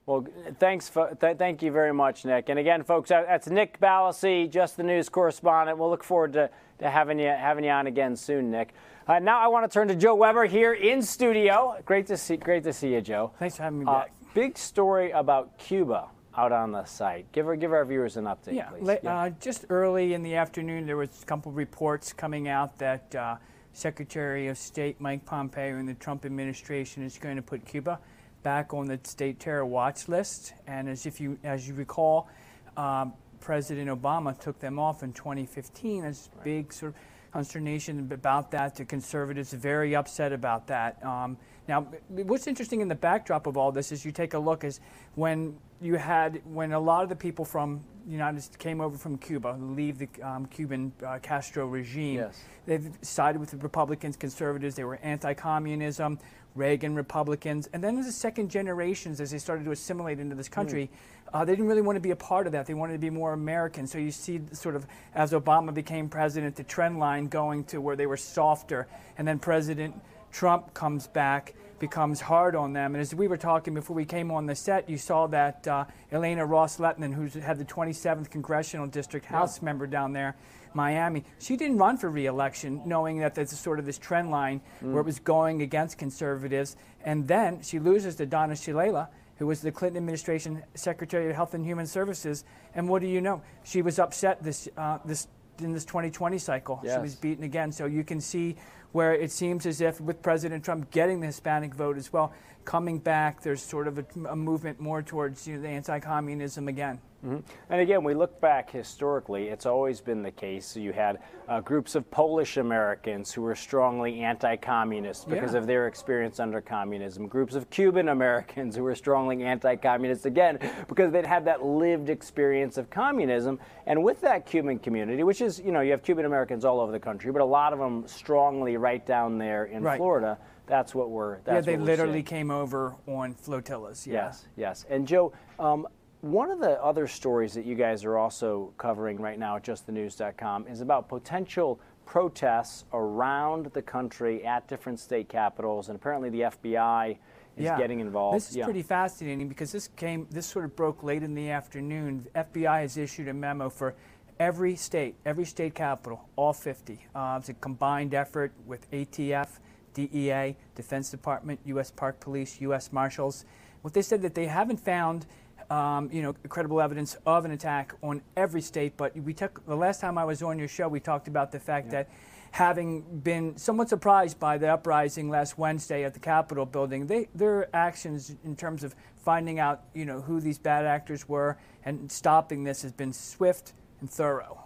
Well, 0.07 0.27
thanks. 0.59 0.90
Th- 0.90 1.37
thank 1.37 1.62
you 1.62 1.71
very 1.71 1.95
much, 1.95 2.25
Nick. 2.25 2.49
And 2.49 2.59
again, 2.59 2.83
folks, 2.83 3.11
that's 3.11 3.49
Nick 3.49 3.81
Ballasy, 3.81 4.51
Just 4.51 4.77
the 4.77 4.83
News 4.83 5.09
correspondent. 5.09 5.79
We'll 5.79 5.90
look 5.90 6.05
forward 6.05 6.33
to, 6.35 6.51
to 6.81 6.90
having 6.90 7.21
you 7.21 7.29
having 7.29 7.64
you 7.64 7.71
on 7.71 7.87
again 7.87 8.16
soon, 8.16 8.51
Nick. 8.51 8.75
Uh, 9.07 9.21
now 9.21 9.38
I 9.38 9.47
want 9.47 9.71
to 9.71 9.73
turn 9.73 9.87
to 9.88 9.95
Joe 9.95 10.16
Weber 10.16 10.47
here 10.47 10.75
in 10.75 11.01
studio. 11.03 11.77
Great 11.85 12.09
to 12.09 12.16
see, 12.16 12.37
great 12.37 12.64
to 12.64 12.73
see 12.73 12.92
you, 12.95 13.01
Joe. 13.01 13.33
Thanks 13.38 13.57
for 13.57 13.62
having 13.62 13.81
me 13.81 13.87
uh, 13.87 13.92
back. 13.92 14.12
Big 14.35 14.59
story 14.59 15.12
about 15.12 15.57
Cuba 15.59 16.09
out 16.37 16.53
on 16.53 16.72
the 16.72 16.85
site. 16.85 17.31
Give 17.33 17.46
our, 17.46 17.57
give 17.57 17.72
our 17.72 17.85
viewers 17.85 18.16
an 18.16 18.25
update, 18.25 18.55
yeah, 18.55 18.68
please. 18.68 18.99
yeah. 19.03 19.18
Uh, 19.18 19.31
just 19.40 19.64
early 19.70 20.14
in 20.14 20.22
the 20.22 20.37
afternoon, 20.37 20.87
there 20.87 20.96
was 20.96 21.22
a 21.22 21.27
couple 21.27 21.51
of 21.51 21.57
reports 21.57 22.12
coming 22.12 22.49
out 22.49 22.79
that 22.79 23.14
uh, 23.14 23.37
Secretary 23.72 24.49
of 24.49 24.59
State 24.59 25.01
Mike 25.01 25.25
Pompeo 25.25 25.77
and 25.77 25.88
the 25.88 25.94
Trump 25.94 26.25
administration 26.25 27.03
is 27.03 27.18
going 27.18 27.37
to 27.37 27.42
put 27.42 27.64
Cuba 27.64 27.99
back 28.42 28.72
on 28.72 28.87
the 28.87 29.01
state 29.03 29.40
terror 29.40 29.66
watch 29.66 30.09
list. 30.09 30.55
And 30.66 30.88
as 30.88 31.07
if 31.07 31.20
you 31.20 31.38
as 31.42 31.66
you 31.66 31.75
recall, 31.75 32.29
um, 32.77 33.12
President 33.40 33.90
Obama 33.90 34.38
took 34.38 34.59
them 34.59 34.79
off 34.79 35.03
in 35.03 35.12
2015. 35.12 36.03
There's 36.03 36.29
right. 36.35 36.44
big 36.44 36.72
sort 36.72 36.94
of 36.94 36.99
consternation 37.33 38.09
about 38.12 38.51
that. 38.53 38.77
The 38.77 38.85
conservatives 38.85 39.53
are 39.53 39.59
very 39.59 39.94
upset 39.94 40.33
about 40.33 40.66
that. 40.68 41.05
Um, 41.05 41.37
now, 41.69 41.83
what's 42.09 42.47
interesting 42.47 42.81
in 42.81 42.89
the 42.89 42.95
backdrop 42.95 43.47
of 43.47 43.57
all 43.57 43.73
this 43.73 43.93
is 43.93 44.05
you 44.05 44.13
take 44.13 44.35
a 44.35 44.39
look 44.39 44.65
is 44.65 44.81
when 45.15 45.57
you 45.81 45.97
had 45.97 46.41
when 46.45 46.73
a 46.73 46.81
lot 46.81 47.03
of 47.03 47.09
the 47.09 47.17
people 47.17 47.45
from 47.45 47.83
the 48.07 48.13
United 48.13 48.41
States 48.41 48.57
came 48.57 48.81
over 48.81 48.97
from 48.97 49.19
Cuba, 49.19 49.57
leave 49.61 49.99
the 49.99 50.09
um, 50.23 50.47
Cuban 50.47 50.93
uh, 51.05 51.19
Castro 51.21 51.67
regime. 51.67 52.17
Yes. 52.17 52.41
They 52.67 52.81
sided 53.03 53.39
with 53.41 53.51
the 53.51 53.57
Republicans, 53.57 54.17
conservatives. 54.17 54.77
They 54.77 54.85
were 54.85 54.97
anti-communism. 55.03 56.19
Reagan 56.57 56.95
Republicans, 56.95 57.69
and 57.75 57.85
then 57.85 57.99
as 57.99 58.07
the 58.07 58.13
second 58.13 58.51
generations, 58.51 59.21
as 59.21 59.31
they 59.31 59.39
started 59.39 59.65
to 59.67 59.73
assimilate 59.73 60.19
into 60.19 60.35
this 60.35 60.49
country, 60.49 60.89
mm. 60.89 61.29
uh, 61.35 61.45
they 61.45 61.53
didn't 61.53 61.69
really 61.69 61.83
want 61.83 61.97
to 61.97 62.01
be 62.01 62.13
a 62.13 62.17
part 62.17 62.47
of 62.47 62.53
that. 62.53 62.65
They 62.65 62.75
wanted 62.75 62.95
to 62.95 62.99
be 62.99 63.11
more 63.11 63.35
American. 63.35 63.87
So 63.87 63.99
you 63.99 64.11
see, 64.11 64.41
sort 64.53 64.75
of, 64.75 64.87
as 65.15 65.33
Obama 65.33 65.73
became 65.73 66.09
president, 66.09 66.57
the 66.57 66.65
trend 66.65 66.99
line 66.99 67.29
going 67.29 67.65
to 67.65 67.81
where 67.81 67.95
they 67.95 68.07
were 68.07 68.17
softer, 68.17 68.89
and 69.19 69.29
then 69.29 69.39
President 69.39 69.95
Trump 70.37 70.75
comes 70.75 71.07
back, 71.07 71.55
becomes 71.79 72.20
hard 72.20 72.55
on 72.55 72.75
them. 72.75 72.94
And 72.94 73.01
as 73.01 73.14
we 73.14 73.27
were 73.27 73.38
talking 73.38 73.72
before 73.72 73.96
we 73.96 74.05
came 74.05 74.31
on 74.31 74.44
the 74.44 74.55
set, 74.55 74.90
you 74.90 74.99
saw 74.99 75.27
that 75.29 75.66
uh, 75.66 75.87
Ileana 76.12 76.46
Ros-Lehtinen, 76.46 77.14
who's 77.14 77.33
had 77.33 77.57
the 77.57 77.64
27th 77.64 78.29
congressional 78.31 78.87
district 78.87 79.25
House 79.25 79.59
yeah. 79.59 79.64
member 79.64 79.87
down 79.87 80.12
there 80.12 80.37
Miami. 80.75 81.25
She 81.38 81.57
didn't 81.57 81.79
run 81.79 81.96
for 81.96 82.11
reelection, 82.11 82.83
knowing 82.85 83.18
that 83.20 83.35
there's 83.35 83.59
sort 83.59 83.79
of 83.79 83.87
this 83.87 83.96
trend 83.96 84.31
line 84.31 84.61
mm. 84.85 84.92
where 84.92 85.01
it 85.01 85.07
was 85.07 85.18
going 85.18 85.62
against 85.62 85.96
conservatives. 85.96 86.77
And 87.03 87.27
then 87.27 87.62
she 87.62 87.79
loses 87.79 88.16
to 88.16 88.27
Donna 88.27 88.53
Shalala, 88.53 89.09
who 89.38 89.46
was 89.46 89.62
the 89.62 89.72
Clinton 89.72 89.96
administration 89.96 90.62
Secretary 90.75 91.31
of 91.31 91.35
Health 91.35 91.55
and 91.55 91.64
Human 91.64 91.87
Services. 91.87 92.44
And 92.75 92.90
what 92.90 93.01
do 93.01 93.09
you 93.09 93.22
know? 93.22 93.40
She 93.64 93.81
was 93.81 93.99
upset 93.99 94.42
this 94.42 94.68
uh, 94.77 94.99
this 95.03 95.29
in 95.61 95.72
this 95.72 95.87
2020 95.87 96.37
cycle. 96.37 96.81
Yes. 96.85 96.94
She 96.94 97.01
was 97.01 97.14
beaten 97.14 97.44
again. 97.44 97.72
So 97.72 97.87
you 97.87 98.05
can 98.05 98.20
see 98.20 98.57
where 98.97 99.13
it 99.13 99.31
seems 99.31 99.67
as 99.67 99.83
if 99.83 100.01
with 100.01 100.23
President 100.23 100.65
Trump 100.65 100.91
getting 100.91 101.21
the 101.21 101.27
Hispanic 101.27 101.75
vote 101.75 101.99
as 101.99 102.15
well, 102.15 102.33
coming 102.67 102.99
back, 102.99 103.43
there's 103.43 103.63
sort 103.63 103.89
of 103.89 103.99
a, 103.99 104.05
a 104.29 104.37
movement 104.37 104.79
more 104.79 105.01
towards 105.01 105.49
you 105.49 105.57
know, 105.57 105.63
the 105.63 105.69
anti-communism 105.69 106.69
again. 106.69 107.01
Mm-hmm. 107.25 107.39
And 107.71 107.81
again, 107.81 108.05
we 108.05 108.15
look 108.15 108.41
back 108.41 108.71
historically, 108.71 109.49
it's 109.49 109.67
always 109.67 110.01
been 110.01 110.23
the 110.23 110.31
case. 110.31 110.77
You 110.77 110.93
had 110.93 111.19
uh, 111.49 111.61
groups 111.61 111.95
of 111.95 112.09
Polish 112.11 112.57
Americans 112.57 113.33
who 113.33 113.43
were 113.43 113.57
strongly 113.57 114.21
anti 114.21 114.57
communist 114.57 115.29
because 115.29 115.53
yeah. 115.53 115.59
of 115.59 115.67
their 115.67 115.89
experience 115.89 116.39
under 116.39 116.61
communism, 116.61 117.27
groups 117.27 117.55
of 117.55 117.69
Cuban 117.71 118.11
Americans 118.11 118.77
who 118.77 118.83
were 118.83 118.95
strongly 118.95 119.43
anti 119.43 119.77
communist 119.77 120.27
again 120.27 120.59
because 120.89 121.11
they'd 121.11 121.27
had 121.27 121.45
that 121.47 121.65
lived 121.65 122.11
experience 122.11 122.77
of 122.77 122.91
communism. 122.91 123.59
And 123.87 124.05
with 124.05 124.21
that 124.21 124.47
Cuban 124.47 124.79
community, 124.79 125.23
which 125.23 125.41
is, 125.41 125.59
you 125.59 125.73
know, 125.73 125.81
you 125.81 125.93
have 125.93 126.03
Cuban 126.03 126.27
Americans 126.27 126.65
all 126.65 126.81
over 126.81 126.93
the 126.93 127.01
country, 127.01 127.33
but 127.33 127.41
a 127.41 127.47
lot 127.47 127.73
of 127.73 127.79
them 127.79 128.07
strongly 128.07 128.77
right 128.77 129.05
down 129.05 129.39
there 129.39 129.65
in 129.65 129.83
right. 129.83 129.97
Florida 129.97 130.39
that's 130.67 130.95
what 130.95 131.11
we're. 131.11 131.41
That's 131.41 131.67
yeah, 131.67 131.77
they 131.77 131.83
literally 131.83 132.14
seeing. 132.14 132.25
came 132.25 132.51
over 132.51 132.95
on 133.07 133.35
flotillas. 133.35 134.07
Yeah. 134.07 134.14
Yes, 134.14 134.47
yes. 134.57 134.87
And 134.91 135.07
Joe, 135.07 135.33
um, 135.59 135.87
one 136.21 136.51
of 136.51 136.61
the 136.61 136.83
other 136.83 137.07
stories 137.07 137.55
that 137.55 137.64
you 137.64 137.75
guys 137.75 138.05
are 138.05 138.17
also 138.17 138.73
covering 138.79 139.19
right 139.21 139.39
now 139.39 139.57
at 139.57 139.64
justthenews.com 139.64 140.67
is 140.67 140.81
about 140.81 141.09
potential 141.09 141.81
protests 142.05 142.85
around 142.93 143.67
the 143.67 143.83
country 143.83 144.45
at 144.45 144.67
different 144.69 144.99
state 144.99 145.29
capitals, 145.29 145.89
and 145.89 145.97
apparently 145.97 146.31
the 146.31 146.41
FBI 146.41 147.19
is 147.57 147.64
yeah. 147.64 147.79
getting 147.79 148.01
involved. 148.01 148.37
This 148.37 148.51
is 148.51 148.57
yeah. 148.57 148.64
pretty 148.64 148.83
fascinating 148.83 149.49
because 149.49 149.73
this 149.73 149.89
came, 149.97 150.27
this 150.31 150.47
sort 150.47 150.64
of 150.64 150.77
broke 150.77 151.03
late 151.03 151.23
in 151.23 151.35
the 151.35 151.51
afternoon. 151.51 152.27
The 152.33 152.45
FBI 152.45 152.83
has 152.83 152.97
issued 152.97 153.29
a 153.29 153.35
memo 153.35 153.69
for 153.69 153.95
every 154.39 154.77
state, 154.77 155.17
every 155.25 155.45
state 155.45 155.75
capital, 155.75 156.29
all 156.37 156.53
50. 156.53 157.07
Uh, 157.14 157.37
it's 157.39 157.49
a 157.49 157.55
combined 157.55 158.14
effort 158.14 158.53
with 158.67 158.91
ATF, 158.91 159.59
DEA, 159.97 160.57
Defense 160.74 161.11
Department, 161.11 161.59
U.S. 161.64 161.90
Park 161.90 162.20
Police, 162.20 162.61
U.S. 162.61 162.92
Marshals. 162.92 163.44
What 163.82 163.94
they 163.94 164.03
said 164.03 164.22
that 164.22 164.34
they 164.34 164.47
haven't 164.47 164.78
found 164.78 165.26
um, 165.70 166.11
you 166.12 166.22
know, 166.22 166.34
credible 166.49 166.80
evidence 166.80 167.16
of 167.26 167.44
an 167.44 167.51
attack 167.51 167.94
on 168.03 168.22
every 168.36 168.61
state. 168.61 168.97
But 168.97 169.16
we 169.16 169.32
took 169.32 169.64
the 169.66 169.76
last 169.76 170.01
time 170.01 170.18
I 170.18 170.24
was 170.24 170.42
on 170.42 170.59
your 170.59 170.68
show, 170.68 170.88
we 170.88 171.01
talked 171.01 171.28
about 171.28 171.53
the 171.53 171.59
fact 171.59 171.86
yeah. 171.86 171.92
that 171.92 172.11
having 172.53 173.03
been 173.20 173.57
somewhat 173.57 173.88
surprised 173.88 174.38
by 174.38 174.59
the 174.59 174.68
uprising 174.68 175.28
last 175.28 175.59
Wednesday 175.59 176.05
at 176.05 176.14
the 176.14 176.20
Capitol 176.20 176.64
building, 176.64 177.07
they, 177.07 177.28
their 177.34 177.74
actions 177.74 178.34
in 178.44 178.57
terms 178.57 178.84
of 178.84 178.94
finding 179.16 179.59
out, 179.59 179.82
you 179.94 180.05
know, 180.05 180.20
who 180.20 180.40
these 180.40 180.59
bad 180.59 180.86
actors 180.86 181.28
were 181.28 181.59
and 181.84 182.11
stopping 182.11 182.64
this 182.64 182.82
has 182.82 182.92
been 182.92 183.12
swift 183.12 183.72
and 184.01 184.11
thorough. 184.11 184.59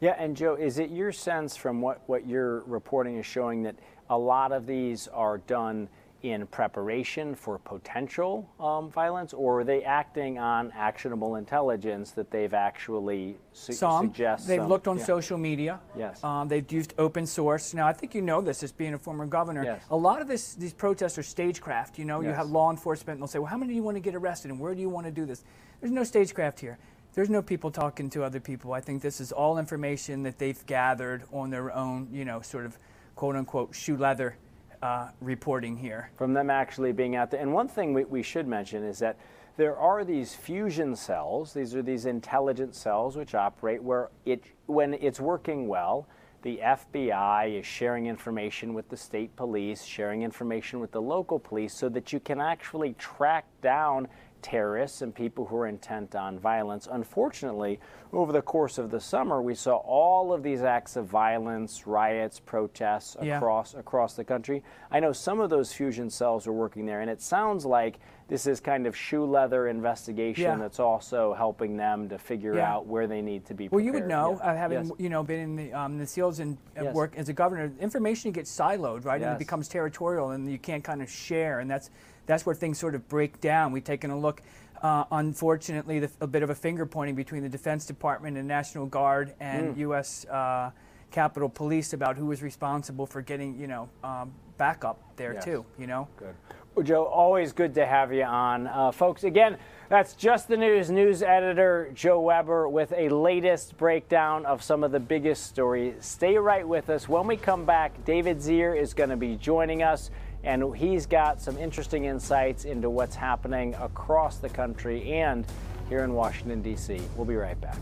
Yeah, 0.00 0.14
and 0.18 0.36
Joe, 0.36 0.54
is 0.54 0.78
it 0.78 0.90
your 0.90 1.10
sense 1.10 1.56
from 1.56 1.80
what, 1.80 2.02
what 2.06 2.26
your 2.26 2.60
reporting 2.60 3.16
is 3.16 3.26
showing 3.26 3.62
that 3.64 3.76
a 4.10 4.18
lot 4.18 4.52
of 4.52 4.66
these 4.66 5.08
are 5.08 5.38
done 5.38 5.88
in 6.22 6.44
preparation 6.48 7.32
for 7.32 7.58
potential 7.58 8.48
um, 8.58 8.90
violence, 8.90 9.32
or 9.32 9.60
are 9.60 9.64
they 9.64 9.84
acting 9.84 10.36
on 10.36 10.72
actionable 10.72 11.36
intelligence 11.36 12.10
that 12.10 12.28
they've 12.30 12.54
actually 12.54 13.36
su- 13.52 13.72
some, 13.72 14.06
suggest? 14.06 14.48
They've 14.48 14.58
some, 14.58 14.68
looked 14.68 14.88
on 14.88 14.98
yeah. 14.98 15.04
social 15.04 15.38
media. 15.38 15.78
Yes. 15.96 16.22
Um, 16.24 16.48
they've 16.48 16.70
used 16.72 16.94
open 16.98 17.24
source. 17.24 17.72
Now, 17.72 17.86
I 17.86 17.92
think 17.92 18.16
you 18.16 18.22
know 18.22 18.40
this 18.40 18.64
as 18.64 18.72
being 18.72 18.94
a 18.94 18.98
former 18.98 19.26
governor. 19.26 19.62
Yes. 19.62 19.84
A 19.90 19.96
lot 19.96 20.20
of 20.20 20.26
this, 20.26 20.54
these 20.54 20.72
protests 20.72 21.18
are 21.18 21.22
stagecraft. 21.22 22.00
You 22.00 22.04
know, 22.04 22.20
you 22.20 22.30
have 22.30 22.50
law 22.50 22.70
enforcement, 22.70 23.18
and 23.18 23.22
they'll 23.22 23.28
say, 23.28 23.38
well, 23.38 23.48
how 23.48 23.56
many 23.56 23.72
do 23.72 23.76
you 23.76 23.84
want 23.84 23.96
to 23.96 24.00
get 24.00 24.16
arrested, 24.16 24.50
and 24.50 24.58
where 24.58 24.74
do 24.74 24.80
you 24.80 24.88
want 24.88 25.06
to 25.06 25.12
do 25.12 25.24
this? 25.24 25.44
There's 25.80 25.92
no 25.92 26.02
stagecraft 26.02 26.58
here. 26.58 26.78
There's 27.14 27.30
no 27.30 27.42
people 27.42 27.70
talking 27.70 28.10
to 28.10 28.24
other 28.24 28.40
people. 28.40 28.72
I 28.72 28.80
think 28.80 29.02
this 29.02 29.20
is 29.20 29.30
all 29.30 29.58
information 29.58 30.24
that 30.24 30.38
they've 30.38 30.66
gathered 30.66 31.22
on 31.32 31.50
their 31.50 31.72
own, 31.72 32.08
you 32.12 32.24
know, 32.24 32.40
sort 32.40 32.66
of 32.66 32.76
quote 33.18 33.34
unquote 33.34 33.74
shoe 33.74 33.96
leather 33.96 34.36
uh, 34.80 35.08
reporting 35.20 35.76
here. 35.76 36.08
from 36.16 36.32
them 36.32 36.50
actually 36.50 36.92
being 36.92 37.16
out 37.16 37.32
there. 37.32 37.40
And 37.40 37.52
one 37.52 37.66
thing 37.66 37.92
we, 37.92 38.04
we 38.04 38.22
should 38.22 38.46
mention 38.46 38.84
is 38.84 39.00
that 39.00 39.18
there 39.56 39.76
are 39.76 40.04
these 40.04 40.36
fusion 40.36 40.94
cells. 40.94 41.52
These 41.52 41.74
are 41.74 41.82
these 41.82 42.06
intelligent 42.06 42.76
cells 42.76 43.16
which 43.16 43.34
operate 43.34 43.82
where 43.82 44.10
it, 44.24 44.44
when 44.66 44.94
it's 44.94 45.18
working 45.18 45.66
well, 45.66 46.06
the 46.42 46.60
FBI 46.62 47.58
is 47.58 47.66
sharing 47.66 48.06
information 48.06 48.72
with 48.72 48.88
the 48.88 48.96
state 48.96 49.34
police, 49.34 49.82
sharing 49.82 50.22
information 50.22 50.78
with 50.78 50.92
the 50.92 51.02
local 51.02 51.40
police, 51.40 51.74
so 51.74 51.88
that 51.88 52.12
you 52.12 52.20
can 52.20 52.40
actually 52.40 52.92
track 53.00 53.46
down 53.60 54.06
terrorists 54.42 55.02
and 55.02 55.14
people 55.14 55.44
who 55.44 55.56
are 55.56 55.66
intent 55.66 56.14
on 56.14 56.38
violence. 56.38 56.88
Unfortunately, 56.90 57.78
over 58.12 58.32
the 58.32 58.42
course 58.42 58.78
of 58.78 58.90
the 58.90 59.00
summer, 59.00 59.42
we 59.42 59.54
saw 59.54 59.76
all 59.76 60.32
of 60.32 60.42
these 60.42 60.62
acts 60.62 60.96
of 60.96 61.06
violence, 61.06 61.86
riots, 61.86 62.40
protests 62.40 63.16
Yeah. 63.20 63.36
across 63.36 63.74
across 63.74 64.14
the 64.14 64.24
country. 64.24 64.62
I 64.90 65.00
know 65.00 65.12
some 65.12 65.40
of 65.40 65.50
those 65.50 65.72
fusion 65.72 66.08
cells 66.10 66.46
are 66.46 66.52
working 66.52 66.86
there, 66.86 67.00
and 67.00 67.10
it 67.10 67.20
sounds 67.20 67.66
like 67.66 67.98
this 68.28 68.46
is 68.46 68.60
kind 68.60 68.86
of 68.86 68.94
shoe 68.94 69.24
leather 69.24 69.68
investigation 69.68 70.44
Yeah. 70.44 70.56
that's 70.56 70.78
also 70.80 71.32
helping 71.32 71.76
them 71.76 72.08
to 72.10 72.18
figure 72.18 72.56
Yeah. 72.56 72.72
out 72.74 72.86
where 72.86 73.06
they 73.06 73.22
need 73.22 73.46
to 73.46 73.54
be. 73.54 73.68
Well, 73.68 73.80
you 73.80 73.92
would 73.94 74.06
know, 74.06 74.38
uh, 74.42 74.54
having 74.54 74.78
Yes. 74.84 74.92
you 74.98 75.08
know 75.08 75.22
been 75.22 75.40
in 75.40 75.56
the, 75.56 75.72
um, 75.72 75.98
the 75.98 76.06
SEALs 76.06 76.38
and 76.40 76.58
uh, 76.78 76.84
Yes. 76.84 76.94
work 76.94 77.16
as 77.16 77.28
a 77.28 77.32
governor, 77.32 77.72
information 77.80 78.30
gets 78.32 78.54
siloed, 78.54 79.04
right, 79.06 79.20
and 79.22 79.32
it 79.32 79.38
becomes 79.38 79.68
territorial, 79.68 80.30
and 80.30 80.50
you 80.50 80.58
can't 80.58 80.84
kind 80.84 81.00
of 81.02 81.08
share, 81.10 81.60
and 81.60 81.70
that's 81.70 81.90
that's 82.28 82.46
where 82.46 82.54
things 82.54 82.78
sort 82.78 82.94
of 82.94 83.08
break 83.08 83.40
down. 83.40 83.72
We've 83.72 83.82
taken 83.82 84.12
a 84.12 84.18
look. 84.18 84.42
Uh, 84.80 85.02
unfortunately, 85.10 85.98
the, 85.98 86.10
a 86.20 86.26
bit 86.28 86.44
of 86.44 86.50
a 86.50 86.54
finger 86.54 86.86
pointing 86.86 87.16
between 87.16 87.42
the 87.42 87.48
Defense 87.48 87.84
Department 87.84 88.36
and 88.36 88.46
National 88.46 88.86
Guard 88.86 89.34
and 89.40 89.74
Mm. 89.74 89.78
U.S. 89.78 90.24
Uh, 90.26 90.70
Capitol 91.10 91.48
Police 91.48 91.94
about 91.94 92.16
who 92.16 92.26
was 92.26 92.42
responsible 92.42 93.06
for 93.06 93.22
getting, 93.22 93.58
you 93.58 93.66
know, 93.66 93.88
um, 94.04 94.30
backup 94.58 95.00
there 95.16 95.34
Yes. 95.34 95.44
too. 95.44 95.64
You 95.78 95.88
know. 95.88 96.06
Good. 96.16 96.34
Well, 96.74 96.84
Joe, 96.84 97.04
always 97.06 97.52
good 97.52 97.74
to 97.74 97.86
have 97.86 98.12
you 98.12 98.22
on. 98.22 98.68
Uh, 98.68 98.92
folks, 98.92 99.24
again, 99.24 99.56
that's 99.88 100.14
Just 100.14 100.46
the 100.46 100.56
News 100.56 100.90
news 100.90 101.22
editor 101.24 101.90
Joe 101.94 102.20
Weber 102.20 102.68
with 102.68 102.92
a 102.92 103.08
latest 103.08 103.76
breakdown 103.78 104.46
of 104.46 104.62
some 104.62 104.84
of 104.84 104.92
the 104.92 105.00
biggest 105.00 105.46
stories. 105.46 105.94
Stay 106.04 106.36
right 106.36 106.68
with 106.68 106.88
us. 106.90 107.08
When 107.08 107.26
we 107.26 107.36
come 107.36 107.64
back, 107.64 108.04
David 108.04 108.36
Zier 108.38 108.80
is 108.80 108.94
going 108.94 109.10
to 109.10 109.16
be 109.16 109.34
joining 109.34 109.82
us, 109.82 110.10
and 110.44 110.74
he's 110.76 111.06
got 111.06 111.40
some 111.40 111.58
interesting 111.58 112.04
insights 112.04 112.64
into 112.64 112.90
what's 112.90 113.16
happening 113.16 113.74
across 113.74 114.38
the 114.38 114.48
country 114.48 115.12
and 115.12 115.44
here 115.88 116.04
in 116.04 116.12
Washington, 116.12 116.62
D.C. 116.62 117.00
We'll 117.16 117.24
be 117.24 117.36
right 117.36 117.60
back. 117.60 117.78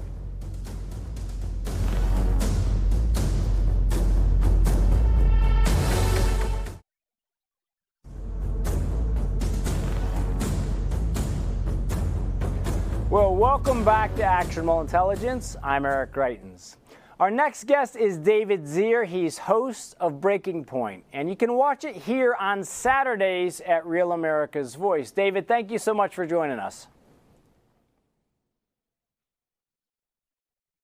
Well, 13.09 13.35
welcome 13.35 13.85
back 13.85 14.15
to 14.17 14.25
Actionable 14.25 14.81
Intelligence. 14.81 15.57
I'm 15.63 15.87
Eric 15.87 16.13
Greitens. 16.13 16.77
Our 17.19 17.31
next 17.31 17.65
guest 17.65 17.97
is 17.97 18.19
David 18.19 18.65
Zier. 18.65 19.07
He's 19.07 19.39
host 19.39 19.95
of 19.99 20.21
Breaking 20.21 20.67
Point, 20.67 21.03
and 21.15 21.31
you 21.31 21.37
can 21.37 21.55
watch 21.55 21.83
it 21.85 21.97
here 21.97 22.37
on 22.39 22.63
Saturdays 22.63 23.63
at 23.63 23.87
Real 23.87 24.13
America's 24.13 24.75
Voice. 24.75 25.13
David, 25.13 25.49
thank 25.49 25.71
you 25.71 25.79
so 25.79 25.95
much 25.95 26.15
for 26.15 26.27
joining 26.27 26.59
us. 26.59 26.89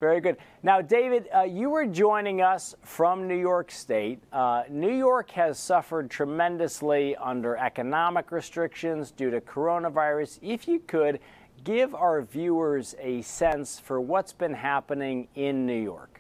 Very 0.00 0.22
good. 0.22 0.38
Now, 0.62 0.80
David, 0.80 1.28
uh, 1.36 1.42
you 1.42 1.68
were 1.68 1.84
joining 1.84 2.40
us 2.40 2.74
from 2.82 3.28
New 3.28 3.38
York 3.38 3.70
State. 3.70 4.22
Uh, 4.32 4.62
New 4.70 4.96
York 4.96 5.30
has 5.32 5.58
suffered 5.58 6.10
tremendously 6.10 7.14
under 7.16 7.58
economic 7.58 8.32
restrictions 8.32 9.10
due 9.10 9.30
to 9.30 9.42
coronavirus. 9.42 10.38
If 10.40 10.66
you 10.66 10.80
could, 10.80 11.20
give 11.62 11.94
our 11.94 12.22
viewers 12.22 12.94
a 12.98 13.20
sense 13.20 13.78
for 13.78 14.00
what's 14.00 14.32
been 14.32 14.54
happening 14.54 15.28
in 15.34 15.66
New 15.66 15.80
York. 15.80 16.11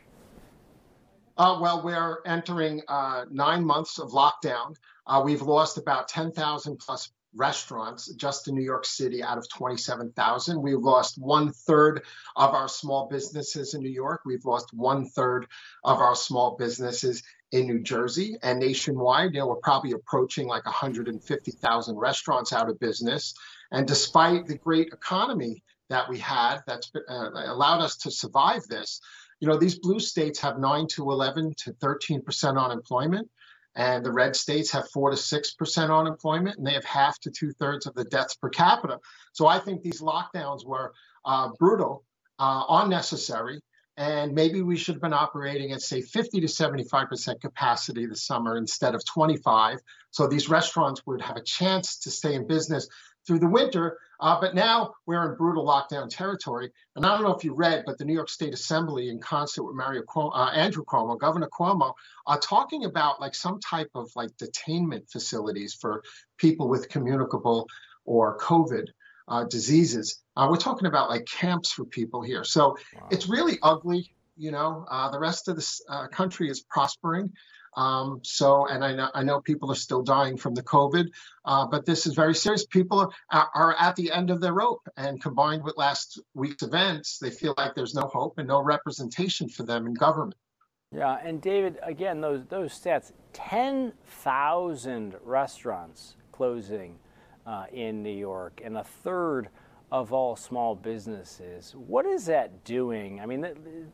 Uh, 1.36 1.58
well, 1.60 1.82
we're 1.82 2.18
entering 2.26 2.82
uh, 2.88 3.24
nine 3.30 3.64
months 3.64 3.98
of 3.98 4.10
lockdown. 4.10 4.76
Uh, 5.06 5.22
we've 5.24 5.42
lost 5.42 5.78
about 5.78 6.08
10,000 6.08 6.76
plus 6.78 7.10
restaurants 7.34 8.12
just 8.14 8.48
in 8.48 8.54
New 8.54 8.62
York 8.62 8.84
City 8.84 9.22
out 9.22 9.38
of 9.38 9.48
27,000. 9.48 10.60
We've 10.60 10.78
lost 10.78 11.16
one 11.18 11.52
third 11.52 12.02
of 12.36 12.50
our 12.54 12.68
small 12.68 13.08
businesses 13.08 13.74
in 13.74 13.80
New 13.80 13.90
York. 13.90 14.20
We've 14.26 14.44
lost 14.44 14.74
one 14.74 15.06
third 15.06 15.46
of 15.84 15.98
our 15.98 16.14
small 16.14 16.56
businesses 16.56 17.22
in 17.50 17.66
New 17.66 17.80
Jersey 17.80 18.36
and 18.42 18.58
nationwide. 18.58 19.32
You 19.32 19.40
know, 19.40 19.46
we're 19.48 19.56
probably 19.56 19.92
approaching 19.92 20.46
like 20.46 20.66
150,000 20.66 21.96
restaurants 21.96 22.52
out 22.52 22.68
of 22.68 22.78
business. 22.78 23.34
And 23.70 23.86
despite 23.86 24.46
the 24.46 24.58
great 24.58 24.88
economy 24.92 25.62
that 25.88 26.08
we 26.08 26.18
had 26.18 26.60
that's 26.66 26.90
been, 26.90 27.02
uh, 27.08 27.30
allowed 27.46 27.80
us 27.80 27.96
to 27.98 28.10
survive 28.10 28.64
this, 28.68 29.00
you 29.42 29.48
know, 29.48 29.56
these 29.56 29.76
blue 29.76 29.98
states 29.98 30.38
have 30.38 30.60
9 30.60 30.86
to 30.92 31.10
11 31.10 31.54
to 31.64 31.72
13% 31.72 32.64
unemployment, 32.64 33.28
and 33.74 34.06
the 34.06 34.12
red 34.12 34.36
states 34.36 34.70
have 34.70 34.88
4 34.90 35.10
to 35.10 35.16
6% 35.16 35.98
unemployment, 35.98 36.58
and 36.58 36.64
they 36.64 36.74
have 36.74 36.84
half 36.84 37.18
to 37.22 37.30
two 37.32 37.50
thirds 37.50 37.86
of 37.86 37.94
the 37.94 38.04
deaths 38.04 38.36
per 38.36 38.48
capita. 38.48 39.00
So 39.32 39.48
I 39.48 39.58
think 39.58 39.82
these 39.82 40.00
lockdowns 40.00 40.64
were 40.64 40.92
uh, 41.24 41.48
brutal, 41.58 42.04
uh, 42.38 42.66
unnecessary, 42.68 43.60
and 43.96 44.32
maybe 44.32 44.62
we 44.62 44.76
should 44.76 44.94
have 44.94 45.02
been 45.02 45.12
operating 45.12 45.72
at, 45.72 45.82
say, 45.82 46.02
50 46.02 46.40
to 46.42 46.46
75% 46.46 47.40
capacity 47.40 48.06
this 48.06 48.24
summer 48.24 48.56
instead 48.56 48.94
of 48.94 49.04
25. 49.04 49.80
So 50.12 50.28
these 50.28 50.48
restaurants 50.48 51.04
would 51.04 51.20
have 51.20 51.36
a 51.36 51.42
chance 51.42 51.98
to 51.98 52.12
stay 52.12 52.34
in 52.34 52.46
business 52.46 52.86
through 53.26 53.38
the 53.38 53.48
winter. 53.48 53.98
Uh, 54.20 54.40
but 54.40 54.54
now 54.54 54.92
we're 55.06 55.28
in 55.30 55.36
brutal 55.36 55.66
lockdown 55.66 56.08
territory. 56.08 56.70
And 56.94 57.04
I 57.04 57.14
don't 57.14 57.24
know 57.24 57.34
if 57.34 57.44
you 57.44 57.54
read, 57.54 57.82
but 57.84 57.98
the 57.98 58.04
New 58.04 58.14
York 58.14 58.28
State 58.28 58.54
Assembly, 58.54 59.08
in 59.08 59.18
concert 59.18 59.64
with 59.64 59.74
Mario 59.74 60.02
Cuomo, 60.02 60.30
uh, 60.32 60.50
Andrew 60.50 60.84
Cuomo, 60.84 61.18
Governor 61.18 61.48
Cuomo, 61.48 61.94
are 62.26 62.38
talking 62.38 62.84
about 62.84 63.20
like 63.20 63.34
some 63.34 63.58
type 63.58 63.90
of 63.94 64.10
like 64.14 64.30
detainment 64.36 65.10
facilities 65.10 65.74
for 65.74 66.02
people 66.38 66.68
with 66.68 66.88
communicable 66.88 67.66
or 68.04 68.38
COVID 68.38 68.86
uh, 69.28 69.44
diseases. 69.44 70.20
Uh, 70.36 70.46
we're 70.50 70.56
talking 70.56 70.86
about 70.86 71.08
like 71.08 71.26
camps 71.26 71.72
for 71.72 71.84
people 71.84 72.22
here. 72.22 72.44
So 72.44 72.76
wow. 72.94 73.08
it's 73.10 73.28
really 73.28 73.58
ugly. 73.62 74.14
You 74.36 74.50
know, 74.50 74.86
uh, 74.90 75.10
the 75.10 75.18
rest 75.18 75.48
of 75.48 75.56
the 75.56 75.80
uh, 75.88 76.08
country 76.08 76.48
is 76.48 76.60
prospering. 76.62 77.32
Um, 77.74 78.20
so, 78.22 78.66
and 78.66 78.84
I 78.84 78.94
know, 78.94 79.08
I 79.14 79.22
know 79.22 79.40
people 79.40 79.70
are 79.72 79.76
still 79.76 80.02
dying 80.02 80.36
from 80.36 80.54
the 80.54 80.62
COVID, 80.62 81.08
uh, 81.44 81.66
but 81.66 81.86
this 81.86 82.06
is 82.06 82.14
very 82.14 82.34
serious. 82.34 82.66
People 82.66 83.12
are, 83.30 83.48
are 83.54 83.76
at 83.78 83.96
the 83.96 84.12
end 84.12 84.30
of 84.30 84.40
their 84.40 84.52
rope, 84.52 84.86
and 84.96 85.22
combined 85.22 85.64
with 85.64 85.76
last 85.76 86.20
week's 86.34 86.62
events, 86.62 87.18
they 87.18 87.30
feel 87.30 87.54
like 87.56 87.74
there's 87.74 87.94
no 87.94 88.02
hope 88.02 88.38
and 88.38 88.48
no 88.48 88.62
representation 88.62 89.48
for 89.48 89.62
them 89.62 89.86
in 89.86 89.94
government. 89.94 90.34
Yeah, 90.94 91.18
and 91.24 91.40
David, 91.40 91.78
again, 91.82 92.20
those 92.20 92.44
those 92.50 92.78
stats: 92.78 93.12
ten 93.32 93.94
thousand 94.04 95.14
restaurants 95.24 96.16
closing 96.32 96.98
uh, 97.46 97.64
in 97.72 98.02
New 98.02 98.10
York, 98.14 98.60
and 98.62 98.76
a 98.76 98.84
third 98.84 99.48
of 99.90 100.12
all 100.12 100.36
small 100.36 100.74
businesses. 100.74 101.74
What 101.76 102.06
is 102.06 102.26
that 102.26 102.64
doing? 102.64 103.20
I 103.20 103.26
mean, 103.26 103.46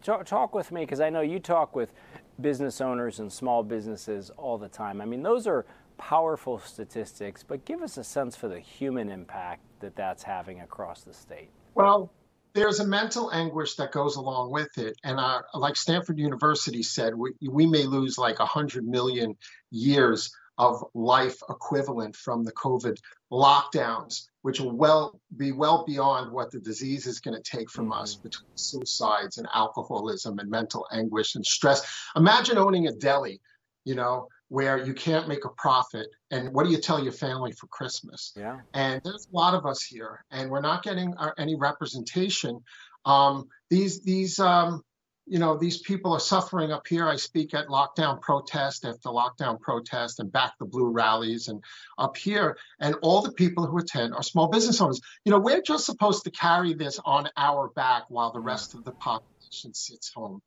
talk, 0.03 0.26
talk 0.26 0.55
with 0.55 0.70
me 0.70 0.83
because 0.83 1.01
I 1.01 1.11
know 1.11 1.20
you 1.20 1.41
talk 1.41 1.74
with 1.74 1.93
business 2.41 2.80
owners 2.80 3.18
and 3.18 3.32
small 3.32 3.62
businesses 3.62 4.30
all 4.36 4.59
the 4.59 4.68
time. 4.68 5.01
I 5.01 5.05
mean, 5.05 5.22
those 5.22 5.47
are 5.47 5.66
powerful 5.97 6.59
statistics, 6.59 7.43
but 7.43 7.64
give 7.64 7.82
us 7.82 7.99
a 7.99 8.05
sense 8.05 8.36
for 8.36 8.49
the 8.49 8.61
human 8.61 9.11
impact 9.11 9.62
that 9.80 9.97
that's 9.97 10.22
having 10.22 10.61
across 10.61 11.03
the 11.03 11.12
state. 11.12 11.51
Well, 11.74 12.12
there's 12.55 12.80
a 12.80 12.86
mental 12.86 13.30
anguish 13.32 13.74
that 13.76 13.93
goes 13.93 14.16
along 14.16 14.51
with 14.51 14.78
it. 14.78 14.97
And 15.05 15.18
uh, 15.18 15.43
like 15.55 15.76
Stanford 15.76 16.18
University 16.18 16.82
said, 16.82 17.14
we, 17.14 17.32
we 17.49 17.66
may 17.66 17.84
lose 17.84 18.18
like 18.18 18.39
100 18.39 18.86
million 18.86 19.36
years 19.70 20.34
of 20.59 20.84
life 20.94 21.40
equivalent 21.48 22.16
from 22.16 22.44
the 22.44 22.52
COVID 22.52 22.98
lockdowns, 23.32 24.28
which 24.42 24.61
will 24.61 24.76
well 24.76 25.20
be 25.36 25.52
well 25.52 25.84
beyond 25.86 26.32
what 26.32 26.50
the 26.50 26.61
disease 26.61 27.06
is 27.06 27.20
going 27.20 27.40
to 27.40 27.42
take 27.42 27.70
from 27.70 27.86
mm-hmm. 27.86 28.02
us 28.02 28.14
between 28.16 28.56
suicides 28.56 29.38
and 29.38 29.46
alcoholism 29.54 30.38
and 30.38 30.50
mental 30.50 30.86
anguish 30.92 31.34
and 31.34 31.46
stress. 31.46 31.86
Imagine 32.16 32.59
owning 32.59 32.88
a 32.88 32.92
deli, 32.92 33.40
you 33.84 33.94
know, 33.94 34.28
where 34.48 34.78
you 34.78 34.94
can't 34.94 35.28
make 35.28 35.44
a 35.44 35.50
profit 35.50 36.06
and 36.30 36.52
what 36.52 36.64
do 36.64 36.70
you 36.70 36.78
tell 36.78 37.02
your 37.02 37.12
family 37.12 37.52
for 37.52 37.66
christmas 37.66 38.32
yeah 38.34 38.59
and 38.72 39.00
there's 39.04 39.28
a 39.30 39.36
lot 39.36 39.52
of 39.54 39.66
us 39.66 39.82
here 39.82 40.24
and 40.30 40.50
we're 40.50 40.61
not 40.61 40.82
getting 40.82 41.14
our, 41.16 41.34
any 41.38 41.54
representation 41.54 42.59
um, 43.04 43.46
these 43.70 44.02
these 44.02 44.38
um, 44.38 44.82
you 45.29 45.39
know 45.39 45.57
these 45.57 45.79
people 45.79 46.12
are 46.12 46.20
suffering 46.20 46.72
up 46.72 46.87
here. 46.87 47.09
I 47.09 47.16
speak 47.16 47.55
at 47.55 47.68
lockdown 47.68 48.20
protest 48.20 48.85
after 48.85 49.11
lockdown 49.11 49.61
protest 49.61 50.20
and 50.20 50.33
back 50.33 50.53
the 50.59 50.64
blue 50.64 50.91
rallies 50.91 51.49
and 51.49 51.62
up 51.99 52.16
here. 52.16 52.57
And 52.81 52.97
all 53.03 53.22
the 53.22 53.33
people 53.33 53.66
who 53.66 53.79
attend 53.79 54.14
are 54.14 54.22
small 54.22 54.49
business 54.49 54.81
owners. 54.81 55.01
You 55.24 55.33
know 55.33 55.39
we're 55.39 55.62
just 55.62 55.87
supposed 55.87 56.24
to 56.24 56.31
carry 56.31 56.74
this 56.74 56.99
on 57.05 57.29
our 57.37 57.68
back 57.68 58.05
while 58.09 58.33
the 58.33 58.41
rest 58.41 58.74
of 58.74 58.85
the 58.85 58.93
population 58.93 59.74
sits 59.74 60.12
home 60.14 60.41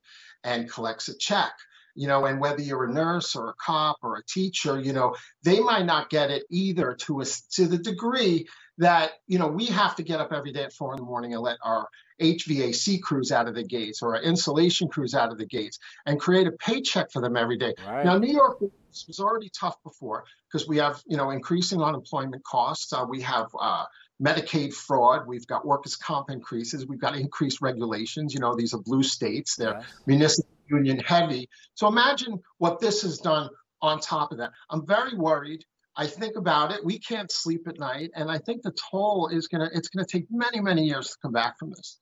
and 0.44 0.70
collects 0.70 1.08
a 1.08 1.18
check. 1.18 1.52
You 1.94 2.08
know, 2.08 2.26
and 2.26 2.40
whether 2.40 2.62
you're 2.62 2.86
a 2.86 2.94
nurse 2.94 3.36
or 3.36 3.50
a 3.50 3.54
cop 3.54 3.98
or 4.02 4.16
a 4.16 4.24
teacher, 4.24 4.80
you 4.80 4.94
know, 4.94 5.14
they 5.44 5.60
might 5.60 5.86
not 5.86 6.10
get 6.10 6.32
it 6.32 6.44
either 6.50 6.96
to 7.02 7.20
a, 7.20 7.26
to 7.56 7.68
the 7.68 7.78
degree 7.78 8.48
that, 8.82 9.12
you 9.28 9.38
know, 9.38 9.48
we 9.48 9.68
have 9.68 9.96
to 9.96 10.04
get 10.04 10.20
up 10.20 10.34
every 10.34 10.52
day 10.52 10.64
at 10.64 10.74
four 10.74 10.92
in 10.94 10.98
the 10.98 11.06
morning 11.06 11.34
and 11.34 11.44
let 11.44 11.58
our 11.64 11.88
HVAC 12.20 13.00
crews 13.00 13.32
out 13.32 13.48
of 13.48 13.54
the 13.54 13.64
gates 13.64 14.02
or 14.02 14.16
our 14.16 14.22
insulation 14.24 14.88
crews 14.88 15.14
out 15.14 15.32
of 15.32 15.38
the 15.38 15.46
gates 15.46 15.78
and 16.08 16.20
create 16.20 16.48
a 16.48 16.52
paycheck 16.54 17.12
for 17.12 17.22
them 17.22 17.38
every 17.38 17.58
day. 17.58 17.76
Right. 17.86 18.04
Now, 18.04 18.18
New 18.18 18.34
York 18.34 18.60
was 18.60 19.20
already 19.20 19.52
tough 19.58 19.76
before 19.84 20.24
because 20.52 20.68
we 20.68 20.78
have, 20.78 21.00
you 21.06 21.16
know, 21.16 21.30
increasing 21.30 21.80
unemployment 21.80 22.44
costs. 22.44 22.92
Uh, 22.92 23.06
we 23.08 23.22
have 23.22 23.46
uh, 23.60 23.86
Medicaid 24.20 24.74
fraud. 24.74 25.28
We've 25.28 25.46
got 25.46 25.64
workers' 25.64 25.96
comp 25.96 26.32
increases. 26.32 26.88
We've 26.88 27.00
got 27.00 27.16
increased 27.16 27.62
regulations. 27.62 28.34
You 28.34 28.40
know, 28.40 28.56
these 28.56 28.74
are 28.74 28.80
blue 28.80 29.04
states. 29.04 29.56
They're 29.56 29.84
municipal 30.08 30.50
union 30.72 30.98
heavy. 31.06 31.50
So 31.76 31.88
imagine 31.88 32.40
what 32.58 32.80
this 32.80 33.04
has 33.04 33.20
done 33.20 33.50
on 33.82 34.00
top 34.00 34.32
of 34.32 34.40
that. 34.40 34.52
I'm 34.72 34.88
very 34.88 35.16
worried. 35.16 35.66
I 36.02 36.08
think 36.08 36.36
about 36.36 36.72
it. 36.72 36.84
We 36.84 36.98
can't 36.98 37.32
sleep 37.32 37.68
at 37.68 37.78
night, 37.78 38.10
and 38.16 38.32
I 38.32 38.40
think 38.40 38.64
the 38.64 38.74
toll 38.90 39.28
is 39.28 39.48
gonna. 39.48 39.70
It's 39.72 39.88
gonna 39.88 40.08
take 40.08 40.26
many, 40.32 40.60
many 40.60 40.84
years 40.84 41.10
to 41.10 41.16
come 41.22 41.32
back 41.32 41.60
from 41.60 41.70
this. 41.70 42.00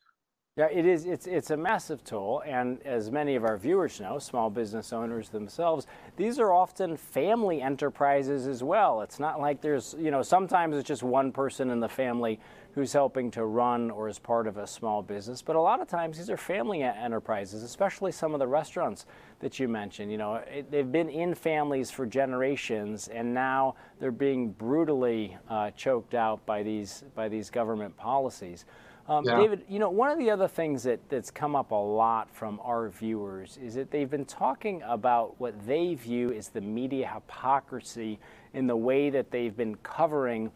Yeah, 0.55 0.67
it 0.71 0.85
is. 0.85 1.03
It's 1.05 1.27
it's 1.27 1.49
a 1.51 1.57
massive 1.57 2.05
toll, 2.05 2.41
and 2.45 2.81
as 2.83 3.11
many 3.11 3.35
of 3.35 3.43
our 3.43 3.57
viewers 3.57 3.99
know, 3.99 4.17
small 4.17 4.49
business 4.49 4.93
owners 4.93 5.27
themselves, 5.27 5.85
these 6.15 6.39
are 6.39 6.53
often 6.53 6.95
family 6.95 7.61
enterprises 7.61 8.47
as 8.47 8.63
well. 8.63 9.01
It's 9.01 9.19
not 9.19 9.41
like 9.41 9.59
there's, 9.59 9.95
you 9.99 10.11
know, 10.11 10.21
sometimes 10.21 10.77
it's 10.77 10.87
just 10.87 11.03
one 11.03 11.33
person 11.33 11.69
in 11.69 11.81
the 11.81 11.89
family 11.89 12.39
who's 12.75 12.93
helping 12.93 13.31
to 13.31 13.45
run 13.45 13.89
or 13.89 14.07
is 14.07 14.19
part 14.19 14.47
of 14.47 14.57
a 14.57 14.67
small 14.67 15.01
business, 15.01 15.41
but 15.41 15.55
a 15.55 15.59
lot 15.61 15.81
of 15.81 15.87
times 15.87 16.17
these 16.17 16.29
are 16.29 16.37
family 16.37 16.83
enterprises, 16.83 17.63
especially 17.63 18.11
some 18.11 18.33
of 18.33 18.39
the 18.39 18.47
restaurants 18.47 19.05
that 19.39 19.59
you 19.59 19.67
mentioned. 19.67 20.11
You 20.11 20.17
know, 20.17 20.35
it, 20.35 20.69
they've 20.69 20.91
been 20.91 21.09
in 21.09 21.33
families 21.33 21.89
for 21.89 22.05
generations, 22.05 23.07
and 23.07 23.33
now 23.33 23.75
they're 23.99 24.11
being 24.11 24.51
brutally 24.51 25.35
uh, 25.49 25.71
choked 25.71 26.13
out 26.13 26.45
by 26.45 26.63
these 26.63 27.03
by 27.15 27.27
these 27.27 27.49
government 27.49 27.97
policies. 27.97 28.65
Um, 29.09 29.25
yeah. 29.25 29.37
David, 29.37 29.63
you 29.67 29.79
know, 29.79 29.89
one 29.89 30.11
of 30.11 30.19
the 30.19 30.29
other 30.29 30.47
things 30.47 30.83
that, 30.83 30.99
that's 31.09 31.31
come 31.31 31.55
up 31.55 31.71
a 31.71 31.75
lot 31.75 32.29
from 32.29 32.59
our 32.63 32.89
viewers 32.89 33.57
is 33.57 33.73
that 33.73 33.89
they've 33.89 34.09
been 34.09 34.25
talking 34.25 34.83
about 34.85 35.33
what 35.39 35.55
they 35.65 35.95
view 35.95 36.31
as 36.31 36.49
the 36.49 36.61
media 36.61 37.09
hypocrisy 37.11 38.19
in 38.53 38.67
the 38.67 38.75
way 38.75 39.09
that 39.09 39.31
they've 39.31 39.57
been 39.57 39.75
covering 39.77 40.51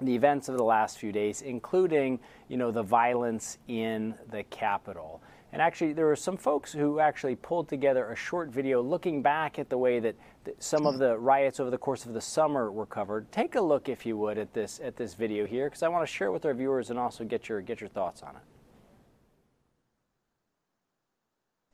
the 0.00 0.14
events 0.14 0.48
of 0.48 0.56
the 0.56 0.64
last 0.64 0.98
few 0.98 1.12
days, 1.12 1.42
including, 1.42 2.18
you 2.48 2.56
know, 2.56 2.70
the 2.70 2.82
violence 2.82 3.58
in 3.68 4.14
the 4.30 4.42
Capitol. 4.44 5.22
And 5.52 5.62
actually, 5.62 5.92
there 5.92 6.06
were 6.06 6.16
some 6.16 6.36
folks 6.36 6.72
who 6.72 6.98
actually 6.98 7.36
pulled 7.36 7.68
together 7.68 8.10
a 8.10 8.16
short 8.16 8.48
video 8.48 8.82
looking 8.82 9.22
back 9.22 9.58
at 9.60 9.70
the 9.70 9.78
way 9.78 10.00
that 10.00 10.16
some 10.58 10.84
of 10.84 10.98
the 10.98 11.16
riots 11.16 11.60
over 11.60 11.70
the 11.70 11.78
course 11.78 12.06
of 12.06 12.12
the 12.12 12.20
summer 12.20 12.72
were 12.72 12.86
covered. 12.86 13.30
Take 13.30 13.54
a 13.54 13.60
look, 13.60 13.88
if 13.88 14.04
you 14.04 14.16
would, 14.16 14.36
at 14.36 14.52
this 14.52 14.80
at 14.82 14.96
this 14.96 15.14
video 15.14 15.46
here, 15.46 15.66
because 15.66 15.84
I 15.84 15.88
want 15.88 16.02
to 16.02 16.12
share 16.12 16.26
it 16.26 16.32
with 16.32 16.44
our 16.44 16.54
viewers 16.54 16.90
and 16.90 16.98
also 16.98 17.22
get 17.22 17.48
your 17.48 17.60
get 17.60 17.80
your 17.80 17.88
thoughts 17.88 18.20
on 18.22 18.30
it. 18.30 18.42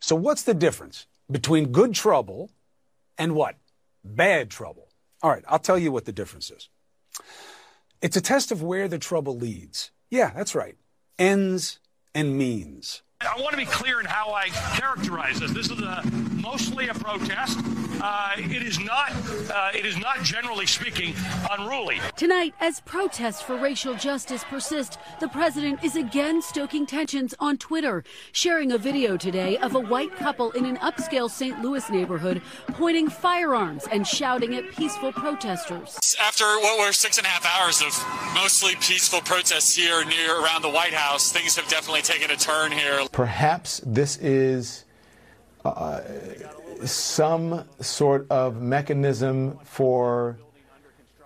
So, 0.01 0.15
what's 0.15 0.43
the 0.43 0.55
difference 0.55 1.07
between 1.31 1.73
good 1.73 1.95
trouble 1.95 2.51
and 3.17 3.35
what? 3.35 3.57
Bad 4.05 4.51
trouble. 4.51 4.89
All 5.23 5.31
right, 5.31 5.45
I'll 5.49 5.59
tell 5.59 5.79
you 5.79 5.91
what 5.91 6.05
the 6.05 6.13
difference 6.13 6.51
is. 6.51 6.69
It's 8.03 8.17
a 8.17 8.23
test 8.23 8.51
of 8.51 8.63
where 8.63 8.89
the 8.89 8.99
trouble 8.99 9.37
leads. 9.37 9.91
Yeah, 10.11 10.31
that's 10.35 10.55
right. 10.55 10.77
Ends 11.19 11.81
and 12.15 12.39
means. 12.39 13.03
I 13.21 13.39
want 13.39 13.51
to 13.51 13.59
be 13.59 13.67
clear 13.67 14.01
in 14.01 14.07
how 14.07 14.33
I 14.33 14.49
characterize 14.49 15.41
this. 15.41 15.53
This 15.53 15.71
is 15.71 15.83
a, 15.83 16.03
mostly 16.43 16.89
a 16.89 16.95
protest. 16.95 17.59
Uh, 18.03 18.33
it 18.37 18.63
is 18.63 18.79
not. 18.79 19.13
Uh, 19.53 19.71
it 19.75 19.85
is 19.85 19.99
not 19.99 20.23
generally 20.23 20.67
speaking 20.67 21.15
unruly. 21.51 21.99
Tonight, 22.17 22.55
as 22.61 22.81
protests 22.81 23.43
for 23.43 23.57
racial 23.57 23.95
justice 23.95 24.43
persist, 24.45 24.99
the 25.21 25.29
president 25.29 25.85
is 25.85 25.97
again 25.97 26.41
stoking 26.41 26.87
tensions 26.87 27.35
on 27.39 27.59
Twitter, 27.59 28.03
sharing 28.33 28.73
a 28.73 28.79
video 28.79 29.17
today 29.17 29.59
of 29.59 29.75
a 29.75 29.81
white 29.81 30.15
couple 30.17 30.51
in 30.53 30.65
an 30.65 30.79
upscale 30.79 31.31
St. 31.31 31.61
Louis 31.61 31.89
neighborhood 31.91 32.41
pointing 32.69 33.09
firearms 33.09 33.87
and 33.93 34.07
shouting 34.07 34.55
at 34.55 34.71
peaceful 34.71 35.13
protesters. 35.13 35.99
After 36.21 36.45
what 36.45 36.79
were 36.79 36.93
six 36.93 37.19
and 37.19 37.27
a 37.27 37.31
half 37.31 37.45
hours 37.45 37.83
of 37.83 38.35
mostly 38.35 38.75
peaceful 38.77 39.21
protests 39.21 39.77
here 39.77 40.05
near 40.05 40.41
around 40.41 40.63
the 40.63 40.71
White 40.71 40.95
House, 40.95 41.33
things 41.33 41.57
have 41.57 41.69
definitely 41.69 42.03
taken 42.03 42.31
a 42.31 42.37
turn 42.37 42.73
here. 42.73 43.07
Perhaps 43.13 43.83
this 43.85 44.17
is 44.19 44.85
some 46.85 47.65
sort 47.81 48.27
of 48.31 48.61
mechanism 48.63 49.59
for 49.65 50.39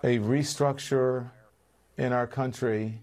a 0.03 0.19
restructure 0.19 1.29
in 1.97 2.11
our 2.11 2.27
country 2.27 2.99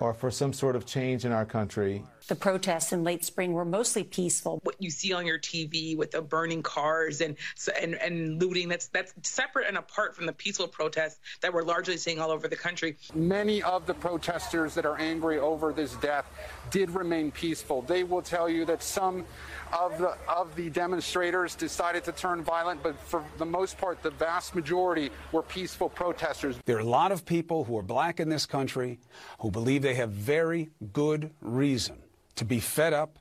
or 0.00 0.14
for 0.14 0.30
some 0.30 0.52
sort 0.52 0.74
of 0.76 0.86
change 0.86 1.24
in 1.24 1.32
our 1.32 1.44
country 1.44 2.02
the 2.30 2.36
protests 2.36 2.92
in 2.92 3.02
late 3.02 3.24
spring 3.24 3.52
were 3.52 3.64
mostly 3.64 4.04
peaceful. 4.04 4.60
What 4.62 4.76
you 4.78 4.88
see 4.88 5.12
on 5.12 5.26
your 5.26 5.38
TV 5.38 5.96
with 5.96 6.12
the 6.12 6.22
burning 6.22 6.62
cars 6.62 7.20
and 7.20 7.36
and, 7.78 7.96
and 7.96 8.40
looting, 8.40 8.68
that's 8.68 8.86
that's 8.86 9.12
separate 9.22 9.66
and 9.66 9.76
apart 9.76 10.14
from 10.14 10.26
the 10.26 10.32
peaceful 10.32 10.68
protests 10.68 11.18
that 11.40 11.52
we're 11.52 11.64
largely 11.64 11.96
seeing 11.96 12.20
all 12.20 12.30
over 12.30 12.46
the 12.46 12.56
country. 12.56 12.96
Many 13.14 13.62
of 13.64 13.84
the 13.84 13.94
protesters 13.94 14.74
that 14.74 14.86
are 14.86 14.96
angry 14.98 15.40
over 15.40 15.72
this 15.72 15.96
death 15.96 16.24
did 16.70 16.90
remain 16.90 17.32
peaceful. 17.32 17.82
They 17.82 18.04
will 18.04 18.22
tell 18.22 18.48
you 18.48 18.64
that 18.66 18.82
some 18.82 19.26
of 19.72 19.98
the 19.98 20.16
of 20.28 20.54
the 20.54 20.70
demonstrators 20.70 21.56
decided 21.56 22.04
to 22.04 22.12
turn 22.12 22.44
violent, 22.44 22.80
but 22.80 22.96
for 23.00 23.24
the 23.38 23.46
most 23.46 23.76
part, 23.76 24.04
the 24.04 24.10
vast 24.10 24.54
majority 24.54 25.10
were 25.32 25.42
peaceful 25.42 25.88
protesters. 25.88 26.56
There 26.64 26.76
are 26.76 26.80
a 26.80 26.84
lot 26.84 27.10
of 27.10 27.26
people 27.26 27.64
who 27.64 27.76
are 27.76 27.82
black 27.82 28.20
in 28.20 28.28
this 28.28 28.46
country 28.46 29.00
who 29.40 29.50
believe 29.50 29.82
they 29.82 29.94
have 29.94 30.10
very 30.10 30.70
good 30.92 31.32
reason 31.40 32.00
to 32.40 32.44
be 32.46 32.58
fed 32.58 32.94
up 32.94 33.18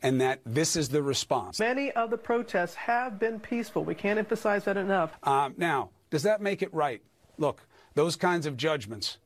and 0.00 0.20
that 0.20 0.40
this 0.46 0.76
is 0.76 0.88
the 0.88 1.02
response. 1.02 1.58
Many 1.58 1.90
of 1.90 2.08
the 2.10 2.16
protests 2.16 2.76
have 2.76 3.18
been 3.18 3.40
peaceful. 3.40 3.84
We 3.84 3.96
can't 3.96 4.18
emphasize 4.18 4.64
that 4.64 4.76
enough. 4.76 5.10
Um, 5.24 5.54
now, 5.56 5.90
does 6.10 6.22
that 6.22 6.40
make 6.40 6.62
it 6.62 6.72
right? 6.72 7.02
Look, 7.36 7.66
those 7.94 8.14
kinds 8.14 8.46
of 8.46 8.56
judgments 8.56 9.18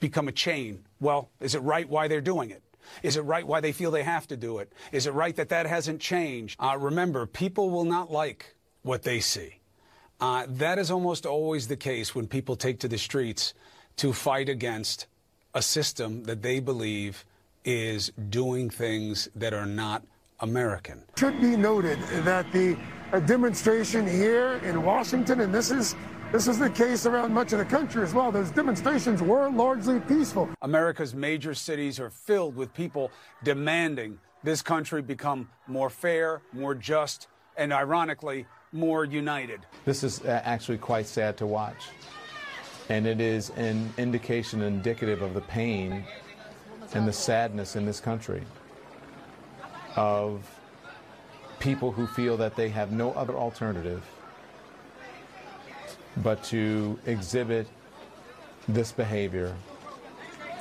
become 0.00 0.28
a 0.28 0.32
chain. 0.32 0.84
Well, 1.00 1.30
is 1.40 1.54
it 1.54 1.60
right 1.60 1.88
why 1.88 2.08
they're 2.08 2.20
doing 2.20 2.50
it? 2.50 2.62
Is 3.02 3.16
it 3.16 3.22
right 3.22 3.46
why 3.46 3.60
they 3.60 3.72
feel 3.72 3.90
they 3.90 4.02
have 4.02 4.28
to 4.28 4.36
do 4.36 4.58
it? 4.58 4.70
Is 4.92 5.06
it 5.06 5.14
right 5.14 5.34
that 5.36 5.48
that 5.48 5.66
hasn't 5.66 6.00
changed? 6.00 6.60
Uh, 6.60 6.76
remember, 6.78 7.24
people 7.24 7.70
will 7.70 7.84
not 7.84 8.10
like 8.10 8.54
what 8.82 9.02
they 9.02 9.18
see. 9.18 9.60
Uh, 10.20 10.44
that 10.46 10.78
is 10.78 10.90
almost 10.90 11.24
always 11.24 11.68
the 11.68 11.76
case 11.76 12.14
when 12.14 12.26
people 12.26 12.54
take 12.54 12.80
to 12.80 12.88
the 12.88 12.98
streets 12.98 13.54
to 13.96 14.12
fight 14.12 14.50
against 14.50 15.06
a 15.54 15.62
system 15.62 16.24
that 16.24 16.42
they 16.42 16.60
believe 16.60 17.24
is 17.68 18.10
doing 18.30 18.70
things 18.70 19.28
that 19.36 19.52
are 19.52 19.66
not 19.66 20.02
American. 20.40 21.04
It 21.12 21.18
should 21.18 21.38
be 21.38 21.54
noted 21.54 21.98
that 22.24 22.50
the 22.50 22.78
demonstration 23.26 24.06
here 24.06 24.54
in 24.64 24.82
Washington, 24.82 25.42
and 25.42 25.54
this 25.54 25.70
is 25.70 25.94
this 26.32 26.48
is 26.48 26.58
the 26.58 26.70
case 26.70 27.04
around 27.04 27.32
much 27.32 27.52
of 27.52 27.58
the 27.58 27.66
country 27.66 28.02
as 28.02 28.14
well. 28.14 28.32
Those 28.32 28.50
demonstrations 28.50 29.22
were 29.22 29.50
largely 29.50 30.00
peaceful. 30.00 30.48
America's 30.62 31.14
major 31.14 31.54
cities 31.54 32.00
are 32.00 32.10
filled 32.10 32.56
with 32.56 32.72
people 32.72 33.10
demanding 33.44 34.18
this 34.44 34.62
country 34.62 35.02
become 35.02 35.48
more 35.66 35.90
fair, 35.90 36.40
more 36.54 36.74
just, 36.74 37.28
and 37.56 37.72
ironically, 37.72 38.46
more 38.72 39.04
united. 39.04 39.60
This 39.84 40.04
is 40.04 40.22
uh, 40.22 40.40
actually 40.44 40.78
quite 40.78 41.06
sad 41.06 41.36
to 41.38 41.46
watch. 41.46 41.88
And 42.88 43.06
it 43.06 43.20
is 43.20 43.50
an 43.56 43.92
indication 43.98 44.62
indicative 44.62 45.20
of 45.20 45.34
the 45.34 45.42
pain 45.42 46.04
and 46.94 47.06
the 47.06 47.12
sadness 47.12 47.76
in 47.76 47.84
this 47.84 48.00
country 48.00 48.42
of 49.96 50.42
people 51.58 51.90
who 51.92 52.06
feel 52.06 52.36
that 52.36 52.56
they 52.56 52.68
have 52.68 52.92
no 52.92 53.12
other 53.12 53.34
alternative 53.34 54.04
but 56.18 56.42
to 56.44 56.98
exhibit 57.06 57.66
this 58.68 58.92
behavior 58.92 59.54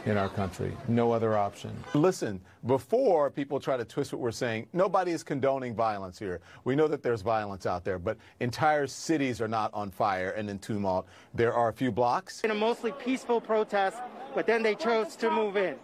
in 0.08 0.18
our 0.18 0.30
country. 0.30 0.72
No 0.88 1.12
other 1.12 1.38
option. 1.38 1.72
Listen, 1.94 2.40
before 2.66 3.30
people 3.30 3.60
try 3.60 3.76
to 3.76 3.84
twist 3.84 4.14
what 4.14 4.22
we're 4.22 4.32
saying, 4.32 4.68
nobody 4.72 5.12
is 5.12 5.22
condoning 5.22 5.76
violence 5.76 6.18
here. 6.18 6.40
We 6.64 6.76
know 6.76 6.88
that 6.88 7.04
there's 7.04 7.22
violence 7.22 7.66
out 7.66 7.84
there, 7.84 8.00
but 8.00 8.18
entire 8.40 8.88
cities 8.88 9.42
are 9.42 9.50
not 9.50 9.74
on 9.74 9.92
fire 9.92 10.30
and 10.32 10.50
in 10.50 10.60
tumult. 10.60 11.08
There 11.34 11.54
are 11.54 11.68
a 11.68 11.74
few 11.74 11.92
blocks. 11.92 12.42
In 12.42 12.52
a 12.52 12.56
mostly 12.56 12.94
peaceful 12.94 13.42
protest, 13.42 13.98
but 14.34 14.48
then 14.48 14.64
they 14.64 14.76
chose 14.76 15.18
to 15.18 15.30
move 15.30 15.58
in. 15.58 15.76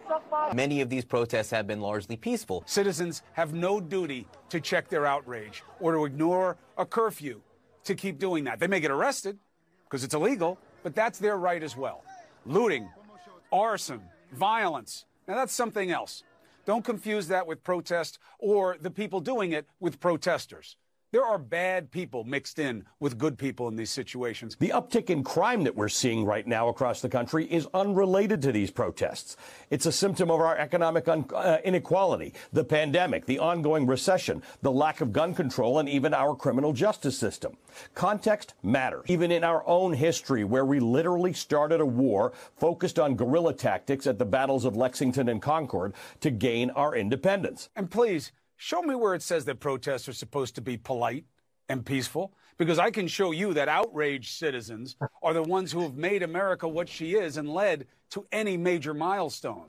Many 0.54 0.80
of 0.80 0.90
these 0.90 1.04
protests 1.04 1.50
have 1.52 1.68
been 1.68 1.82
largely 1.82 2.16
peaceful. 2.16 2.64
Citizens 2.66 3.24
have 3.34 3.54
no 3.54 3.82
duty 3.82 4.26
to 4.50 4.62
check 4.62 4.88
their 4.88 5.06
outrage 5.06 5.64
or 5.82 5.92
to 5.94 6.06
ignore 6.06 6.58
a 6.78 6.86
curfew 6.86 7.42
to 7.84 7.94
keep 7.94 8.20
doing 8.20 8.46
that. 8.46 8.60
They 8.60 8.68
may 8.68 8.80
get 8.80 8.92
arrested 8.92 9.38
because 9.84 10.06
it's 10.06 10.14
illegal, 10.14 10.58
but 10.82 10.96
that's 10.96 11.20
their 11.20 11.38
right 11.38 11.62
as 11.62 11.76
well. 11.76 12.06
Looting, 12.46 12.90
arson, 13.52 14.02
violence. 14.34 15.06
Now, 15.28 15.36
that's 15.36 15.54
something 15.54 15.92
else. 15.92 16.24
Don't 16.66 16.86
confuse 16.86 17.28
that 17.28 17.46
with 17.46 17.64
protest 17.64 18.20
or 18.40 18.78
the 18.80 18.92
people 18.92 19.20
doing 19.20 19.52
it 19.52 19.68
with 19.80 20.00
protesters. 20.00 20.78
There 21.14 21.24
are 21.24 21.38
bad 21.38 21.92
people 21.92 22.24
mixed 22.24 22.58
in 22.58 22.86
with 23.00 23.20
good 23.20 23.38
people 23.38 23.68
in 23.68 23.76
these 23.76 23.92
situations. 23.92 24.56
The 24.56 24.70
uptick 24.70 25.12
in 25.12 25.24
crime 25.24 25.64
that 25.66 25.76
we're 25.76 25.88
seeing 25.88 26.26
right 26.26 26.48
now 26.48 26.70
across 26.70 27.02
the 27.02 27.08
country 27.08 27.46
is 27.46 27.68
unrelated 27.72 28.42
to 28.42 28.52
these 28.52 28.72
protests. 28.72 29.38
It's 29.70 29.86
a 29.86 29.92
symptom 29.92 30.32
of 30.32 30.40
our 30.40 30.58
economic 30.58 31.08
un- 31.08 31.28
uh, 31.32 31.60
inequality, 31.64 32.34
the 32.52 32.64
pandemic, 32.64 33.28
the 33.28 33.38
ongoing 33.38 33.86
recession, 33.86 34.42
the 34.64 34.72
lack 34.72 35.02
of 35.02 35.14
gun 35.14 35.36
control, 35.36 35.78
and 35.78 35.88
even 35.88 36.16
our 36.16 36.36
criminal 36.36 36.74
justice 36.74 37.16
system. 37.16 37.58
Context 37.94 38.56
matters. 38.64 39.06
Even 39.08 39.32
in 39.32 39.44
our 39.44 39.64
own 39.68 39.94
history, 39.94 40.44
where 40.44 40.66
we 40.66 40.80
literally 40.80 41.34
started 41.34 41.80
a 41.80 41.86
war 41.86 42.34
focused 42.58 42.98
on 42.98 43.16
guerrilla 43.16 43.54
tactics 43.54 44.08
at 44.08 44.18
the 44.18 44.26
battles 44.26 44.66
of 44.66 44.76
Lexington 44.76 45.30
and 45.30 45.44
Concord 45.44 45.94
to 46.22 46.32
gain 46.32 46.72
our 46.72 46.96
independence. 46.96 47.70
And 47.76 47.92
please, 47.92 48.32
Show 48.58 48.82
me 48.82 48.96
where 48.96 49.14
it 49.14 49.22
says 49.22 49.46
that 49.46 49.60
protests 49.60 50.08
are 50.08 50.14
supposed 50.14 50.56
to 50.56 50.62
be 50.62 50.78
polite 50.78 51.26
and 51.70 51.86
peaceful, 51.86 52.34
because 52.58 52.80
I 52.80 52.92
can 52.92 53.08
show 53.08 53.32
you 53.32 53.54
that 53.54 53.70
outraged 53.70 54.32
citizens 54.38 54.96
are 55.22 55.34
the 55.34 55.44
ones 55.44 55.72
who 55.72 55.82
have 55.82 55.96
made 55.96 56.24
America 56.24 56.68
what 56.68 56.90
she 56.90 57.16
is 57.16 57.38
and 57.38 57.50
led 57.50 57.88
to 58.12 58.26
any 58.32 58.58
major 58.58 58.94
milestone. 58.94 59.68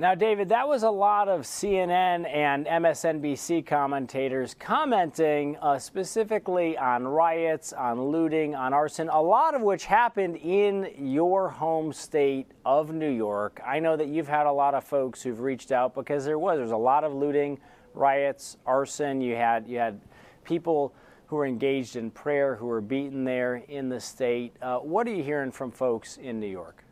Now, 0.00 0.14
David, 0.14 0.50
that 0.50 0.68
was 0.68 0.84
a 0.84 0.90
lot 0.90 1.28
of 1.28 1.40
CNN 1.40 2.24
and 2.32 2.66
MSNBC 2.66 3.66
commentators 3.66 4.54
commenting 4.54 5.56
uh, 5.56 5.80
specifically 5.80 6.78
on 6.78 7.08
riots, 7.08 7.72
on 7.72 8.00
looting, 8.00 8.54
on 8.54 8.72
arson, 8.72 9.08
a 9.08 9.20
lot 9.20 9.56
of 9.56 9.62
which 9.62 9.86
happened 9.86 10.36
in 10.36 10.88
your 10.96 11.48
home 11.48 11.92
state 11.92 12.46
of 12.64 12.92
New 12.92 13.10
York. 13.10 13.60
I 13.66 13.80
know 13.80 13.96
that 13.96 14.06
you've 14.06 14.28
had 14.28 14.46
a 14.46 14.52
lot 14.52 14.74
of 14.74 14.84
folks 14.84 15.20
who've 15.20 15.40
reached 15.40 15.72
out 15.72 15.96
because 15.96 16.24
there 16.24 16.38
was 16.38 16.58
there's 16.58 16.70
a 16.70 16.76
lot 16.76 17.02
of 17.02 17.12
looting, 17.12 17.58
riots, 17.92 18.56
arson. 18.66 19.20
You 19.20 19.34
had 19.34 19.66
you 19.66 19.78
had 19.78 20.00
people 20.44 20.94
who 21.26 21.34
were 21.34 21.46
engaged 21.46 21.96
in 21.96 22.12
prayer 22.12 22.54
who 22.54 22.66
were 22.66 22.80
beaten 22.80 23.24
there 23.24 23.64
in 23.66 23.88
the 23.88 23.98
state. 23.98 24.54
Uh, 24.62 24.78
what 24.78 25.08
are 25.08 25.12
you 25.12 25.24
hearing 25.24 25.50
from 25.50 25.72
folks 25.72 26.18
in 26.18 26.38
New 26.38 26.46
York? 26.46 26.84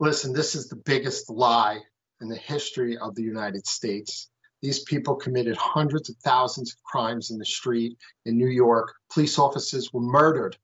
Listen, 0.00 0.32
this 0.32 0.54
is 0.54 0.68
the 0.68 0.76
biggest 0.76 1.28
lie 1.28 1.78
in 2.22 2.28
the 2.28 2.36
history 2.36 2.96
of 2.96 3.14
the 3.14 3.22
United 3.22 3.66
States. 3.66 4.30
These 4.62 4.82
people 4.84 5.14
committed 5.14 5.58
hundreds 5.58 6.08
of 6.08 6.16
thousands 6.24 6.72
of 6.72 6.82
crimes 6.82 7.30
in 7.30 7.38
the 7.38 7.44
street 7.44 7.98
in 8.24 8.38
New 8.38 8.48
York. 8.48 8.94
Police 9.12 9.38
officers 9.38 9.92
were 9.92 10.00
murdered 10.00 10.56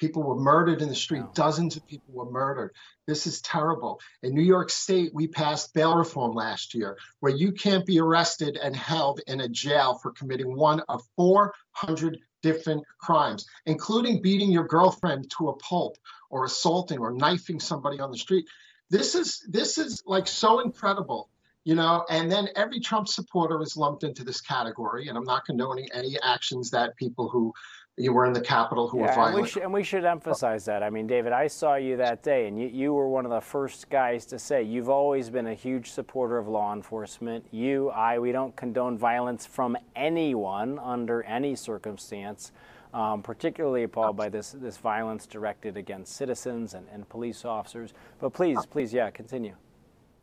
People 0.00 0.22
were 0.22 0.40
murdered 0.40 0.80
in 0.80 0.88
the 0.88 0.94
street. 0.94 1.20
Wow. 1.20 1.32
Dozens 1.34 1.76
of 1.76 1.86
people 1.86 2.14
were 2.14 2.30
murdered. 2.30 2.74
This 3.06 3.26
is 3.26 3.42
terrible. 3.42 4.00
In 4.22 4.34
New 4.34 4.42
York 4.42 4.70
State, 4.70 5.10
we 5.12 5.28
passed 5.28 5.74
bail 5.74 5.94
reform 5.94 6.32
last 6.32 6.74
year, 6.74 6.96
where 7.20 7.36
you 7.36 7.52
can't 7.52 7.84
be 7.84 8.00
arrested 8.00 8.56
and 8.56 8.74
held 8.74 9.20
in 9.26 9.42
a 9.42 9.48
jail 9.48 9.98
for 10.02 10.10
committing 10.12 10.56
one 10.56 10.80
of 10.88 11.02
400 11.16 12.18
different 12.42 12.82
crimes, 12.98 13.44
including 13.66 14.22
beating 14.22 14.50
your 14.50 14.66
girlfriend 14.66 15.30
to 15.36 15.50
a 15.50 15.56
pulp 15.56 15.98
or 16.30 16.46
assaulting 16.46 16.98
or 16.98 17.12
knifing 17.12 17.60
somebody 17.60 18.00
on 18.00 18.10
the 18.10 18.16
street. 18.16 18.46
This 18.90 19.14
is 19.14 19.46
this 19.48 19.78
is 19.78 20.02
like 20.06 20.26
so 20.26 20.60
incredible 20.60 21.28
you 21.64 21.74
know 21.74 22.06
and 22.08 22.32
then 22.32 22.48
every 22.56 22.80
trump 22.80 23.06
supporter 23.06 23.60
is 23.60 23.76
lumped 23.76 24.02
into 24.02 24.24
this 24.24 24.40
category 24.40 25.08
and 25.08 25.18
i'm 25.18 25.24
not 25.24 25.44
condoning 25.44 25.86
any 25.92 26.16
actions 26.22 26.70
that 26.70 26.96
people 26.96 27.28
who 27.28 27.52
you 28.00 28.12
were 28.12 28.24
in 28.24 28.32
the 28.32 28.40
Capitol 28.40 28.88
who 28.88 28.98
yeah, 28.98 29.06
were 29.06 29.14
violent. 29.14 29.34
And 29.34 29.42
we, 29.42 29.48
should, 29.48 29.62
and 29.62 29.72
we 29.72 29.82
should 29.82 30.04
emphasize 30.04 30.64
that. 30.64 30.82
I 30.82 30.90
mean, 30.90 31.06
David, 31.06 31.32
I 31.32 31.46
saw 31.46 31.74
you 31.74 31.96
that 31.98 32.22
day, 32.22 32.46
and 32.46 32.60
you, 32.60 32.68
you 32.68 32.94
were 32.94 33.08
one 33.08 33.24
of 33.24 33.30
the 33.30 33.40
first 33.40 33.90
guys 33.90 34.24
to 34.26 34.38
say 34.38 34.62
you've 34.62 34.88
always 34.88 35.30
been 35.30 35.48
a 35.48 35.54
huge 35.54 35.90
supporter 35.90 36.38
of 36.38 36.48
law 36.48 36.72
enforcement. 36.72 37.44
You, 37.50 37.90
I, 37.90 38.18
we 38.18 38.32
don't 38.32 38.54
condone 38.56 38.96
violence 38.96 39.46
from 39.46 39.76
anyone 39.94 40.78
under 40.78 41.22
any 41.24 41.54
circumstance. 41.54 42.52
Um, 42.92 43.22
particularly 43.22 43.84
appalled 43.84 44.16
by 44.16 44.28
this, 44.28 44.50
this 44.50 44.76
violence 44.76 45.24
directed 45.24 45.76
against 45.76 46.16
citizens 46.16 46.74
and, 46.74 46.88
and 46.92 47.08
police 47.08 47.44
officers. 47.44 47.94
But 48.20 48.32
please, 48.32 48.58
please, 48.66 48.92
yeah, 48.92 49.10
continue. 49.10 49.54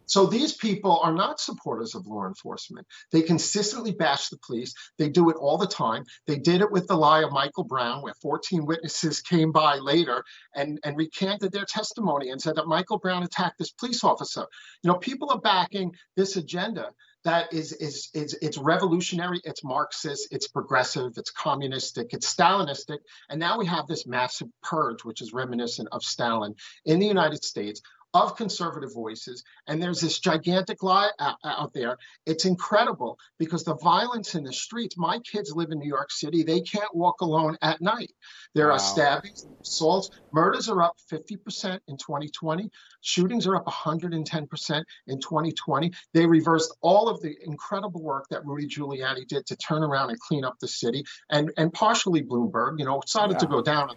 So 0.08 0.26
these 0.26 0.54
people 0.54 1.00
are 1.04 1.14
not 1.14 1.40
supporters 1.40 1.94
of 1.94 2.08
law 2.08 2.26
enforcement. 2.28 2.88
They 3.12 3.22
consistently 3.22 3.92
bash 3.92 4.30
the 4.30 4.38
police. 4.38 4.74
They 4.98 5.10
do 5.10 5.30
it 5.30 5.36
all 5.36 5.58
the 5.58 5.68
time. 5.68 6.06
They 6.26 6.38
did 6.38 6.62
it 6.62 6.72
with 6.72 6.88
the 6.88 6.96
lie 6.96 7.24
of 7.24 7.32
Michael 7.32 7.66
Brown, 7.66 8.02
where 8.02 8.14
14 8.22 8.66
witnesses 8.66 9.22
came 9.22 9.52
by 9.52 9.76
later 9.76 10.24
and, 10.56 10.80
and 10.84 10.98
recanted 10.98 11.52
their 11.52 11.66
testimony 11.66 12.30
and 12.30 12.42
said 12.42 12.56
that 12.56 12.68
Michael 12.68 13.00
Brown 13.00 13.24
attacked 13.24 13.60
this 13.60 13.72
police 13.72 14.04
officer. 14.04 14.48
You 14.82 14.92
know, 14.92 14.98
people 14.98 15.30
are 15.30 15.42
backing 15.42 15.94
this 16.16 16.38
agenda 16.38 16.92
that 17.28 17.52
is 17.52 17.74
is 17.74 18.10
is 18.14 18.38
it's 18.42 18.58
revolutionary, 18.58 19.42
it's 19.44 19.62
Marxist, 19.62 20.30
it's 20.32 20.48
progressive, 20.48 21.12
it's 21.18 21.30
communistic, 21.30 22.14
it's 22.14 22.34
Stalinistic, 22.34 23.00
and 23.30 23.38
now 23.38 23.58
we 23.58 23.66
have 23.66 23.86
this 23.86 24.08
massive 24.08 24.48
purge, 24.64 25.04
which 25.04 25.22
is 25.22 25.34
reminiscent 25.34 25.90
of 25.92 26.04
Stalin 26.04 26.56
in 26.86 27.00
the 27.00 27.06
United 27.06 27.44
States, 27.44 27.82
of 28.14 28.36
conservative 28.36 28.94
voices. 28.94 29.44
And 29.68 29.82
there's 29.82 30.02
this 30.02 30.20
gigantic 30.20 30.82
lie 30.82 31.10
out, 31.20 31.38
out, 31.44 31.74
there. 31.74 31.98
It's 32.26 32.46
incredible 32.46 33.20
because 33.38 33.64
the 33.64 33.76
violence 33.76 34.36
in 34.36 34.44
the 34.44 34.54
streets, 34.54 34.98
my 34.98 35.20
kids 35.20 35.52
live 35.54 35.72
in 35.72 35.80
New 35.80 35.88
York 35.88 36.12
City. 36.12 36.44
They 36.44 36.62
can't 36.62 36.96
walk 36.96 37.22
alone 37.22 37.58
at 37.62 37.82
night. 37.82 38.14
There 38.56 38.68
wow. 38.68 38.76
are 38.76 38.80
stabbings, 38.80 39.46
assaults, 39.62 40.10
murders 40.32 40.70
are 40.70 40.82
up 40.82 40.96
50% 41.12 41.80
in 41.88 41.98
2020. 41.98 42.70
Shootings 43.02 43.46
are 43.46 43.58
up 43.58 43.66
110% 43.66 44.84
in 45.08 45.20
2020. 45.20 45.92
They 46.14 46.26
reversed 46.26 46.76
all 46.82 47.10
of 47.10 47.22
the 47.22 47.36
incredible 47.44 48.02
work 48.02 48.26
that 48.30 48.46
Rudy 48.46 48.68
Giuliani 48.68 49.28
did 49.28 49.46
to 49.48 49.56
turn 49.58 49.84
around 49.84 50.10
and 50.10 50.20
clean 50.20 50.46
up 50.46 50.56
the 50.60 50.68
city. 50.68 51.04
And, 51.30 51.52
and 51.58 51.74
partially 51.74 52.24
Bloomberg, 52.24 52.80
you 52.80 52.86
know, 52.86 53.02
decided 53.02 53.34
yeah. 53.34 53.40
to 53.40 53.48
go 53.48 53.62
down 53.62 53.92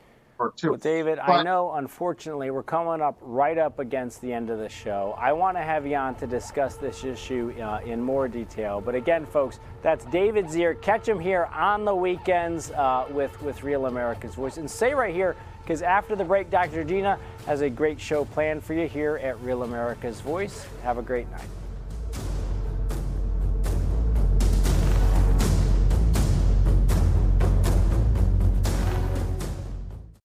too. 0.49 0.71
Well, 0.71 0.79
David, 0.79 1.19
but, 1.27 1.33
I 1.33 1.43
know 1.43 1.73
unfortunately 1.75 2.51
we're 2.51 2.63
coming 2.63 3.03
up 3.03 3.19
right 3.21 3.59
up 3.59 3.79
against 3.79 4.21
the 4.23 4.33
end 4.33 4.49
of 4.49 4.59
the 4.59 4.69
show. 4.69 5.15
I 5.19 5.33
want 5.33 5.57
to 5.59 5.63
have 5.63 5.87
you 5.87 5.97
on 5.97 6.15
to 6.17 6.27
discuss 6.27 6.77
this 6.77 7.05
issue 7.05 7.53
uh, 7.61 7.81
in 7.85 8.01
more 8.01 8.29
detail. 8.29 8.81
But 8.81 8.95
again, 8.95 9.27
folks, 9.27 9.61
that's 9.83 10.05
David 10.07 10.47
Zier. 10.47 10.81
Catch 10.81 11.07
him 11.07 11.21
here 11.21 11.45
on 11.53 11.85
the 11.85 11.95
weekends 11.95 12.71
uh, 12.71 13.07
with, 13.11 13.41
with 13.43 13.63
Real 13.63 13.87
America's 13.87 14.35
Voice. 14.35 14.57
And 14.57 14.71
stay 14.71 14.95
right 14.95 15.15
here 15.15 15.37
because 15.63 15.83
after 15.83 16.17
the 16.17 16.25
break, 16.25 16.51
Dr. 16.51 16.83
Gina 16.85 17.19
has 17.47 17.61
a 17.61 17.71
great 17.71 18.01
show 18.01 18.25
planned 18.25 18.65
for 18.65 18.75
you 18.75 18.89
here 18.89 19.17
at 19.23 19.39
Real 19.41 19.63
America's 19.63 20.21
Voice. 20.21 20.67
Have 20.83 20.99
a 20.99 21.03
great 21.03 21.31
night. 21.31 21.49